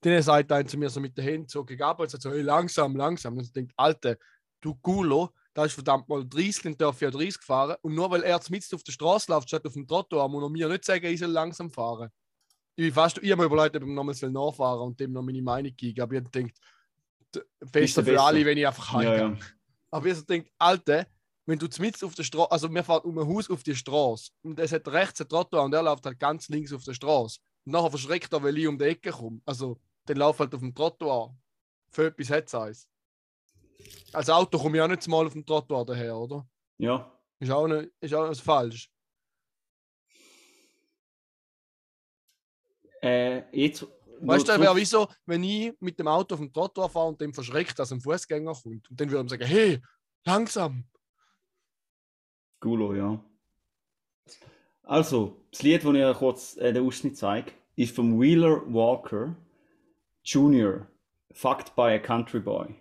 Dann 0.00 0.22
sagt 0.22 0.52
einer 0.52 0.68
zu 0.68 0.78
mir 0.78 0.88
so 0.88 1.00
mit 1.00 1.16
den 1.16 1.24
Händen 1.24 1.48
so 1.48 1.64
gegen 1.64 1.82
ab 1.82 1.98
und 1.98 2.08
sagt 2.08 2.22
so, 2.22 2.30
hey, 2.30 2.42
langsam, 2.42 2.94
langsam. 2.94 3.36
Und 3.36 3.44
ich 3.44 3.52
denke, 3.52 3.74
Alter, 3.76 4.16
du 4.60 4.76
Gulo, 4.76 5.30
da 5.52 5.64
ist 5.64 5.72
verdammt 5.72 6.08
mal 6.08 6.24
30, 6.24 6.62
dann 6.62 6.76
darf 6.76 6.96
ich 6.96 7.00
ja 7.00 7.10
30 7.10 7.42
fahren. 7.42 7.76
Und 7.82 7.94
nur 7.94 8.08
weil 8.10 8.22
er 8.22 8.40
mitten 8.48 8.74
auf 8.76 8.84
der 8.84 8.92
Straße 8.92 9.32
läuft, 9.32 9.48
statt 9.48 9.66
auf 9.66 9.72
dem 9.72 9.88
Trottoir, 9.88 10.28
muss 10.28 10.44
er 10.44 10.48
mir 10.48 10.68
nicht 10.68 10.84
sagen, 10.84 11.04
ich 11.06 11.18
soll 11.18 11.30
langsam 11.30 11.70
fahren. 11.70 12.10
Ich 12.78 12.84
bin 12.84 12.92
fast, 12.94 13.18
ich 13.18 13.32
habe 13.32 13.42
mir 13.42 13.46
überlegt, 13.46 13.74
ob 13.74 13.82
ich 13.82 13.88
nochmals 13.88 14.22
nachfahren 14.22 14.82
und 14.82 15.00
dem 15.00 15.10
noch 15.10 15.22
meine 15.22 15.42
Meinung 15.42 15.74
geben. 15.74 16.00
Aber 16.00 16.12
ich 16.14 16.20
habe 16.20 16.30
gedacht, 16.30 16.60
besser 17.72 18.04
für 18.04 18.22
alle, 18.22 18.44
wenn 18.44 18.56
ich 18.56 18.64
einfach 18.64 18.92
Ja, 18.92 18.98
heimgehe. 19.00 19.18
ja. 19.18 19.36
Aber 19.90 20.06
ich 20.06 20.14
so 20.14 20.22
denke, 20.22 20.48
Alter, 20.58 21.08
wenn 21.44 21.58
du 21.58 21.66
mitten 21.80 22.04
auf 22.04 22.14
der 22.14 22.22
Straße, 22.22 22.52
also 22.52 22.72
wir 22.72 22.84
fahren 22.84 23.02
um 23.02 23.18
ein 23.18 23.26
Haus 23.26 23.50
auf 23.50 23.64
die 23.64 23.74
Straße 23.74 24.30
und 24.42 24.60
es 24.60 24.70
hat 24.70 24.86
rechts 24.86 25.20
ein 25.20 25.28
Trottoir 25.28 25.64
und 25.64 25.74
er 25.74 25.82
läuft 25.82 26.06
halt 26.06 26.20
ganz 26.20 26.48
links 26.50 26.72
auf 26.72 26.84
der 26.84 26.94
Straße. 26.94 27.40
Und 27.64 27.72
nachher 27.72 27.90
verschreckt 27.90 28.32
er, 28.32 28.40
weil 28.44 28.56
ich 28.56 28.68
um 28.68 28.78
die 28.78 28.84
Ecke 28.84 29.10
komme. 29.10 29.40
Also, 29.44 29.80
dann 30.04 30.18
lauf 30.18 30.38
halt 30.38 30.54
auf 30.54 30.60
dem 30.60 30.72
Trottoir. 30.72 31.36
Für 31.90 32.06
etwas 32.06 32.30
hat 32.30 32.46
es 32.46 32.54
eins. 32.54 32.88
Als 34.12 34.30
Auto 34.30 34.56
komme 34.56 34.76
ich 34.76 34.82
auch 34.84 34.88
nicht 34.88 35.08
mal 35.08 35.26
auf 35.26 35.32
dem 35.32 35.44
Trottoir 35.44 35.84
daher, 35.84 36.16
oder? 36.16 36.46
Ja. 36.78 37.12
Ist 37.40 37.50
auch 37.50 37.66
nicht, 37.66 37.90
ist 37.98 38.14
auch 38.14 38.28
nicht 38.28 38.40
falsch. 38.40 38.88
Äh, 43.02 43.42
jetzt. 43.56 43.86
Weißt 44.20 44.48
du, 44.48 44.52
wäre 44.52 44.64
zurück- 44.64 44.76
wie 44.76 44.84
so, 44.84 45.08
wenn 45.26 45.44
ich 45.44 45.72
mit 45.80 45.98
dem 45.98 46.08
Auto 46.08 46.34
auf 46.34 46.40
dem 46.40 46.52
Trottoir 46.52 46.90
fahre 46.90 47.08
und 47.08 47.20
dem 47.20 47.32
verschreckt, 47.32 47.78
dass 47.78 47.92
ein 47.92 48.00
Fußgänger 48.00 48.52
kommt. 48.52 48.90
Und 48.90 49.00
dann 49.00 49.10
würde 49.10 49.24
ich 49.24 49.30
sagen, 49.30 49.46
hey, 49.46 49.80
langsam. 50.24 50.84
Gulo, 52.60 52.94
ja. 52.94 53.24
Also, 54.82 55.44
das 55.52 55.62
Lied, 55.62 55.84
das 55.84 55.94
ich 55.94 56.04
euch 56.04 56.16
kurz 56.16 56.56
äh, 56.56 56.72
den 56.72 56.84
Ausschnitt 56.84 57.16
zeige, 57.16 57.52
ist 57.76 57.94
von 57.94 58.20
Wheeler 58.20 58.62
Walker 58.72 59.36
Jr. 60.24 60.88
Fucked 61.32 61.76
by 61.76 61.82
a 61.92 61.98
Country 61.98 62.40
Boy. 62.40 62.74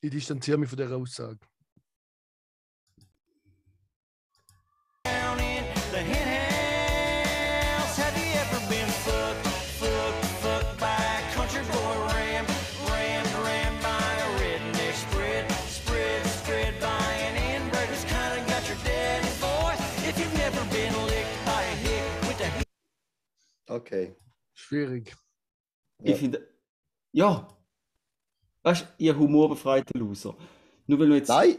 Ich 0.00 0.10
distanziere 0.10 0.56
mich 0.58 0.68
von 0.70 0.78
dieser 0.78 0.96
Aussage. 0.96 1.38
Okay. 23.72 24.14
Schwierig. 24.54 25.16
Ja. 26.02 26.12
Ich 26.12 26.18
finde. 26.18 26.48
Ja. 27.12 27.48
Weißt 28.62 28.82
du, 28.82 28.86
ihr 29.04 29.18
humorbefreiter 29.18 29.98
Loser. 29.98 30.36
Nur 30.86 30.98
weil 30.98 31.08
du 31.08 31.14
jetzt. 31.16 31.28
Nein, 31.28 31.58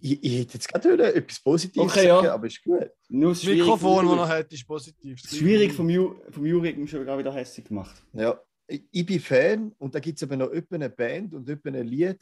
ich, 0.00 0.22
ich 0.22 0.38
hätte 0.40 0.54
jetzt 0.54 0.68
gerade 0.68 1.14
etwas 1.14 1.40
Positives 1.40 1.90
Okay, 1.90 2.06
ja. 2.06 2.16
sagen, 2.16 2.28
aber 2.28 2.46
ist 2.46 2.62
gut. 2.62 2.90
Nur 3.08 3.30
Das 3.30 3.42
schwierig, 3.42 3.60
Mikrofon, 3.60 4.06
das 4.06 4.18
er 4.18 4.28
hat, 4.28 4.52
ist 4.52 4.66
positiv. 4.66 5.18
Schwierig 5.20 5.72
vom, 5.72 5.88
Ju, 5.88 6.16
vom 6.30 6.44
Juri 6.46 6.86
schon 6.86 7.04
gerade 7.04 7.18
wieder 7.18 7.32
hässlich 7.32 7.66
gemacht. 7.66 8.02
Ja, 8.12 8.38
ich, 8.66 8.84
ich 8.90 9.06
bin 9.06 9.20
Fan 9.20 9.72
und 9.78 9.94
da 9.94 10.00
gibt 10.00 10.18
es 10.18 10.22
aber 10.22 10.36
noch 10.36 10.50
eine 10.70 10.90
Band 10.90 11.34
und 11.34 11.48
etwa 11.48 11.68
ein 11.70 11.86
Lied, 11.86 12.20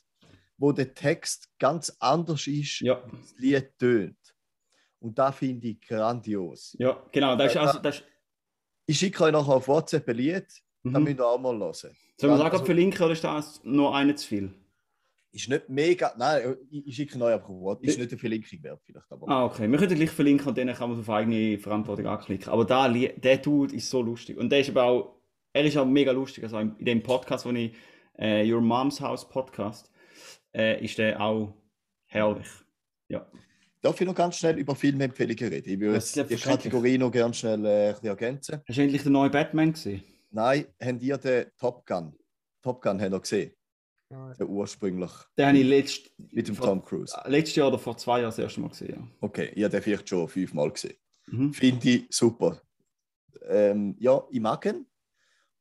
wo 0.56 0.72
der 0.72 0.94
Text 0.94 1.48
ganz 1.58 1.94
anders 1.98 2.46
ist, 2.46 2.80
Ja, 2.80 3.02
das 3.10 3.34
Lied 3.38 3.78
tönt. 3.78 4.16
Und 5.00 5.18
da 5.18 5.32
finde 5.32 5.68
ich 5.68 5.80
grandios. 5.80 6.74
ja, 6.78 7.02
genau. 7.12 7.36
Das 7.36 7.52
ist, 7.52 7.58
also, 7.58 7.78
das 7.80 7.96
ist, 7.96 8.04
Ich 8.86 8.98
schicke 8.98 9.24
euch 9.24 9.32
nachher 9.32 9.54
auf 9.54 9.68
WhatsApp 9.68 10.08
ein 10.08 10.16
Lied, 10.16 10.46
mhm. 10.82 11.02
müsst 11.04 11.18
ihr 11.18 11.26
auch 11.26 11.38
mal 11.40 11.56
hören. 11.56 11.72
Sollen 11.72 12.32
wir 12.32 12.36
sagen, 12.36 12.52
Also- 12.52 12.64
verlinken 12.64 13.02
oder 13.02 13.12
ist 13.12 13.24
das 13.24 13.60
nur 13.64 13.94
eine 13.94 14.14
zu 14.14 14.28
viel? 14.28 14.54
Ist 15.32 15.48
nicht 15.48 15.68
mega, 15.68 16.14
nein, 16.16 16.56
ich, 16.70 16.86
ich 16.86 16.94
schicke 16.94 17.14
einfach 17.14 17.48
auf 17.48 17.60
WhatsApp. 17.60 17.88
Ist 17.88 17.98
nicht 17.98 18.12
eine 18.12 18.18
Verlinkung 18.18 18.62
wert, 18.62 18.80
vielleicht. 18.84 19.10
Aber 19.10 19.28
Ah, 19.28 19.44
okay. 19.46 19.68
Wir 19.68 19.78
können 19.78 19.96
gleich 19.96 20.10
verlinken 20.10 20.46
und 20.46 20.56
dann 20.56 20.72
kann 20.72 20.90
man 20.90 21.00
auf 21.00 21.10
eigene 21.10 21.58
Verantwortung 21.58 22.06
anklicken. 22.06 22.52
Aber 22.52 22.64
da, 22.64 22.88
der 22.88 23.38
Dude 23.38 23.74
ist 23.74 23.90
so 23.90 24.00
lustig. 24.00 24.36
Und 24.36 24.50
der 24.50 24.60
ist 24.60 24.70
aber 24.70 24.84
auch, 24.84 25.16
er 25.52 25.64
ist 25.64 25.76
auch 25.76 25.86
mega 25.86 26.12
lustig. 26.12 26.44
Also 26.44 26.58
in 26.60 26.76
dem 26.84 27.02
Podcast, 27.02 27.46
wo 27.46 27.50
ich, 27.50 27.72
äh, 28.16 28.48
Your 28.48 28.60
Mom's 28.60 29.00
House 29.00 29.28
Podcast, 29.28 29.90
äh, 30.54 30.84
ist 30.84 30.98
der 30.98 31.20
auch 31.20 31.52
herrlich. 32.06 32.46
Ja. 33.08 33.26
Darf 33.84 34.00
ich 34.00 34.06
noch 34.06 34.14
ganz 34.14 34.36
schnell 34.36 34.58
über 34.58 34.74
Filmempfehlungen 34.74 35.48
reden? 35.52 35.68
Ich 35.70 35.80
würde 35.80 36.26
die. 36.28 36.36
Kategorie 36.36 36.98
noch 36.98 37.10
gerne 37.12 37.34
schnell 37.34 37.64
äh, 37.66 37.90
ergänzen. 38.06 38.60
Hast 38.66 38.76
du 38.78 38.82
endlich 38.82 39.02
den 39.02 39.12
neuen 39.12 39.30
Batman 39.30 39.72
gesehen? 39.72 40.02
Nein, 40.30 40.66
habt 40.82 41.02
ihr 41.02 41.18
den 41.18 41.46
Top 41.58 41.86
Gun? 41.86 42.14
Top 42.62 42.82
Gun 42.82 43.00
habt 43.00 43.12
ihr 43.12 43.20
gesehen? 43.20 43.52
Nein. 44.10 44.34
Der 44.38 44.48
ursprünglich 44.48 45.10
Den 45.36 45.46
habe 45.46 45.58
ich 45.58 45.66
letzt, 45.66 46.10
mit 46.32 46.46
dem 46.48 46.54
vor- 46.54 46.66
Tom 46.66 46.82
Cruise. 46.84 47.14
letztes 47.26 47.56
Jahr 47.56 47.68
oder 47.68 47.78
vor 47.78 47.96
zwei 47.96 48.18
Jahren 48.20 48.28
das 48.30 48.38
erste 48.38 48.60
Mal 48.60 48.68
gesehen. 48.68 48.94
Ja. 48.96 49.08
Okay, 49.20 49.50
ich 49.54 49.62
habe 49.64 49.70
den 49.72 49.82
vielleicht 49.82 50.08
schon 50.08 50.28
fünfmal 50.28 50.70
gesehen. 50.70 50.96
Mhm. 51.26 51.52
Finde 51.52 51.88
ich 51.88 52.06
super. 52.10 52.60
Ähm, 53.48 53.96
ja, 53.98 54.22
ich 54.30 54.40
mag 54.40 54.64
ihn. 54.66 54.86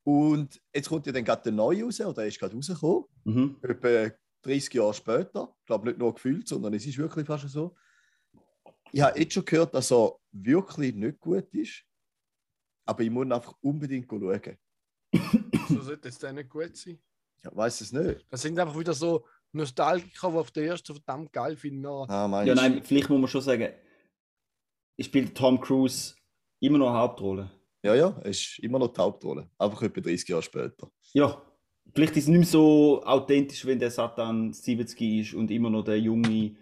Und 0.04 0.62
jetzt 0.76 0.90
kommt 0.90 1.06
ja 1.08 1.14
dann 1.14 1.24
gerade 1.24 1.44
der 1.44 1.52
neue 1.54 1.84
raus, 1.86 2.02
oder 2.02 2.24
er 2.24 2.28
ist 2.28 2.40
gerade 2.40 2.56
rausgekommen, 2.56 3.06
Mhm. 3.24 3.56
etwa 3.62 4.12
30 4.42 4.74
Jahre 4.74 4.94
später. 4.94 5.56
Ich 5.62 5.66
glaube 5.66 5.88
nicht 5.88 5.98
nur 6.00 6.14
gefühlt, 6.14 6.48
sondern 6.48 6.74
es 6.74 6.86
ist 6.86 6.98
wirklich 6.98 7.26
fast 7.26 7.48
so. 7.50 7.76
Ich 8.96 9.02
habe 9.02 9.20
jetzt 9.20 9.34
schon 9.34 9.44
gehört, 9.46 9.74
dass 9.74 9.92
er 9.92 10.14
wirklich 10.32 10.94
nicht 10.94 11.20
gut 11.20 11.54
ist. 11.54 11.84
Aber 12.86 13.02
ich 13.02 13.10
muss 13.10 13.26
ihn 13.26 13.32
einfach 13.32 13.56
unbedingt 13.62 14.08
schauen. 14.10 14.58
So 15.70 15.82
sollte 15.82 16.10
es 16.10 16.20
dann 16.20 16.36
nicht 16.36 16.50
gut 16.50 16.76
sein. 16.78 17.00
Ich 17.44 17.56
weiß 17.56 17.82
es 17.82 17.92
nicht. 17.92 18.26
Das 18.30 18.42
sind 18.42 18.58
einfach 18.60 18.78
wieder 18.78 18.94
so 18.94 19.26
Nostalgiker, 19.52 20.30
die 20.32 20.38
auf 20.38 20.52
der 20.52 20.66
ersten 20.66 20.94
verdammt 20.94 21.32
geil 21.34 21.56
finden. 21.56 21.86
Ah, 21.86 22.28
meinst 22.28 22.48
Ja, 22.48 22.54
du? 22.56 22.62
nein, 22.62 22.84
vielleicht 22.84 23.10
muss 23.10 23.20
man 23.20 23.28
schon 23.28 23.42
sagen, 23.42 23.74
ich 24.96 25.08
spiele 25.08 25.34
Tom 25.34 25.60
Cruise 25.60 26.16
immer 26.60 26.78
noch 26.78 26.90
eine 26.90 27.00
Hauptrolle. 27.00 27.50
ja, 27.84 27.96
ja, 27.96 28.20
es 28.24 28.40
ist 28.40 28.60
immer 28.60 28.80
noch 28.80 28.90
die 28.94 29.02
Hauptrolle. 29.02 29.50
Einfach 29.58 29.82
etwa 29.82 30.02
30 30.02 30.28
Jahre 30.30 30.44
später. 30.44 30.92
Ja, 31.14 31.42
vielleicht 31.94 32.16
ist 32.18 32.24
es 32.24 32.30
nicht 32.30 32.40
mehr 32.40 32.48
so 32.48 33.04
authentisch, 33.04 33.66
wenn 33.66 33.80
der 33.80 33.92
Satan 33.92 34.54
70 34.54 35.02
ist 35.02 35.34
und 35.34 35.50
immer 35.52 35.70
noch 35.70 35.84
der 35.84 36.00
junge 36.00 36.56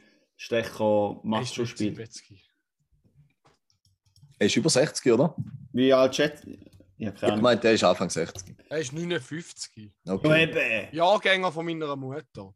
Stecher 0.46 1.20
Macho 1.22 1.68
spielt. 1.68 2.00
Er 4.40 4.48
ist 4.48 4.56
über 4.56 4.72
60, 4.72 5.12
oder? 5.14 5.36
Wie 5.72 5.94
alt 5.94 6.14
Chat? 6.14 6.44
Ja, 6.98 7.14
Ich 7.16 7.22
Ahnung. 7.24 7.42
meine, 7.42 7.60
der 7.62 7.74
ist 7.74 7.84
Anfang 7.84 8.10
60. 8.10 8.56
Er 8.68 8.80
ist 8.80 8.92
59. 8.92 9.92
Ja, 10.04 10.14
Okay. 10.14 10.90
Jahrgänger 10.94 11.52
von 11.52 11.64
meiner 11.64 11.96
Mutter. 11.96 12.56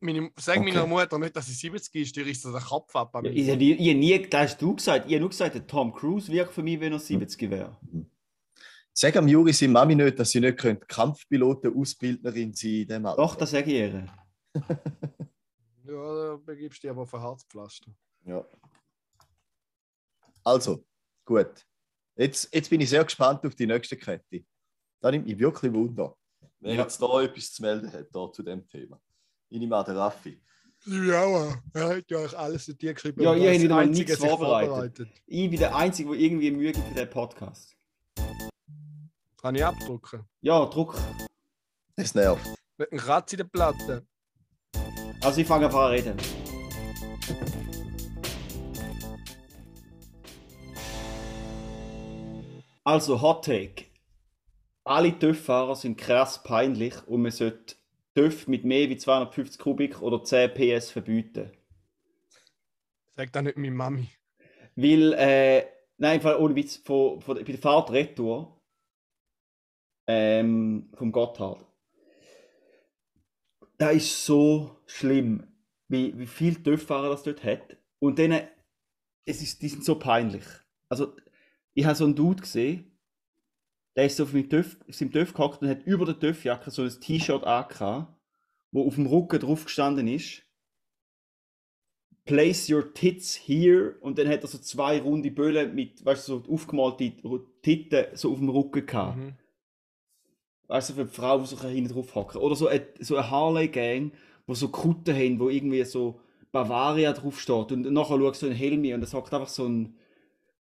Meine, 0.00 0.30
sag 0.38 0.58
Okay. 0.58 0.70
meiner 0.72 0.86
Mutter 0.86 1.18
nicht, 1.18 1.34
dass 1.34 1.46
sie 1.46 1.54
70 1.54 1.94
ist, 1.94 2.16
die 2.16 2.20
risst 2.20 2.42
so 2.42 2.52
den 2.52 2.60
Kopf 2.60 2.94
ab. 2.94 3.14
Ja, 3.24 3.30
ich, 3.30 3.48
ich, 3.48 3.60
ich, 3.62 3.96
nie, 3.96 4.18
das 4.28 4.40
hast 4.50 4.60
du 4.60 4.76
gesagt. 4.76 5.06
Ich 5.06 5.12
habe 5.12 5.20
nur 5.20 5.30
gesagt, 5.30 5.54
der 5.54 5.66
Tom 5.66 5.94
Cruise 5.94 6.30
wirkt 6.30 6.52
für 6.52 6.62
mich, 6.62 6.78
wenn 6.80 6.92
er 6.92 6.98
70 6.98 7.50
wäre. 7.50 7.78
Sag 8.92 9.16
am 9.16 9.26
Juri 9.26 9.54
seine 9.54 9.72
Mami 9.72 9.94
nicht, 9.94 10.18
dass 10.18 10.32
sie 10.32 10.40
nicht 10.40 10.58
Kampfpiloten-Ausbildnerin 10.58 12.52
sein 12.52 12.70
in 12.70 12.88
dem 12.88 13.06
Alter. 13.06 13.22
Doch, 13.22 13.36
das 13.36 13.52
sage 13.52 13.72
ich 13.72 13.78
ihr. 13.78 14.06
Ja, 15.86 16.14
da 16.14 16.36
begibst 16.44 16.82
du 16.82 16.86
dich 16.86 16.90
aber 16.90 17.02
auf 17.02 17.14
ein 17.14 17.20
Harzpflaster. 17.20 17.90
Ja. 18.24 18.44
Also, 20.44 20.84
gut. 21.24 21.66
Jetzt, 22.16 22.52
jetzt 22.54 22.70
bin 22.70 22.80
ich 22.80 22.88
sehr 22.90 23.04
gespannt 23.04 23.44
auf 23.44 23.54
die 23.54 23.66
nächste 23.66 23.96
Kette. 23.96 24.44
Da 25.00 25.10
nimmt 25.10 25.26
mich 25.26 25.38
wirklich 25.38 25.72
Wunder, 25.72 26.16
wer 26.60 26.74
Ja. 26.74 26.82
jetzt 26.82 27.00
da 27.00 27.20
etwas 27.22 27.52
zu 27.52 27.62
melden 27.62 27.92
hat 27.92 28.08
da 28.12 28.32
zu 28.32 28.42
dem 28.42 28.66
Thema. 28.66 29.00
Ich 29.48 29.58
nehme 29.58 29.76
an, 29.76 29.84
der 29.84 29.96
Raffi. 29.96 30.42
Ja, 30.86 31.60
er 31.72 31.96
hat 31.96 32.10
ja 32.10 32.18
euch 32.18 32.36
alles 32.36 32.68
in 32.68 32.78
dir 32.78 32.94
geschrieben. 32.94 33.20
Ja, 33.22 33.34
wieder 33.34 33.74
mal 33.74 33.84
Einziger 33.84 33.86
nichts 33.86 34.20
sich 34.20 34.28
vorbereitet. 34.30 35.08
Ich 35.26 35.50
bin 35.50 35.58
der 35.58 35.74
Einzige, 35.74 36.10
der 36.10 36.18
irgendwie 36.20 36.50
Mühe 36.50 36.72
gibt 36.72 36.86
für 36.88 36.94
den 36.94 37.10
Podcast. 37.10 37.76
Kann 39.40 39.54
ich 39.54 39.64
abdrucken? 39.64 40.24
Ja, 40.40 40.64
Druck. 40.66 40.96
Das 41.96 42.14
nervt. 42.14 42.46
Mit 42.76 42.92
einem 42.92 43.00
Kratz 43.00 43.32
in 43.32 43.38
der 43.38 43.44
Platte. 43.44 44.06
Also 45.26 45.40
ich 45.40 45.46
fange 45.48 45.64
einfach 45.64 45.86
an 45.86 45.90
reden. 45.90 46.16
Also 52.84 53.20
Hot 53.20 53.44
Take. 53.44 53.86
Alle 54.84 55.18
TÜV-Fahrer 55.18 55.74
sind 55.74 55.98
krass 55.98 56.44
peinlich 56.44 56.94
und 57.08 57.22
man 57.22 57.32
sollte 57.32 57.74
TÜV 58.14 58.46
mit 58.46 58.64
mehr 58.64 58.88
wie 58.88 58.98
250 58.98 59.58
Kubik 59.60 60.00
oder 60.00 60.22
10 60.22 60.54
PS 60.54 60.92
verbieten. 60.92 61.50
Sag 63.16 63.32
das 63.32 63.42
nicht 63.42 63.56
meine 63.56 63.74
Mami. 63.74 64.08
Weil, 64.76 65.12
äh, 65.14 65.66
nein, 65.96 66.20
Fall 66.20 66.36
ohne 66.36 66.54
Witz, 66.54 66.76
von, 66.76 67.20
von, 67.20 67.34
bei 67.34 67.42
der 67.42 67.58
Fahrt 67.58 67.90
Retour 67.90 68.62
ähm, 70.06 70.92
vom 70.94 71.10
Gotthard. 71.10 71.66
Da 73.78 73.90
ist 73.90 74.24
so 74.24 74.78
schlimm, 74.86 75.46
wie, 75.88 76.18
wie 76.18 76.26
viel 76.26 76.62
TÜV-Fahrer 76.62 77.10
das 77.10 77.22
dort 77.22 77.44
hat. 77.44 77.76
Und 77.98 78.18
denen, 78.18 78.42
es 79.24 79.42
ist, 79.42 79.62
die 79.62 79.68
sind 79.68 79.84
so 79.84 79.98
peinlich. 79.98 80.44
Also, 80.88 81.14
ich 81.74 81.84
habe 81.84 81.94
so 81.94 82.04
einen 82.04 82.14
Dude 82.14 82.42
gesehen, 82.42 82.96
der 83.96 84.06
ist 84.06 84.16
so 84.16 84.24
auf 84.24 84.34
auf 84.34 84.94
seinem 84.94 85.12
TÜV 85.12 85.32
gehockt 85.32 85.62
und 85.62 85.68
hat 85.68 85.86
über 85.86 86.04
der 86.04 86.18
TÜV-Jacke 86.18 86.70
so 86.70 86.82
ein 86.82 87.00
T-Shirt 87.00 87.44
angehabt, 87.44 88.14
wo 88.70 88.86
auf 88.86 88.94
dem 88.94 89.06
Rücken 89.06 89.40
drauf 89.40 89.64
gestanden 89.64 90.06
ist. 90.08 90.42
Place 92.24 92.68
your 92.68 92.92
tits 92.92 93.34
here 93.34 93.96
und 94.00 94.18
dann 94.18 94.28
hat 94.28 94.42
er 94.42 94.48
so 94.48 94.58
zwei 94.58 95.00
runde 95.00 95.30
Böllen 95.30 95.74
mit, 95.74 96.04
weißt 96.04 96.28
du, 96.28 96.40
so 96.40 96.52
aufgemalte 96.52 97.12
Titten 97.62 98.06
so 98.14 98.32
auf 98.32 98.38
dem 98.38 98.48
Rücken 98.48 98.84
gehabt. 98.84 99.16
Mhm. 99.16 99.34
Weißt 100.68 100.90
du, 100.90 100.94
für 100.94 101.04
die 101.04 101.10
Frau, 101.14 101.38
die 101.38 101.46
so 101.46 101.60
hinten 101.60 101.92
drauf 101.92 102.14
hocken. 102.14 102.40
Oder 102.40 102.56
so 102.56 102.66
eine, 102.68 102.86
so 103.00 103.16
eine 103.16 103.30
Harley-Gang, 103.30 104.12
wo 104.46 104.54
so 104.54 104.68
Kutten 104.68 105.14
haben, 105.14 105.38
wo 105.38 105.48
irgendwie 105.48 105.84
so 105.84 106.20
Bavaria 106.52 107.12
draufsteht. 107.12 107.72
Und 107.72 107.82
nachher 107.92 108.18
schaust 108.18 108.42
du 108.42 108.46
einen 108.46 108.54
Helm 108.56 108.84
an 108.84 108.94
und 108.94 109.02
es 109.02 109.14
hockt 109.14 109.32
einfach 109.32 109.48
so 109.48 109.66
ein, 109.66 109.96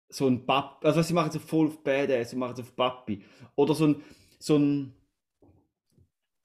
so 0.08 0.26
ein 0.26 0.46
Papi. 0.46 0.86
Also, 0.86 1.02
sie 1.02 1.12
machen 1.14 1.30
so 1.30 1.38
voll 1.38 1.68
auf 1.68 1.82
Badass, 1.82 2.30
sie 2.30 2.36
machen 2.36 2.54
es 2.54 2.60
auf 2.60 2.74
Papi. 2.74 3.22
Oder 3.54 3.74
so 3.74 3.86
ein, 3.86 4.02
so 4.38 4.56
ein 4.56 4.94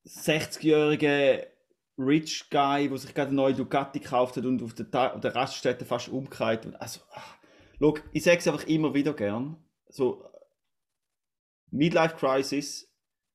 60-jähriger 0.05 1.45
Rich 1.97 2.49
Guy, 2.49 2.87
der 2.87 2.97
sich 2.97 3.13
gerade 3.13 3.27
eine 3.29 3.35
neue 3.35 3.53
Ducati 3.53 3.99
gekauft 3.99 4.37
hat 4.37 4.45
und 4.45 4.63
auf 4.63 4.73
der, 4.73 4.89
Ta- 4.89 5.13
auf 5.13 5.19
der 5.21 5.35
Raststätte 5.35 5.85
fast 5.85 6.09
umgekehrt. 6.09 6.65
Und 6.65 6.75
also, 6.75 7.01
ah, 7.11 7.21
schau, 7.79 7.95
ich 8.13 8.23
sage 8.23 8.37
es 8.37 8.47
einfach 8.47 8.67
immer 8.67 8.93
wieder 8.93 9.13
gern. 9.13 9.57
So, 9.89 10.23
Midlife 11.71 12.15
Crisis 12.15 12.88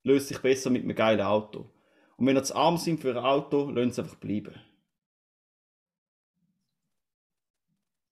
löst 0.04 0.28
sich 0.28 0.38
besser 0.38 0.70
mit 0.70 0.84
einem 0.84 0.94
geilen 0.94 1.20
Auto. 1.22 1.70
Und 2.16 2.26
wenn 2.26 2.36
ihr 2.36 2.44
zu 2.44 2.54
arm 2.54 2.76
sind 2.76 3.00
für 3.00 3.10
ein 3.10 3.16
Auto, 3.24 3.70
lasst 3.70 3.92
es 3.92 3.98
einfach 3.98 4.16
bleiben. 4.16 4.54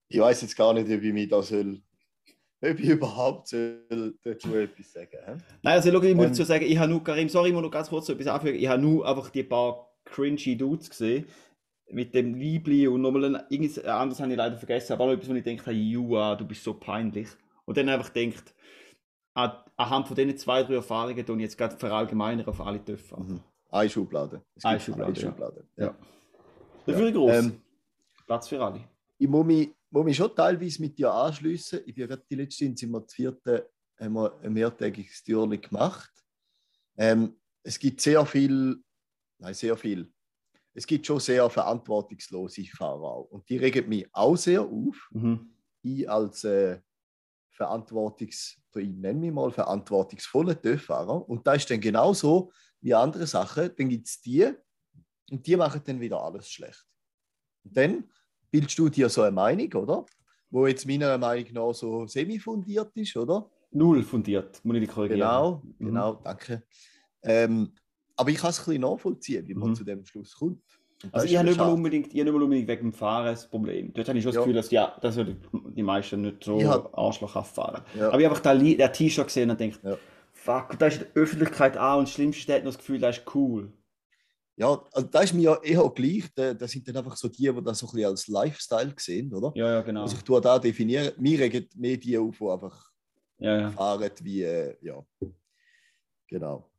Ich 0.08 0.20
weiß 0.20 0.42
jetzt 0.42 0.56
gar 0.56 0.74
nicht, 0.74 0.90
ob 0.90 1.02
ich 1.02 1.12
mich 1.12 1.28
da 1.28 1.42
soll, 1.42 1.80
ob 2.62 2.78
ich 2.78 2.88
überhaupt 2.88 3.48
soll 3.48 4.18
dazu 4.22 4.54
etwas 4.56 4.92
sagen 4.92 5.18
hä? 5.24 5.32
Nein, 5.62 5.74
also 5.74 5.90
schau, 5.90 6.02
ich 6.02 6.14
muss 6.14 6.26
Ähm. 6.26 6.34
so 6.34 6.44
sagen, 6.44 6.66
ich 6.66 6.78
habe 6.78 6.90
nur, 6.90 7.02
Karim, 7.04 7.28
sorry, 7.28 7.48
ich 7.48 7.54
muss 7.54 7.62
noch 7.62 7.70
ganz 7.70 7.88
kurz 7.88 8.06
so 8.06 8.12
etwas 8.12 8.26
anfügen. 8.26 8.58
Ich 8.58 8.68
habe 8.68 8.82
nur 8.82 9.08
einfach 9.08 9.30
die 9.30 9.42
paar 9.44 9.88
cringy 10.04 10.56
Dudes 10.56 10.90
gesehen. 10.90 11.26
Mit 11.90 12.14
dem 12.14 12.34
Liebli 12.34 12.88
und 12.88 13.02
nochmal 13.02 13.24
ein, 13.36 13.42
irgendwas 13.50 13.84
anderes 13.84 14.20
habe 14.20 14.30
ich 14.30 14.36
leider 14.38 14.56
vergessen, 14.56 14.94
aber 14.94 15.04
auch 15.04 15.08
noch 15.08 15.14
etwas, 15.14 15.28
wo 15.28 15.34
ich 15.34 15.44
denke, 15.44 15.70
Jua, 15.72 16.36
du 16.36 16.46
bist 16.46 16.64
so 16.64 16.74
peinlich. 16.74 17.28
Und 17.66 17.76
dann 17.76 17.88
einfach 17.90 18.08
denkt, 18.08 18.54
an, 19.34 19.52
anhand 19.82 20.06
von 20.06 20.16
diesen 20.16 20.36
zwei, 20.36 20.62
drei 20.62 20.74
Erfahrungen 20.74 21.18
ich 21.18 21.40
jetzt 21.40 21.58
gerade 21.58 21.76
verallgemeinern 21.76 22.46
auf 22.46 22.60
alle 22.60 22.84
Töpfe. 22.84 23.20
Mhm. 23.20 23.40
Eine 23.70 23.90
Schublade. 23.90 24.42
Es 24.54 24.64
Eine 24.64 24.80
Schublade, 24.80 25.20
ja. 25.20 25.28
Schublade. 25.28 25.64
Ja. 25.76 25.94
Dafür 26.86 27.12
groß. 27.12 27.32
Ähm, 27.32 27.60
Platz 28.26 28.48
für 28.48 28.62
alle. 28.62 28.80
ich 29.18 29.28
muss 29.28 29.46
mich, 29.46 29.70
muss 29.90 30.04
mich 30.04 30.16
schon 30.16 30.34
teilweise 30.34 30.80
mit 30.82 30.98
dir 30.98 31.12
anschliessen. 31.12 31.80
Ich 31.86 31.94
bin 31.94 32.08
gerade 32.08 32.22
die 32.28 32.34
letzten 32.34 32.76
sind 32.76 32.90
wir 32.90 33.00
das 33.00 33.14
vierte, 33.14 33.70
haben 33.98 34.14
wir 34.14 34.38
ein 34.42 34.52
mehrtägiges 34.52 35.22
Türchen 35.22 35.60
gemacht. 35.60 36.10
Ähm, 36.96 37.36
es 37.62 37.78
gibt 37.78 38.00
sehr 38.00 38.24
viele 38.26 38.76
Nein, 39.42 39.54
sehr 39.54 39.76
viel. 39.76 40.08
Es 40.72 40.86
gibt 40.86 41.04
schon 41.04 41.18
sehr 41.18 41.50
verantwortungslose 41.50 42.64
Fahrer 42.64 43.02
auch. 43.02 43.30
Und 43.30 43.48
die 43.48 43.56
regen 43.56 43.88
mich 43.88 44.08
auch 44.12 44.36
sehr 44.36 44.62
auf. 44.62 45.08
Mhm. 45.10 45.50
Ich 45.82 46.08
als 46.08 46.44
äh, 46.44 46.80
verantwortungs, 47.52 48.58
ich 48.74 48.88
nenne 48.88 49.20
mich 49.20 49.32
mal 49.32 49.50
verantwortungsvoller 49.50 50.60
TÜV-Fahrer. 50.60 51.28
Und 51.28 51.46
da 51.46 51.54
ist 51.54 51.70
dann 51.70 51.80
genauso 51.80 52.52
wie 52.80 52.94
andere 52.94 53.26
Sachen. 53.26 53.70
Dann 53.76 53.88
gibt 53.88 54.08
es 54.08 54.20
die 54.20 54.50
und 55.30 55.46
die 55.46 55.56
machen 55.56 55.82
dann 55.84 56.00
wieder 56.00 56.22
alles 56.22 56.48
schlecht. 56.50 56.84
Und 57.64 57.76
dann 57.76 58.10
bildest 58.50 58.78
du 58.78 58.88
dir 58.88 59.08
so 59.08 59.22
eine 59.22 59.30
Meinung, 59.32 59.72
oder? 59.74 60.04
Wo 60.50 60.66
jetzt 60.66 60.86
meiner 60.86 61.16
Meinung 61.18 61.52
nach 61.52 61.72
so 61.72 62.06
semi-fundiert 62.06 62.90
ist, 62.96 63.16
oder? 63.16 63.50
Null 63.70 64.02
fundiert, 64.02 64.62
muss 64.64 64.76
ich 64.76 64.82
dich 64.82 64.90
korrigieren. 64.90 65.20
Genau, 65.20 65.62
Mhm. 65.78 65.86
genau, 65.86 66.14
danke. 66.14 66.62
Ähm, 67.22 67.72
aber 68.16 68.30
ich 68.30 68.36
kann 68.36 68.50
es 68.50 68.58
ein 68.58 68.64
bisschen 68.66 68.82
nachvollziehen, 68.82 69.46
wie 69.48 69.54
man 69.54 69.70
Mhm. 69.70 69.74
zu 69.74 69.84
dem 69.84 70.04
Schluss 70.04 70.34
kommt. 70.34 70.62
Das 71.04 71.14
Also 71.14 71.24
ist 71.26 71.32
ich 71.32 71.38
habe 71.38 71.48
nicht 71.48 71.60
unbedingt, 71.60 72.06
ich 72.08 72.14
nicht 72.24 72.28
unbedingt 72.32 72.68
wegen 72.68 72.82
dem 72.90 72.92
Fahren 72.92 73.26
das 73.26 73.48
Problem. 73.48 73.92
Dort 73.92 74.08
habe 74.08 74.18
ich 74.18 74.22
schon 74.24 74.30
das 74.30 74.36
Ja. 74.36 74.40
Gefühl, 74.42 74.54
dass 74.54 74.68
die, 74.68 74.80
dass 75.00 75.16
ja 75.16 75.24
die, 75.24 75.36
die 75.74 75.82
meisten 75.82 76.20
nicht 76.22 76.44
so 76.44 76.62
hab- 76.68 76.96
arschlochhaft 76.96 77.54
fahren. 77.54 77.82
Ja. 77.98 78.08
Aber 78.08 78.20
ich 78.20 78.26
habe 78.26 78.36
einfach 78.36 78.76
das 78.78 78.98
T-Shirt 78.98 79.26
gesehen 79.26 79.50
und 79.50 79.58
denkt, 79.58 79.80
Ja. 79.82 79.96
fuck, 80.32 80.78
da 80.78 80.86
ist 80.86 81.00
der 81.00 81.08
Öffentlichkeit 81.14 81.76
auch 81.76 81.98
und 81.98 82.06
das 82.08 82.14
Schlimmste, 82.14 82.54
hat 82.54 82.62
noch 82.64 82.70
das 82.70 82.78
Gefühl, 82.78 82.98
das 83.00 83.18
ist 83.18 83.34
cool. 83.34 83.72
Ja, 84.56 84.80
also 84.92 85.08
da 85.08 85.20
ist 85.22 85.32
mir 85.32 85.42
ja 85.42 85.56
eher 85.62 85.90
gleich. 85.94 86.24
Da, 86.34 86.52
das 86.54 86.70
sind 86.70 86.86
dann 86.86 86.96
einfach 86.98 87.16
so 87.16 87.26
die, 87.28 87.50
die 87.50 87.62
das 87.64 87.78
so 87.78 87.86
ein 87.86 87.92
bisschen 87.92 88.06
als 88.10 88.28
Lifestyle 88.28 88.92
sehen, 88.98 89.32
oder? 89.34 89.50
Ja, 89.56 89.68
ja, 89.70 89.80
genau. 89.80 90.02
Also 90.02 90.16
ich 90.16 90.22
tue 90.22 90.40
da 90.40 90.58
definieren. 90.58 91.12
Mir 91.18 91.40
regen 91.40 91.66
mehr 91.74 91.96
die 91.96 92.18
auf, 92.18 92.36
die 92.38 92.48
einfach 92.48 92.90
Ja, 93.38 93.60
ja. 93.60 93.70
fahren 93.70 94.10
wie, 94.22 94.42
äh, 94.42 94.76
ja. 94.82 95.02
Genau. 96.28 96.70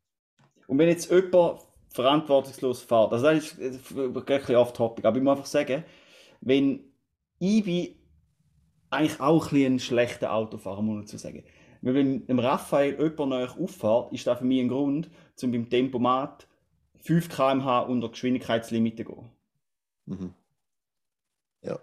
Und 0.67 0.77
wenn 0.77 0.87
jetzt 0.89 1.09
jemand 1.11 1.61
verantwortungslos 1.93 2.81
fährt, 2.81 3.13
also 3.13 3.25
das 3.25 3.53
ist 3.53 3.95
ein 3.95 4.13
bisschen 4.13 4.55
off-topic, 4.55 5.07
aber 5.07 5.17
ich 5.17 5.23
muss 5.23 5.31
einfach 5.31 5.45
sagen, 5.45 5.83
wenn 6.41 6.81
ich 7.39 7.63
bin 7.63 7.95
eigentlich 8.89 9.19
auch 9.19 9.45
ein, 9.45 9.49
bisschen 9.49 9.73
ein 9.73 9.79
schlechter 9.79 10.33
Autofahrer, 10.33 10.81
muss 10.81 10.95
man 10.95 11.05
dazu 11.05 11.17
sagen. 11.17 11.43
Weil 11.81 11.95
wenn 11.95 12.27
dem 12.27 12.39
Raphael 12.39 12.93
jemand 12.93 13.29
neu 13.29 13.45
auffährt, 13.45 14.13
ist 14.13 14.25
das 14.25 14.39
für 14.39 14.45
mich 14.45 14.61
ein 14.61 14.69
Grund, 14.69 15.09
um 15.41 15.51
beim 15.51 15.69
Tempomat 15.69 16.47
5 17.01 17.29
km/h 17.29 17.81
unter 17.81 18.09
Geschwindigkeitslimite 18.09 19.03
zu 19.03 19.11
gehen. 19.11 19.29
Mhm. 20.05 20.33
Ja. 21.63 21.79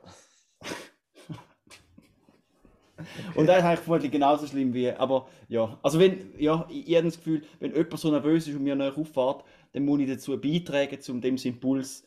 Und 3.34 3.46
das 3.46 3.58
ist 3.58 3.64
eigentlich 3.64 3.80
vermutlich 3.80 4.12
genauso 4.12 4.46
schlimm 4.46 4.72
wie, 4.72 4.90
aber 4.90 5.28
ja, 5.48 5.78
also 5.82 5.98
wenn, 5.98 6.32
ja, 6.38 6.66
ich, 6.70 6.88
ich 6.88 6.96
habe 6.96 7.06
das 7.06 7.16
Gefühl, 7.16 7.42
wenn 7.58 7.74
jemand 7.74 7.98
so 7.98 8.10
nervös 8.10 8.46
ist 8.46 8.54
und 8.54 8.62
mir 8.62 8.76
neu 8.76 8.92
auffährt, 8.92 9.44
dann 9.72 9.84
muss 9.84 10.00
ich 10.00 10.08
dazu 10.08 10.40
beitragen, 10.40 10.98
um 11.08 11.20
dem 11.20 11.36
Impuls 11.36 12.04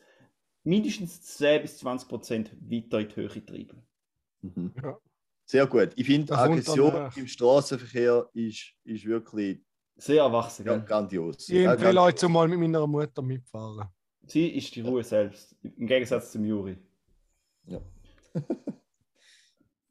mindestens 0.64 1.22
10 1.22 1.62
bis 1.62 1.78
20 1.78 2.08
Prozent 2.08 2.52
weiter 2.60 3.00
in 3.00 3.08
die 3.08 3.16
Höhe 3.16 3.28
zu 3.28 3.40
treiben. 3.44 3.82
Mhm. 4.42 4.72
Ja. 4.82 4.98
Sehr 5.46 5.66
gut. 5.66 5.90
Ich 5.96 6.06
finde, 6.06 6.36
Aggression 6.36 6.94
äh, 6.94 7.10
im 7.16 7.26
Straßenverkehr 7.26 8.28
ist, 8.32 8.72
ist 8.84 9.04
wirklich 9.04 9.60
Sehr 9.96 10.22
erwachsen, 10.22 10.66
ja, 10.66 10.78
grandios. 10.78 11.48
Ich 11.48 11.62
Ja, 11.62 11.72
empfehle 11.72 12.00
euch, 12.00 12.22
mal 12.28 12.48
mit 12.48 12.58
meiner 12.58 12.86
Mutter 12.86 13.20
mitfahren. 13.20 13.88
Sie 14.26 14.48
ist 14.48 14.74
die 14.74 14.80
Ruhe 14.80 15.04
selbst, 15.04 15.54
im 15.62 15.86
Gegensatz 15.86 16.32
zum 16.32 16.44
Juri. 16.44 16.78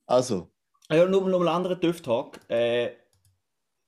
Also, 0.05 0.51
Ah 0.89 0.95
Ja, 0.95 1.07
nur, 1.07 1.21
nur 1.21 1.39
mal 1.39 1.47
einen 1.47 1.55
anderen 1.55 1.80
TÜV-Talk. 1.80 2.39
Äh, 2.49 2.91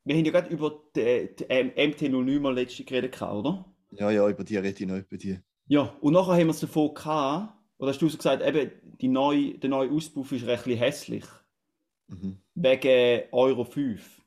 wir 0.05 0.15
haben 0.15 0.25
ja 0.25 0.31
gerade 0.31 0.49
über 0.49 0.81
die, 0.95 1.35
die 1.35 1.43
ähm, 1.49 1.71
MT09 1.71 2.39
mal 2.39 2.53
letzte 2.53 2.85
geredet, 2.85 3.11
gehabt, 3.11 3.33
oder? 3.33 3.65
Ja, 3.91 4.11
ja, 4.11 4.27
über 4.29 4.43
die 4.43 4.57
rede 4.57 4.83
ich 4.83 4.87
noch 4.87 4.97
über 4.97 5.17
die. 5.17 5.39
Ja, 5.67 5.95
und 6.01 6.13
nachher 6.13 6.33
haben 6.33 6.47
wir 6.47 6.51
es 6.51 6.59
davon 6.59 6.93
gehabt, 6.93 7.53
oder 7.77 7.89
hast 7.89 8.01
du 8.01 8.09
so 8.09 8.17
gesagt, 8.17 8.45
eben, 8.45 8.71
die 9.01 9.07
neue, 9.07 9.57
der 9.57 9.69
neue 9.69 9.91
Auspuff 9.91 10.31
ist 10.31 10.45
recht 10.45 10.65
hässlich. 10.65 11.25
Mhm. 12.07 12.37
wegen 12.53 13.23
Euro 13.31 13.63
5. 13.63 14.21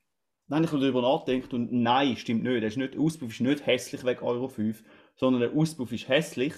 Dann 0.49 0.67
habe 0.67 0.77
ich 0.77 0.81
darüber 0.81 1.03
nachgedacht 1.03 1.53
und 1.55 1.73
nein, 1.73 2.17
stimmt 2.17 2.43
nicht. 2.43 2.63
Der, 2.63 2.69
ist 2.69 2.77
nicht. 2.77 2.95
der 2.95 3.01
Auspuff 3.01 3.31
ist 3.31 3.41
nicht 3.41 3.67
hässlich 3.67 4.05
wegen 4.05 4.23
Euro 4.23 4.49
5, 4.49 4.83
sondern 5.17 5.43
der 5.43 5.53
Auspuff 5.53 5.93
ist 5.93 6.09
hässlich, 6.09 6.55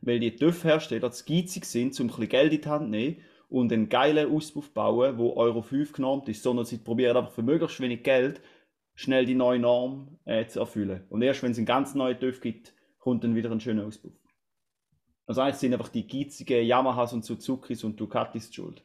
weil 0.00 0.20
die 0.20 0.34
TÜV-Hersteller 0.34 1.10
zu 1.10 1.24
geizig 1.24 1.64
sind, 1.64 1.98
um 2.00 2.06
ein 2.06 2.08
bisschen 2.08 2.28
Geld 2.28 2.52
in 2.52 2.60
die 2.60 2.68
Hand 2.68 2.84
zu 2.84 2.90
nehmen 2.90 3.16
und 3.48 3.72
einen 3.72 3.88
geilen 3.88 4.34
Auspuff 4.34 4.72
bauen, 4.72 5.18
wo 5.18 5.34
Euro 5.34 5.62
5 5.62 5.92
genormt 5.92 6.28
ist, 6.28 6.42
sondern 6.42 6.64
sie 6.64 6.78
probieren 6.78 7.16
einfach 7.16 7.32
für 7.32 7.42
möglichst 7.42 7.80
wenig 7.80 8.02
Geld 8.02 8.40
schnell 8.94 9.24
die 9.26 9.34
neue 9.34 9.58
Norm 9.58 10.18
äh, 10.24 10.46
zu 10.46 10.60
erfüllen. 10.60 11.06
Und 11.08 11.22
erst 11.22 11.42
wenn 11.42 11.52
es 11.52 11.56
einen 11.58 11.66
ganz 11.66 11.94
neuen 11.94 12.18
TÜV 12.18 12.40
gibt, 12.40 12.74
kommt 12.98 13.24
dann 13.24 13.34
wieder 13.34 13.50
ein 13.50 13.60
schöner 13.60 13.86
Auspuff. 13.86 14.12
Also 15.26 15.40
eigentlich 15.40 15.56
sind 15.56 15.72
einfach 15.72 15.88
die 15.88 16.06
geizigen 16.06 16.64
Yamahas 16.66 17.12
und 17.12 17.24
Suzukis 17.24 17.84
und 17.84 17.98
Ducatis 17.98 18.50
die 18.50 18.56
schuld. 18.56 18.84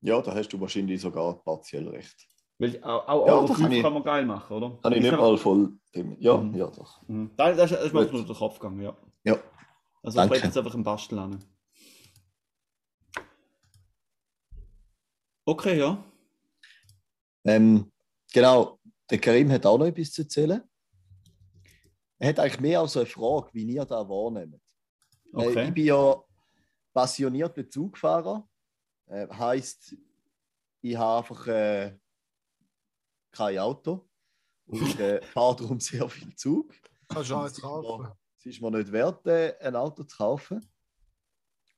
Ja, 0.00 0.22
da 0.22 0.34
hast 0.34 0.48
du 0.50 0.60
wahrscheinlich 0.60 1.00
sogar 1.00 1.42
partiell 1.42 1.88
recht. 1.88 2.26
Weil 2.58 2.82
auch, 2.82 3.06
auch 3.08 3.26
Ja, 3.26 3.32
Euro 3.34 3.46
da 3.48 3.54
5 3.54 3.58
kann 3.58 3.68
kann, 3.70 3.72
ich- 3.72 3.82
man 3.82 4.02
geil 4.04 4.26
machen, 4.26 4.56
oder? 4.56 4.78
Kann 4.82 4.92
ich 4.92 5.02
nicht 5.02 5.12
mal 5.12 5.36
voll. 5.36 5.72
Ja, 6.18 6.36
Mhm. 6.36 6.54
ja, 6.56 6.66
doch. 6.68 7.02
Mhm. 7.08 7.30
Das, 7.36 7.56
das, 7.56 7.70
das 7.70 7.84
ist 7.84 7.92
mir 7.92 8.06
durch 8.06 8.26
den 8.26 8.34
Kopf 8.36 8.58
gegangen, 8.58 8.80
ja. 8.80 8.96
Ja. 9.24 9.38
Also 10.02 10.16
Danke. 10.18 10.36
ich 10.36 10.44
jetzt 10.44 10.56
einfach 10.56 10.74
im 10.74 10.82
Basteln 10.84 11.18
an. 11.18 11.44
Okay, 15.44 15.78
ja. 15.78 16.02
Ähm, 17.48 17.90
genau, 18.32 18.78
der 19.10 19.18
Karim 19.18 19.50
hat 19.50 19.64
auch 19.64 19.78
noch 19.78 19.86
etwas 19.86 20.12
zu 20.12 20.22
erzählen. 20.22 20.62
Er 22.18 22.28
hat 22.28 22.38
eigentlich 22.40 22.60
mehr 22.60 22.80
als 22.80 22.96
eine 22.96 23.06
Frage, 23.06 23.48
wie 23.52 23.62
ihr 23.62 23.84
da 23.84 24.08
wahrnehmt. 24.08 24.54
Äh, 24.54 24.58
Okay. 25.32 25.68
ich 25.68 25.74
bin 25.74 25.84
ja 25.86 26.22
passionierter 26.92 27.68
Zugfahrer. 27.68 28.48
Äh, 29.06 29.28
heißt, 29.28 29.94
ich 30.82 30.96
habe 30.96 31.18
einfach 31.18 31.46
äh, 31.46 31.98
kein 33.30 33.58
Auto 33.58 34.08
und 34.66 34.98
äh, 35.00 35.22
fahre 35.32 35.56
darum 35.56 35.80
sehr 35.80 36.08
viel 36.08 36.34
Zug. 36.34 36.74
Kannst 37.08 37.30
du 37.30 37.34
auch 37.36 37.46
jetzt 37.46 37.60
kaufen. 37.60 38.12
Es 38.38 38.46
ist 38.46 38.60
mir 38.60 38.70
nicht 38.70 38.92
wert, 38.92 39.26
äh, 39.26 39.56
ein 39.60 39.76
Auto 39.76 40.02
zu 40.04 40.16
kaufen. 40.16 40.66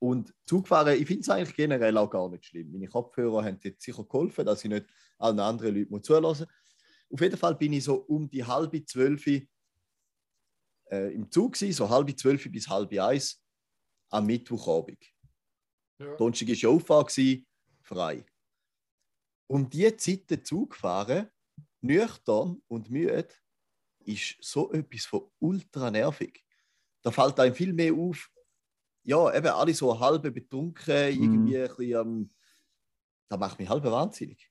Und 0.01 0.35
Zugfahren, 0.47 0.99
ich 0.99 1.07
finde 1.07 1.21
es 1.21 1.29
eigentlich 1.29 1.55
generell 1.55 1.97
auch 1.99 2.09
gar 2.09 2.29
nicht 2.31 2.47
schlimm. 2.47 2.73
Meine 2.73 2.89
Kopfhörer 2.89 3.45
haben 3.45 3.59
jetzt 3.63 3.83
sicher 3.83 4.03
geholfen, 4.03 4.47
dass 4.47 4.65
ich 4.65 4.71
nicht 4.71 4.87
allen 5.19 5.39
anderen 5.39 5.75
Leuten 5.75 5.91
muss 5.91 6.03
zulassen 6.03 6.47
Auf 7.11 7.21
jeden 7.21 7.37
Fall 7.37 7.55
bin 7.55 7.75
ich 7.75 7.85
so 7.85 7.97
um 7.97 8.29
die 8.29 8.43
halbe 8.43 8.83
zwölf 8.85 9.27
äh, 9.27 11.15
im 11.15 11.31
Zug, 11.31 11.53
gewesen, 11.53 11.77
so 11.77 11.89
halbe 11.89 12.17
zwölf 12.17 12.51
bis 12.51 12.67
halbe 12.67 13.05
eins 13.05 13.45
am 14.09 14.25
Mittwochabend. 14.25 15.05
Ja. 15.99 16.17
Donnerstag 16.17 16.49
war 16.49 16.55
ja 16.55 16.69
Auffahrt, 16.71 17.19
frei. 17.83 18.25
Um 19.49 19.69
diese 19.69 19.97
Zeit 19.99 20.47
Zug 20.47 20.75
fahren, 20.77 21.29
nüchtern 21.83 22.63
und 22.69 22.91
müde, 22.91 23.29
ist 24.07 24.37
so 24.41 24.73
etwas 24.73 25.05
von 25.05 25.31
ultra 25.41 25.91
nervig. 25.91 26.43
Da 27.03 27.11
fällt 27.11 27.39
einem 27.39 27.55
viel 27.55 27.75
mehr 27.75 27.93
auf, 27.93 28.31
ja, 29.03 29.35
eben 29.35 29.47
alle 29.49 29.75
so 29.75 29.99
halb 29.99 30.23
betrunken, 30.23 30.85
Mhm. 31.17 31.23
irgendwie 31.23 31.59
ein 31.59 31.69
bisschen 31.69 31.97
am. 31.97 32.29
Da 33.29 33.37
macht 33.37 33.59
mich 33.59 33.69
halb 33.69 33.85
wahnsinnig. 33.85 34.51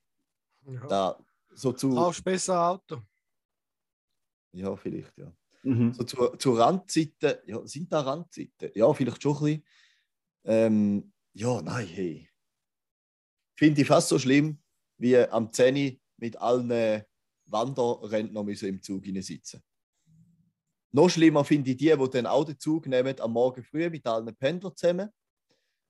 Ja. 0.65 0.87
Da, 0.87 1.25
so 1.53 1.73
zu. 1.73 1.89
Kaufst 1.93 2.23
besser 2.23 2.53
ein 2.53 2.75
Auto. 2.75 3.01
Ja, 4.53 4.75
vielleicht, 4.75 5.17
ja. 5.17 5.31
Mhm. 5.63 5.93
So 5.93 6.03
zu, 6.03 6.27
zu 6.37 6.53
Randzeiten, 6.53 7.35
ja, 7.45 7.65
sind 7.67 7.91
da 7.91 7.99
Randzeiten? 8.01 8.71
Ja, 8.73 8.91
vielleicht 8.93 9.21
schon 9.21 9.35
ein 9.35 9.43
bisschen. 9.43 9.63
Ähm, 10.45 11.13
ja, 11.33 11.61
nein, 11.61 11.85
hey. 11.87 12.29
Finde 13.55 13.81
ich 13.81 13.87
fast 13.87 14.07
so 14.07 14.17
schlimm, 14.17 14.57
wie 14.97 15.17
am 15.17 15.51
10 15.51 15.99
mit 16.17 16.37
allen 16.37 17.03
Wanderrentnern 17.45 18.45
müssen 18.45 18.69
im 18.69 18.81
Zug 18.81 19.03
sitzen. 19.05 19.61
Noch 20.91 21.09
schlimmer 21.09 21.43
finde 21.45 21.71
ich 21.71 21.77
die, 21.77 21.95
die 21.95 22.09
dann 22.11 22.25
auch 22.25 22.45
den 22.45 22.57
Zug 22.59 22.87
nehmen 22.87 23.19
am 23.19 23.31
Morgen 23.33 23.63
früh 23.63 23.89
mit 23.89 24.05
allen 24.07 24.35
Pendlern 24.35 24.75
zusammen, 24.75 25.09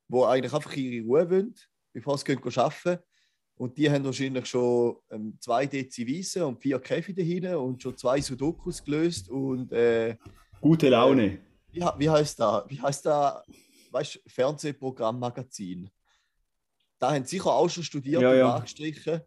die 0.07 0.17
eigentlich 0.23 0.53
einfach 0.53 0.75
ihre 0.75 1.05
Ruhe 1.05 1.29
wollen, 1.29 1.55
bevor 1.93 2.17
sie 2.17 2.25
gehen 2.25 2.39
arbeiten 2.43 3.01
Und 3.55 3.77
die 3.77 3.89
haben 3.89 4.03
wahrscheinlich 4.03 4.45
schon 4.45 4.97
ähm, 5.09 5.37
zwei 5.39 5.65
Dezi 5.67 6.05
Weisse 6.07 6.45
und 6.45 6.61
vier 6.61 6.79
Kaffee 6.79 7.13
dahin 7.13 7.45
und 7.55 7.81
schon 7.81 7.97
zwei 7.97 8.19
Sudokus 8.19 8.83
gelöst. 8.83 9.29
Und 9.29 9.71
äh, 9.71 10.17
Gute 10.59 10.89
Laune. 10.89 11.39
wie, 11.71 11.81
he- 11.81 11.91
wie 11.97 12.09
heißt 12.09 12.39
da? 12.39 12.65
Wie 12.67 12.81
heißt 12.81 13.05
da? 13.05 13.43
Weißt 13.91 14.19
Fernsehprogramm, 14.27 15.17
Magazin. 15.19 15.89
Da 16.99 17.13
haben 17.13 17.23
sie 17.23 17.37
sicher 17.37 17.53
auch 17.53 17.69
schon 17.69 17.83
studiert 17.83 18.21
Ja, 18.21 18.31
und 18.31 18.37
ja. 18.37 18.55
angestrichen. 18.55 19.21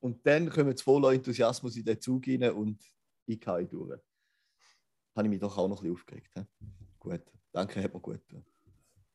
Und 0.00 0.26
dann 0.26 0.50
kommen 0.50 0.76
sie 0.76 0.82
voller 0.82 1.12
Enthusiasmus 1.12 1.76
in 1.76 1.84
den 1.84 2.00
Zug 2.00 2.26
rein 2.26 2.50
und 2.52 2.82
ich 3.26 3.40
gehe 3.40 3.66
durch. 3.66 4.00
Habe 5.18 5.26
ich 5.26 5.30
mich 5.30 5.40
doch 5.40 5.58
auch 5.58 5.66
noch 5.66 5.78
ein 5.78 5.82
bisschen 5.82 5.94
aufgeregt. 5.96 6.30
he? 6.36 6.42
Gut, 7.00 7.22
danke, 7.50 7.82
hat 7.82 7.92
mir 7.92 7.98
gut 7.98 8.20
getan. 8.28 8.44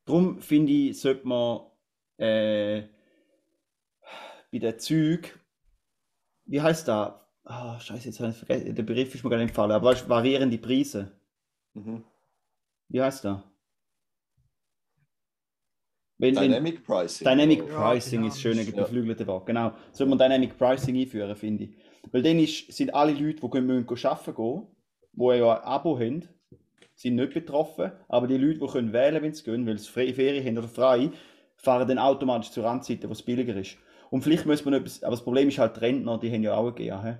Darum 0.04 0.42
finde 0.42 0.74
ich, 0.74 1.00
sollte 1.00 1.26
man 1.26 1.62
äh, 2.18 2.90
bei 4.52 4.60
den 4.60 4.78
Zügen, 4.80 5.32
wie 6.44 6.62
heißt 6.62 6.90
das? 6.90 7.14
Ah, 7.46 7.80
scheiße, 7.80 8.10
jetzt 8.10 8.20
habe 8.20 8.32
ich 8.32 8.38
vergessen. 8.38 8.76
Der 8.76 8.84
Begriff 8.84 9.16
ist 9.16 9.24
mir 9.24 9.30
gar 9.30 9.38
nicht 9.38 9.52
gefallen. 9.52 9.72
Aber 9.72 9.92
weißt, 9.92 10.10
variierende 10.10 10.58
Preise. 10.58 11.10
Mhm. 11.74 12.04
Wie 12.90 13.02
heißt 13.02 13.24
das? 13.24 13.42
Wenn, 16.18 16.36
wenn, 16.36 16.44
Dynamic 16.44 16.86
Pricing. 16.86 17.26
Dynamic 17.26 17.66
Ja, 17.66 17.92
Pricing 17.92 18.26
ist 18.26 18.42
schön, 18.42 18.60
ein 18.60 18.66
geflügelter 18.66 19.26
Wort. 19.28 19.46
Genau. 19.46 19.72
Soll 19.94 20.08
man 20.08 20.18
Dynamic 20.18 20.58
Pricing 20.58 20.98
einführen, 20.98 21.34
finde 21.38 21.64
ich. 21.64 21.78
Weil 22.12 22.24
dann 22.24 22.40
ist, 22.40 22.74
sind 22.74 22.94
alle 22.94 23.14
Leute, 23.14 23.40
die 23.40 23.50
können, 23.50 23.68
müssen 23.68 24.06
arbeiten 24.06 24.36
gehen, 24.36 24.68
die 25.14 25.38
ja 25.38 25.58
ein 25.58 25.64
Abo 25.64 25.98
haben, 26.00 26.28
sind 26.96 27.16
nicht 27.16 27.34
betroffen. 27.34 27.92
Aber 28.08 28.28
die 28.28 28.38
Leute, 28.38 28.60
die 28.60 28.68
können 28.68 28.94
wählen, 28.94 29.22
wenn 29.22 29.34
sie 29.34 29.44
gehen, 29.44 29.66
weil 29.66 29.78
sie 29.78 29.90
freie 29.90 30.14
Ferien 30.14 30.46
haben 30.46 30.58
oder 30.58 30.68
frei, 30.68 31.12
fahren 31.58 31.88
dann 31.88 32.00
automatisch 32.00 32.52
zur 32.52 32.66
Randseite, 32.66 33.08
wo 33.08 33.14
es 33.14 33.24
billiger 33.24 33.56
ist. 33.56 33.78
Und 34.10 34.22
vielleicht 34.22 34.46
muss 34.46 34.64
man 34.66 34.76
etwas, 34.76 35.02
aber 35.04 35.16
das 35.16 35.24
Problem 35.24 35.48
ist 35.48 35.58
halt, 35.58 35.76
die 35.76 35.80
Rentner, 35.80 36.20
die 36.20 36.32
haben 36.32 36.44
ja 36.44 36.54
auch 36.54 36.78
hä? 36.78 37.18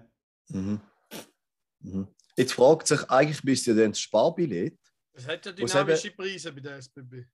Mhm. 0.50 0.82
Mhm. 1.80 2.08
Jetzt 2.36 2.54
fragt 2.54 2.88
sich, 2.88 3.10
eigentlich 3.10 3.44
müsste 3.44 3.72
ja 3.72 3.78
dann 3.78 3.92
das 3.92 4.00
Sparbillett, 4.00 4.78
Es 5.14 5.28
hat 5.28 5.46
ja 5.46 5.52
dynamische 5.52 6.12
Preise 6.12 6.52
bei 6.52 6.62
der 6.62 6.78
SBB. 6.78 7.26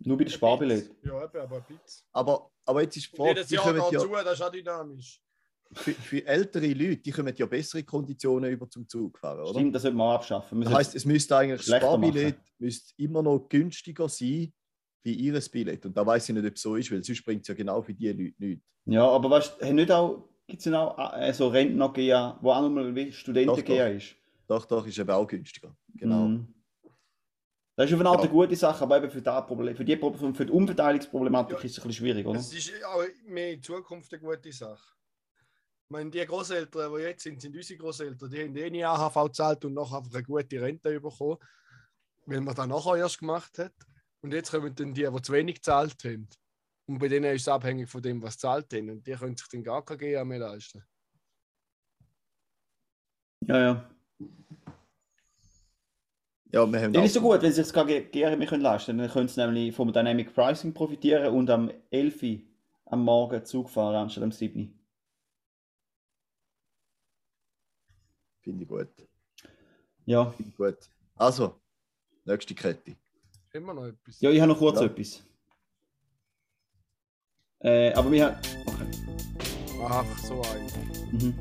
Nur 0.00 0.16
bei 0.16 0.24
den 0.24 0.30
Sparbillett. 0.32 0.90
Ja, 1.04 1.24
eben, 1.24 1.40
aber 1.40 1.56
ein 1.56 1.64
bisschen. 1.64 2.06
aber, 2.12 2.50
aber 2.64 2.82
jetzt 2.82 2.96
ist 2.96 3.12
die 3.12 3.16
Frage, 3.16 3.30
jedes 3.30 3.46
die 3.48 3.54
Jahr 3.54 3.72
geht 3.72 3.92
ja, 3.92 3.98
zu, 4.00 4.08
das 4.08 4.32
ist 4.32 4.42
auch 4.42 4.50
dynamisch. 4.50 5.22
Für, 5.74 5.92
für 5.92 6.26
ältere 6.26 6.68
Leute, 6.72 6.98
die 6.98 7.10
kommen 7.10 7.34
ja 7.36 7.46
bessere 7.46 7.82
Konditionen 7.82 8.50
über 8.50 8.68
zum 8.68 8.88
Zug 8.88 9.18
fahren, 9.18 9.40
oder? 9.40 9.50
Stimmt, 9.50 9.74
das 9.74 9.82
sollte 9.82 9.96
man 9.96 10.08
auch 10.08 10.14
abschaffen. 10.14 10.60
Das 10.60 10.72
heisst, 10.72 10.94
es 10.94 11.04
müsste 11.04 11.36
eigentlich 11.36 11.64
das 11.66 11.76
Sparbillett 11.76 12.38
müsste 12.58 12.92
immer 12.96 13.22
noch 13.22 13.48
günstiger 13.48 14.08
sein 14.08 14.52
wie 15.04 15.14
ihr 15.14 15.40
Billett. 15.50 15.84
Und 15.84 15.96
da 15.96 16.06
weiß 16.06 16.28
ich 16.28 16.34
nicht, 16.34 16.46
ob 16.46 16.54
es 16.54 16.62
so 16.62 16.76
ist, 16.76 16.90
weil 16.92 17.02
sonst 17.02 17.24
bringt 17.24 17.42
es 17.42 17.48
ja 17.48 17.54
genau 17.54 17.82
für 17.82 17.92
die 17.94 18.08
Leute 18.12 18.34
nichts. 18.38 18.64
Ja, 18.84 19.06
aber 19.08 19.30
weißt 19.30 19.56
du, 19.60 19.72
nicht 19.72 19.90
auch, 19.90 20.28
gibt 20.46 20.64
es 20.64 20.72
auch 20.72 21.14
äh, 21.16 21.32
so 21.32 21.48
Rentner 21.48 21.92
GA, 21.92 22.38
wo 22.40 22.50
auch 22.52 22.62
nochmal 22.62 22.94
wie 22.94 23.10
Studenten 23.12 23.56
Doch, 23.56 23.64
GA 23.64 23.88
doch. 23.88 23.96
ist? 23.96 24.14
Doch, 24.46 24.64
doch, 24.66 24.86
ist 24.86 24.98
eben 24.98 25.10
auch 25.10 25.26
günstiger. 25.26 25.76
Genau. 25.94 26.28
Mhm. 26.28 26.54
Das 27.74 27.88
ist 27.88 27.94
auf 27.94 28.00
eine 28.00 28.08
Art 28.10 28.18
Ja. 28.18 28.24
eine 28.24 28.32
gute 28.32 28.54
Sache, 28.54 28.84
aber 28.84 28.98
eben 28.98 29.10
für, 29.10 29.22
das 29.22 29.46
Problem, 29.46 29.74
für, 29.74 29.84
die, 29.84 29.96
für 29.96 30.46
die 30.46 30.52
Umverteilungsproblematik 30.52 31.58
Ja. 31.58 31.64
ist 31.64 31.70
es 31.72 31.78
ein 31.78 31.88
bisschen 31.88 32.04
schwierig, 32.04 32.26
oder? 32.26 32.38
Es 32.38 32.52
ist 32.52 32.72
auch 32.84 33.02
mehr 33.26 33.54
in 33.54 33.62
Zukunft 33.62 34.12
eine 34.12 34.22
gute 34.22 34.52
Sache. 34.52 34.92
Ich 35.92 35.94
meine, 35.98 36.10
die 36.10 36.24
Großeltern, 36.24 36.90
die 36.94 37.02
jetzt 37.02 37.22
sind, 37.22 37.38
sind 37.42 37.54
unsere 37.54 37.78
Großeltern, 37.78 38.30
die 38.30 38.42
haben 38.42 38.56
eh 38.56 38.70
nie 38.70 38.82
AHV 38.82 39.24
gezahlt 39.26 39.62
und 39.66 39.74
nachher 39.74 39.98
einfach 39.98 40.14
eine 40.14 40.22
gute 40.22 40.58
Rente 40.62 40.98
bekommen, 40.98 41.36
weil 42.24 42.40
man 42.40 42.54
das 42.54 42.66
nachher 42.66 42.96
erst 42.96 43.18
gemacht 43.18 43.58
hat. 43.58 43.74
Und 44.22 44.32
jetzt 44.32 44.50
kommen 44.50 44.74
dann 44.74 44.94
die, 44.94 45.06
die 45.06 45.20
zu 45.22 45.32
wenig 45.34 45.56
gezahlt 45.56 46.02
haben. 46.02 46.30
Und 46.86 46.98
bei 46.98 47.08
denen 47.08 47.34
ist 47.34 47.42
es 47.42 47.48
abhängig 47.48 47.90
von 47.90 48.00
dem, 48.00 48.22
was 48.22 48.32
sie 48.32 48.36
gezahlt 48.38 48.72
haben. 48.72 48.88
Und 48.88 49.06
die 49.06 49.12
können 49.12 49.36
sich 49.36 49.46
dann 49.48 49.62
gar 49.62 49.84
kein 49.84 49.98
GA 49.98 50.24
mehr 50.24 50.38
leisten. 50.38 50.82
Ja, 53.46 53.60
ja. 53.60 53.90
Ja, 56.52 56.72
wir 56.72 56.80
haben 56.80 56.92
Dann 56.94 57.02
auch- 57.02 57.06
ist 57.06 57.12
so 57.12 57.20
gut, 57.20 57.42
wenn 57.42 57.52
sie 57.52 57.62
sich 57.62 57.70
das 57.70 57.86
GR 58.10 58.36
mehr 58.38 58.46
können 58.46 58.62
leisten 58.62 58.86
können. 58.96 58.98
Dann 59.00 59.10
können 59.10 59.28
sie 59.28 59.40
nämlich 59.44 59.76
vom 59.76 59.92
Dynamic 59.92 60.32
Pricing 60.32 60.72
profitieren 60.72 61.34
und 61.34 61.50
am 61.50 61.70
11. 61.90 62.22
Uhr 62.22 62.38
am 62.86 63.04
Morgen 63.04 63.44
Zug 63.44 63.68
fahren 63.68 63.96
anstatt 63.96 64.24
am 64.24 64.32
7. 64.32 64.78
Finde 68.42 68.62
ich 68.64 68.68
gut. 68.68 68.88
Ja. 70.04 70.30
Finde 70.32 70.50
ich 70.50 70.56
gut. 70.56 70.78
Also, 71.16 71.60
nächste 72.24 72.54
Kette. 72.54 72.96
Immer 73.52 73.74
noch 73.74 73.84
etwas. 73.86 74.20
ja, 74.20 74.30
ich 74.30 74.40
habe 74.40 74.52
noch 74.52 74.58
kurz 74.58 74.80
Ja. 74.80 74.86
etwas. 74.86 75.22
Äh, 77.60 77.92
aber 77.94 78.10
wir 78.10 78.26
haben. 78.26 78.40
Okay. 78.66 78.90
Ach, 79.84 80.18
so 80.18 80.40
ein. 80.42 80.66
Mhm. 81.12 81.34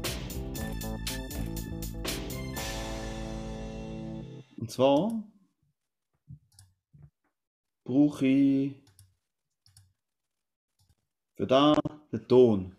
Und 4.58 4.70
zwar 4.70 5.24
brauche 7.84 8.26
ich 8.28 8.76
für 11.36 11.48
da 11.48 11.76
den 12.12 12.28
Ton. 12.28 12.76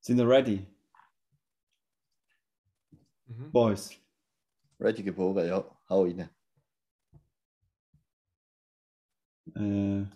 Sind 0.00 0.18
ihr 0.18 0.28
ready, 0.28 0.66
Mhm. 3.26 3.52
Boys? 3.52 3.92
Ready 4.80 5.02
geboren, 5.04 5.46
ja. 5.46 5.64
Hau 5.88 6.02
rein. 6.02 6.28
Äh, 9.54 10.06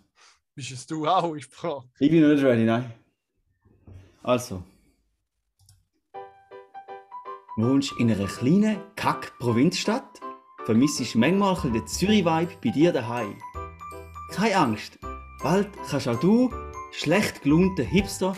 Bist 0.55 0.72
es 0.72 0.87
du 0.87 1.07
auch? 1.07 1.35
Ich 1.37 1.47
frage. 1.47 1.85
ich 2.01 2.11
bin 2.11 2.22
noch 2.22 2.35
nicht 2.35 2.43
ready, 2.45 2.64
nein. 2.64 2.93
Also. 4.22 4.64
Wohnst 7.57 7.93
in 8.01 8.11
einer 8.11 8.26
kleinen 8.26 8.80
Kack-Provinzstadt? 8.97 10.20
Vermissest 10.64 11.14
manchmal 11.14 11.70
den 11.70 11.87
Zürich-Vibe 11.87 12.57
bei 12.64 12.70
dir 12.70 12.93
daheim. 12.93 13.41
Keine 14.32 14.57
Angst, 14.57 14.99
bald 15.43 15.70
kannst 15.89 16.09
auch 16.09 16.18
du, 16.18 16.51
schlecht 16.91 17.43
gelaunter 17.43 17.85
Hipster, 17.85 18.35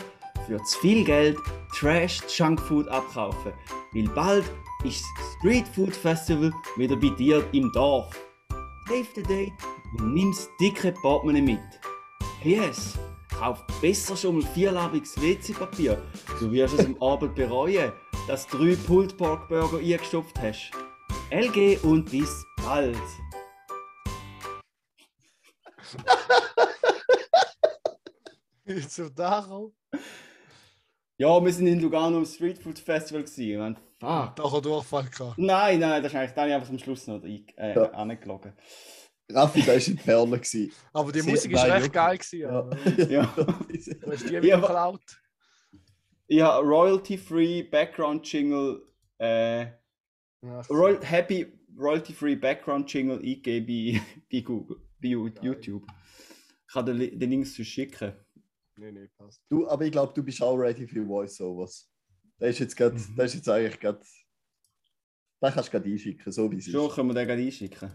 für 0.47 0.63
zu 0.63 0.79
viel 0.79 1.03
Geld 1.03 1.37
Trash-Junkfood 1.77 2.87
abkaufen. 2.87 3.53
Weil 3.93 4.07
bald 4.09 4.45
ist 4.83 5.05
das 5.17 5.33
Street 5.37 5.67
Food 5.67 5.95
Festival 5.95 6.51
wieder 6.77 6.95
bei 6.95 7.09
dir 7.09 7.45
im 7.51 7.71
Dorf. 7.73 8.15
Save 8.87 9.07
the 9.15 9.23
date 9.23 9.51
und 9.99 10.13
nimm 10.13 10.31
das 10.31 10.49
dicke 10.59 10.93
Portemonnaie 10.93 11.41
mit. 11.41 11.59
PS, 12.41 12.97
kauf 13.37 13.61
besser 13.81 14.15
schon 14.15 14.39
mal 14.39 14.47
vierlabiges 14.53 15.19
WC-Papier. 15.21 16.01
Du 16.39 16.51
wirst 16.51 16.79
es 16.79 16.85
am 16.85 16.95
Abend 17.01 17.35
bereuen, 17.35 17.91
dass 18.27 18.47
du 18.47 18.57
drei 18.57 18.75
Pulled 18.75 19.17
Pork 19.17 19.49
Burger 19.49 19.79
eingestopft 19.79 20.39
hast. 20.39 20.71
LG 21.29 21.83
und 21.83 22.09
bis 22.09 22.45
bald. 22.63 22.95
so 28.89 29.09
darauf. 29.09 29.73
Ja, 31.19 31.43
wir 31.43 31.51
sind 31.51 31.67
in 31.67 31.79
Lugano 31.79 32.17
am 32.17 32.25
Street 32.25 32.59
Food 32.59 32.77
Festival 32.77 33.23
gewesen. 33.23 33.57
Man, 33.59 33.75
fuck. 33.75 34.35
Da 34.35 34.51
hat 34.51 34.65
Durchfall 34.65 35.05
gehabt. 35.09 35.37
Nein, 35.37 35.79
nein, 35.79 36.03
das 36.03 36.11
ist 36.11 36.17
eigentlich, 36.17 36.31
da 36.33 36.41
habe 36.41 36.49
ich 36.51 36.55
einfach 36.55 36.69
am 36.69 36.79
Schluss 36.79 37.07
noch 37.07 37.23
äh, 37.23 37.43
Ja. 37.57 37.91
angelogen. 37.91 38.53
Raffi, 39.29 39.61
da 39.63 39.73
ist 39.73 39.87
in 39.89 39.97
die 39.97 40.03
Perle. 40.03 40.37
gewesen. 40.37 40.71
Aber 40.93 41.11
die 41.11 41.19
Sehr- 41.21 41.31
Musik 41.31 41.51
ist 41.51 41.57
nein, 41.63 41.71
recht 41.81 41.91
geil 41.93 42.17
gewesen. 42.17 42.39
Ja. 42.39 42.69
Ja. 42.97 43.05
Ja. 43.09 43.33
Du 43.37 44.11
hast 44.11 44.29
die 44.29 44.33
Ja, 44.33 44.43
wieder 44.43 44.61
geklaut. 44.61 45.01
Ich 46.27 46.41
habe 46.41 46.65
Royalty-Free 46.67 47.63
Background 47.63 48.31
Jingle, 48.31 48.83
äh, 49.17 49.65
Ach. 50.45 50.69
Royal, 50.69 50.99
Happy 51.03 51.47
Royalty-Free 51.77 52.35
Background 52.35 52.91
Jingle 52.93 53.17
eingegeben 53.17 53.65
bei, 53.65 54.01
bei 54.31 54.41
Google, 54.41 54.77
bei 55.01 55.07
YouTube. 55.09 55.83
Ich 56.67 56.73
kann 56.73 56.85
den, 56.85 57.17
den 57.19 57.29
Links 57.31 57.53
zu 57.53 57.65
schicken. 57.65 58.13
Nee, 58.77 58.91
nee, 58.91 59.07
passt. 59.17 59.41
Du, 59.49 59.67
aber 59.67 59.85
ich 59.85 59.91
glaube, 59.91 60.13
du 60.13 60.23
bist 60.23 60.41
auch 60.41 60.55
ready 60.55 60.87
für 60.87 61.07
Voiceovers. 61.07 61.89
Das 62.37 62.49
ist 62.51 62.59
jetzt, 62.59 62.75
grad, 62.77 62.93
Mhm. 62.93 63.15
das 63.15 63.25
ist 63.31 63.35
jetzt 63.35 63.49
eigentlich 63.49 63.79
gerade. 63.79 64.01
Da 65.39 65.51
kannst 65.51 65.69
du 65.69 65.71
gerade 65.71 65.89
einschicken, 65.89 66.31
so 66.31 66.51
wie 66.51 66.57
es 66.57 66.65
Schon 66.65 66.87
ist. 66.87 66.95
können 66.95 67.09
wir 67.09 67.13
den 67.15 67.27
gerade 67.27 67.41
einschicken. 67.41 67.91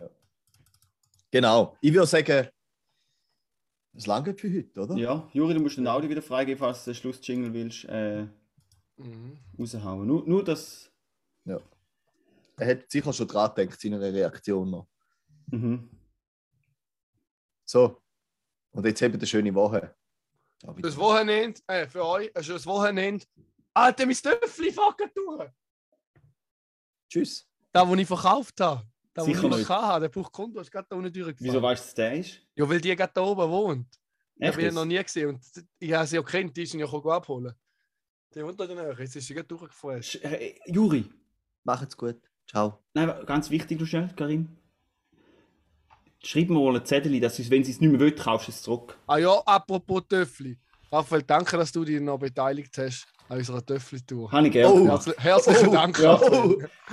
Genau. 1.30 1.76
Ich 1.80 1.92
würde 1.92 2.06
sagen, 2.06 2.48
es 3.94 4.06
langt 4.06 4.40
für 4.40 4.52
heute, 4.52 4.80
oder? 4.80 4.96
Ja, 4.96 5.28
Juri, 5.32 5.54
du 5.54 5.60
musst 5.60 5.76
den 5.76 5.86
Audio 5.86 6.08
wieder 6.10 6.22
freigeben, 6.22 6.58
falls 6.58 6.84
du 6.84 6.90
den 6.90 6.96
Schlussjingle 6.96 7.52
willst 7.52 7.84
äh, 7.86 8.26
Mhm. 8.96 9.38
raushauen. 9.58 10.06
Nur, 10.06 10.26
nur 10.28 10.44
das. 10.44 10.88
Er 11.44 12.66
hat 12.68 12.90
sicher 12.90 13.12
schon 13.12 13.26
dran 13.26 13.52
gedacht, 13.54 13.80
seiner 13.80 14.00
Reaktion 14.00 14.70
noch. 14.70 14.86
Mhm. 15.46 15.88
So. 17.64 18.00
Und 18.72 18.84
jetzt 18.86 19.00
habt 19.02 19.14
ihr 19.14 19.18
eine 19.18 19.26
schöne 19.26 19.54
Woche. 19.54 19.94
Ciao, 20.62 20.74
Das 20.80 20.96
Wochenende, 20.96 21.60
äh, 21.66 21.86
für 21.88 22.04
euch, 22.04 22.28
ist 22.28 22.48
das 22.48 22.66
Wochenende. 22.66 23.24
Alter, 23.74 24.06
mein 24.06 24.14
Töffel 24.14 24.72
fucking 24.72 25.10
durch. 25.14 25.50
Tschüss. 27.10 27.48
Das, 27.72 27.88
was 27.88 27.98
ich 27.98 28.06
verkauft 28.06 28.60
habe. 28.60 28.82
Das, 29.14 29.26
was 29.26 29.34
Sicher 29.34 29.44
ich 29.58 29.68
noch 29.68 29.68
hatte, 29.68 30.00
der 30.02 30.08
braucht 30.08 30.32
Konto, 30.32 30.60
ist 30.60 30.70
gerade 30.70 30.86
da 30.88 30.96
unten 30.96 31.12
durchgefahren. 31.12 31.36
Wieso 31.46 31.60
weißt 31.62 31.82
du, 31.82 31.86
dass 31.86 31.94
der 31.94 32.14
ist? 32.14 32.40
Ja, 32.54 32.68
weil 32.68 32.80
die 32.80 32.94
gerade 32.96 33.12
da 33.14 33.20
oben 33.22 33.50
wohnt. 33.50 33.88
Ich 34.36 34.42
Echt 34.48 34.52
habe 34.56 34.66
ihn 34.68 34.74
noch 34.74 34.84
nie 34.86 35.02
gesehen 35.02 35.28
und 35.30 35.40
ich 35.78 35.92
habe 35.92 36.06
sie 36.06 36.16
ja 36.16 36.22
kennt, 36.22 36.56
die 36.56 36.64
sind 36.66 36.80
ja 36.80 36.86
gekommen 36.86 37.10
abholen. 37.10 37.54
Die 38.34 38.42
wohnt 38.42 38.58
da 38.58 38.64
in 38.64 38.76
der 38.76 38.86
Nähe, 38.94 38.96
jetzt 38.98 39.16
ist 39.16 39.26
sie 39.26 39.34
gerade 39.34 39.46
durchgefahren. 39.48 40.00
Sch- 40.00 40.22
äh, 40.22 40.58
Juri, 40.66 41.04
Macht's 41.64 41.96
gut. 41.96 42.20
Ciao. 42.48 42.82
nein, 42.94 43.24
ganz 43.26 43.50
wichtig, 43.50 43.78
du 43.78 43.86
schnell, 43.86 44.08
Karin. 44.16 44.56
Schreib 46.24 46.48
mir 46.50 46.58
mal 46.60 46.76
ein 46.76 46.84
Zettel, 46.84 47.18
dass 47.20 47.36
sie, 47.36 47.50
wenn 47.50 47.64
sie 47.64 47.72
es 47.72 47.80
nicht 47.80 47.90
mehr 47.90 47.98
will, 48.00 48.12
kaufst 48.12 48.48
du 48.48 48.52
es 48.52 48.62
zurück. 48.62 48.96
Ah 49.06 49.18
ja, 49.18 49.32
apropos 49.44 50.02
Töffli. 50.08 50.56
Raphael, 50.90 51.22
danke, 51.22 51.56
dass 51.56 51.72
du 51.72 51.84
dich 51.84 52.00
noch 52.00 52.18
beteiligt 52.18 52.76
hast 52.78 53.06
an 53.28 53.38
unserer 53.38 53.64
Töffli-Tour. 53.64 54.30
Habe 54.30 54.46
ich 54.46 54.52
gerne 54.52 54.70
Oh. 54.74 54.76
gemacht. 54.76 55.06
Herzli 55.06 55.14
herzlichen 55.22 55.68
Oh, 55.68 55.72
Dank, 55.72 55.98
ja. 55.98 56.20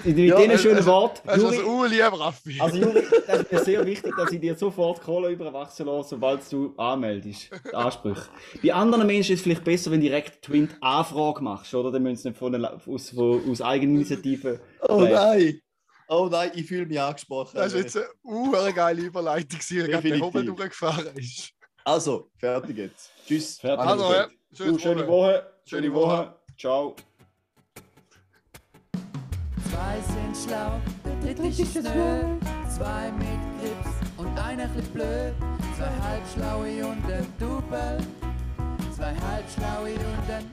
Mit 0.06 0.18
Ja, 0.18 0.38
diesen 0.38 0.52
es- 0.52 0.62
schönen 0.62 0.78
es- 0.80 0.86
Worten. 0.86 1.20
Das 1.28 1.36
ist 1.38 1.44
Juri, 1.44 1.58
also 1.58 1.70
urlieb, 1.70 2.20
Raffi. 2.20 2.62
also 2.62 2.78
Juri, 2.78 3.04
das 3.28 3.42
ist 3.42 3.52
mir 3.52 3.60
sehr 3.60 3.86
wichtig, 3.86 4.16
dass 4.16 4.32
ich 4.32 4.40
dir 4.40 4.56
sofort 4.56 5.02
Kohle 5.02 5.30
überwachsen 5.32 5.86
lasse, 5.86 6.10
sobald 6.12 6.50
du 6.52 6.74
anmeldest. 6.78 7.50
Ansprüche. 7.74 8.30
Bei 8.64 8.74
anderen 8.74 9.06
Menschen 9.06 9.34
ist 9.34 9.40
es 9.40 9.44
vielleicht 9.44 9.66
besser, 9.66 9.92
wenn 9.92 10.00
du 10.00 10.08
direkt 10.08 10.44
Twint 10.44 10.72
Anfrage 10.80 11.44
machst, 11.44 11.74
oder? 11.76 11.92
Dann 11.92 12.02
müssen 12.04 12.16
sie 12.22 12.30
nicht 12.30 12.38
von, 12.40 12.56
aus, 12.66 13.10
von, 13.10 13.52
aus 13.52 13.62
Eigeninitiative. 13.62 14.62
Oh 14.88 15.02
Nein. 15.02 15.60
Oh 16.12 16.28
nein, 16.30 16.52
ich 16.56 16.66
fühle 16.66 16.88
mich 16.88 17.00
angesprochen. 17.00 17.52
Das 17.56 17.72
war 17.72 17.82
jetzt 17.82 17.96
eine 17.96 18.74
geile 18.74 19.02
Überleitung, 19.04 19.60
weil 19.60 19.88
gerade. 19.88 20.20
Hobel 20.20 20.46
durchgefahren 20.46 21.16
ist. 21.16 21.54
Also, 21.86 22.32
fertig 22.38 22.78
jetzt. 22.78 23.12
Tschüss. 23.28 23.60
Fertig. 23.60 23.86
Also, 23.86 24.14
ja, 24.14 24.26
gut. 24.26 24.34
schönes 24.58 24.74
Du, 24.74 24.80
schöne 24.80 25.08
Woche. 25.08 25.54
Schöne 25.66 25.84
Schöne 25.84 25.94
Woche. 25.94 26.36
Ciao. 26.58 26.96
Zwei 29.70 30.02
sind 30.02 30.50
schlau, 30.50 30.82
der 31.06 31.36
dritte 31.36 31.48
ist 31.48 31.76
nö. 31.76 32.40
Zwei 32.76 33.12
mit 33.12 33.62
Grips 33.62 33.96
und 34.18 34.40
einer 34.40 34.68
chli 34.74 34.82
blöd. 34.94 35.34
Zwei 35.78 35.92
halbschlaue 36.02 36.86
und 36.88 37.06
ein 37.06 37.34
Double. 37.38 37.98
Zwei 38.96 39.16
halbschlaue 39.16 39.94
und 39.94 40.30
ein 40.32 40.52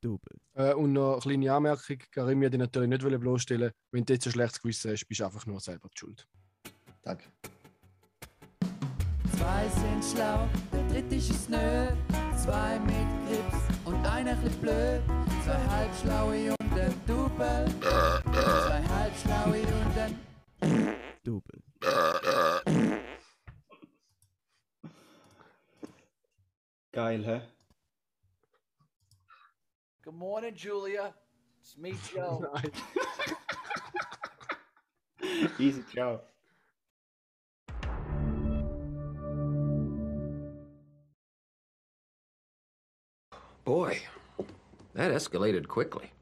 Double. 0.00 0.43
Äh, 0.54 0.74
und 0.74 0.92
noch 0.92 1.14
eine 1.14 1.20
kleine 1.20 1.52
Anmerkung: 1.52 1.98
Karim 2.10 2.40
dich 2.40 2.52
natürlich 2.52 2.88
nicht 2.88 3.04
wollen 3.04 3.20
bloßstellen. 3.20 3.72
Wenn 3.90 4.04
du 4.04 4.12
jetzt 4.12 4.26
ein 4.26 4.32
schlechtes 4.32 4.60
Gewissen 4.60 4.92
hast, 4.92 5.06
bist 5.06 5.20
du 5.20 5.24
einfach 5.24 5.46
nur 5.46 5.60
selber 5.60 5.88
die 5.88 5.98
schuld. 5.98 6.26
Danke. 7.02 7.24
Zwei 9.36 9.68
sind 9.68 10.04
schlau, 10.04 10.48
der 10.72 10.88
dritte 10.88 11.16
ist 11.16 11.50
nö. 11.50 11.88
Zwei 12.36 12.78
mit 12.80 13.08
Grips 13.26 13.58
und 13.84 14.06
einer 14.06 14.36
chli 14.36 14.50
blöd. 14.60 15.02
Zwei 15.44 15.66
halbschlaue 15.68 16.54
und 16.60 16.78
ein 16.78 16.94
Double. 17.06 17.66
Zwei 17.80 18.82
halbschlaue 18.88 19.60
und 19.60 19.98
ein 19.98 20.96
Double. 21.24 21.62
Geil, 26.92 27.24
hä? 27.24 27.53
Good 30.04 30.16
morning, 30.16 30.52
Julia. 30.54 31.14
It's 31.62 31.78
me, 31.78 31.94
Joe. 32.14 32.46
Nein. 32.52 32.70
Easy, 35.58 35.82
ciao. 35.94 36.20
Boy, 43.64 44.02
that 44.92 45.10
escalated 45.10 45.68
quickly. 45.68 46.12